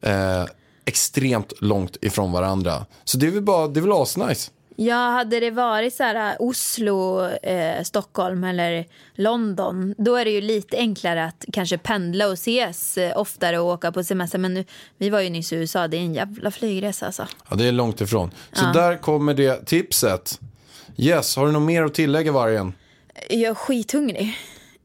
eh, 0.00 0.44
extremt 0.84 1.52
långt 1.60 1.96
ifrån 2.00 2.32
varandra. 2.32 2.86
Så 3.04 3.18
det 3.18 3.26
är 3.26 3.30
väl 3.30 3.42
bara, 3.42 3.68
det 3.68 3.80
är 3.80 3.82
väl 3.82 3.92
asnice. 3.92 4.50
Ja, 4.76 4.94
hade 5.10 5.40
det 5.40 5.50
varit 5.50 5.94
så 5.94 6.02
här 6.02 6.36
Oslo, 6.40 7.26
eh, 7.26 7.82
Stockholm 7.82 8.44
eller 8.44 8.86
London 9.14 9.94
då 9.98 10.16
är 10.16 10.24
det 10.24 10.30
ju 10.30 10.40
lite 10.40 10.76
enklare 10.76 11.24
att 11.24 11.44
kanske 11.52 11.78
pendla 11.78 12.26
och 12.26 12.32
ses 12.32 12.98
eh, 12.98 13.18
oftare 13.18 13.58
och 13.58 13.66
åka 13.66 13.92
på 13.92 14.04
semester. 14.04 14.38
Men 14.38 14.54
nu, 14.54 14.64
vi 14.98 15.10
var 15.10 15.20
ju 15.20 15.30
nyss 15.30 15.52
i 15.52 15.56
USA, 15.56 15.88
det 15.88 15.96
är 15.96 16.00
en 16.00 16.14
jävla 16.14 16.50
flygresa 16.50 17.06
alltså. 17.06 17.26
Ja, 17.50 17.56
det 17.56 17.64
är 17.68 17.72
långt 17.72 18.00
ifrån. 18.00 18.30
Så 18.52 18.64
Ja. 18.64 18.72
där 18.80 18.96
kommer 18.96 19.34
det 19.34 19.66
tipset. 19.66 20.40
Yes, 20.96 21.36
har 21.36 21.46
du 21.46 21.52
något 21.52 21.62
mer 21.62 21.82
att 21.82 21.94
tillägga 21.94 22.32
vargen? 22.32 22.72
Jag 23.28 23.50
är 23.50 23.54
skithungrig. 23.54 24.36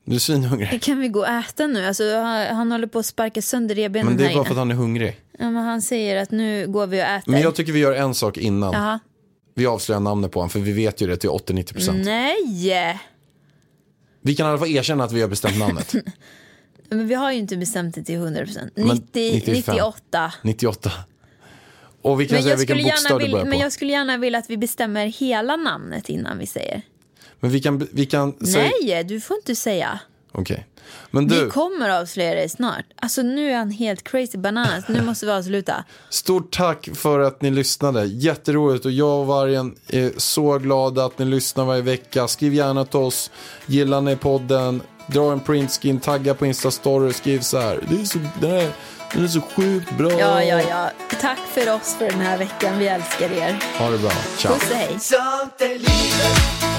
Du 0.06 0.16
är 0.16 0.20
svinhungrig. 0.20 0.82
Kan 0.82 1.00
vi 1.00 1.08
gå 1.08 1.20
och 1.20 1.28
äta 1.28 1.68
nu? 1.68 1.86
Alltså, 1.86 2.16
han, 2.16 2.56
han 2.56 2.72
håller 2.72 2.88
på 2.88 3.00
att 3.00 3.06
sparka 3.06 3.42
sönder 3.42 3.76
revbenen 3.76 4.08
Men 4.08 4.18
det 4.18 4.32
är 4.32 4.36
bara 4.36 4.44
för 4.44 4.52
att 4.52 4.58
han 4.58 4.72
är 4.72 4.76
hungrig. 4.76 5.22
ja, 5.40 5.52
men 5.52 5.64
han 5.64 5.82
säger 5.82 6.22
att 6.22 6.32
nu 6.32 6.68
går 6.68 6.88
vi 6.88 7.02
och 7.02 7.06
äter. 7.06 7.32
Men 7.32 7.42
jag 7.42 7.56
tycker 7.56 7.72
vi 7.74 7.80
gör 7.80 7.94
en 7.94 8.14
sak 8.14 8.38
innan. 8.38 8.74
Jaha. 8.74 9.00
Vi 9.56 9.66
avslöjar 9.66 10.00
namnet 10.00 10.32
på 10.32 10.40
honom, 10.40 10.50
för 10.50 10.60
vi 10.60 10.72
vet 10.72 11.02
ju 11.02 11.08
det 11.08 11.18
till 11.18 11.30
80-90%. 11.30 11.90
Mm. 11.90 12.02
Nej! 12.02 13.02
Vi 14.22 14.36
kan 14.36 14.46
i 14.46 14.50
alla 14.50 14.58
fall 14.58 14.68
erkänna 14.68 15.04
att 15.04 15.12
vi 15.12 15.22
har 15.22 15.28
bestämt 15.28 15.58
namnet. 15.58 15.94
Men 16.90 17.08
vi 17.08 17.16
har 17.16 17.32
ju 17.32 17.38
inte 17.38 17.58
bestämt 17.58 17.96
det 17.96 18.04
till 18.04 18.16
100%. 18.20 18.70
Men 18.76 18.88
90, 18.88 19.34
95. 19.34 19.76
98. 19.76 20.34
98. 20.42 20.92
Och 22.02 22.22
vi 22.22 22.28
kan 22.28 22.36
Men 22.36 22.44
säga 22.44 22.56
vilken 22.56 22.84
bokstav 22.84 23.20
det 23.20 23.26
vill, 23.26 23.32
börjar 23.32 23.46
på. 23.46 23.50
men 23.50 23.60
jag 23.60 23.72
skulle 23.72 23.92
gärna 23.92 24.18
vilja 24.18 24.40
att 24.40 24.50
vi 24.50 24.58
bestämmer 24.58 25.06
hela 25.06 25.56
namnet 25.56 26.10
innan 26.10 26.38
vi 26.38 26.46
säger. 26.46 26.82
Men 27.46 27.52
vi 27.52 27.60
kan, 27.60 27.88
vi 27.92 28.06
kan 28.06 28.46
säga... 28.46 28.72
Nej, 28.82 29.04
du 29.04 29.22
får 29.22 29.38
inte 29.38 29.56
säga. 29.56 30.00
Okej. 30.32 30.68
Men 31.12 31.28
du, 31.28 31.46
Vi 31.46 31.52
kommer 31.52 31.90
avslöja 31.90 32.36
det 32.36 32.50
snart. 32.50 32.86
Alltså 32.96 33.22
nu 33.22 33.52
är 33.52 33.58
han 33.58 33.72
helt 33.72 34.04
crazy 34.04 34.38
bananas. 34.38 34.88
Nu 34.88 35.02
måste 35.02 35.26
vi 35.26 35.32
avsluta. 35.32 35.84
stort 36.10 36.56
tack 36.56 36.90
för 36.94 37.20
att 37.20 37.42
ni 37.42 37.52
lyssnade. 37.52 38.06
Jätteroligt 38.06 38.86
och 38.86 38.92
jag 38.92 39.20
och 39.20 39.28
Vargen 39.28 39.76
är 39.88 40.12
så 40.18 40.58
glada 40.58 41.06
att 41.06 41.20
ni 41.20 41.26
lyssnar 41.26 41.66
varje 41.66 41.82
vecka. 41.82 42.28
Skriv 42.28 42.54
gärna 42.54 42.86
till 42.86 43.00
oss. 43.00 43.32
Gillar 43.66 44.02
ni 44.02 44.16
podden? 44.16 44.82
Dra 45.08 45.32
en 45.32 45.40
printskin, 45.40 46.00
tagga 46.00 46.34
på 46.34 46.46
Instastory 46.46 47.10
och 47.10 47.16
skriv 47.16 47.40
så 47.40 47.60
här. 47.60 47.80
Det 47.90 48.02
är 48.02 48.06
så, 48.06 48.20
den, 48.42 48.52
är, 48.52 48.72
den 49.14 49.24
är 49.24 49.28
så 49.28 49.42
sjukt 49.42 49.98
bra. 49.98 50.12
Ja, 50.12 50.44
ja, 50.44 50.62
ja. 50.70 50.92
Tack 51.22 51.40
för 51.40 51.74
oss 51.74 51.96
för 51.98 52.10
den 52.10 52.20
här 52.20 52.38
veckan. 52.38 52.80
Vi 52.80 52.88
älskar 52.88 53.32
er. 53.32 53.64
Ha 53.78 53.90
det 53.90 53.98
bra. 53.98 54.12
Ciao. 54.38 54.54
Puss 54.54 54.72
och 54.72 54.76
hej. 55.60 56.75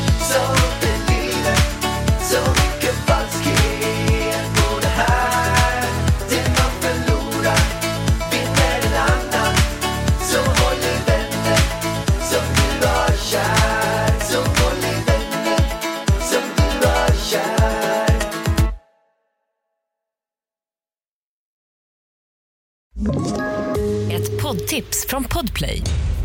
Ett 24.11 24.43
poddtips 24.43 25.07
från 25.09 25.25
Podplay. 25.25 25.83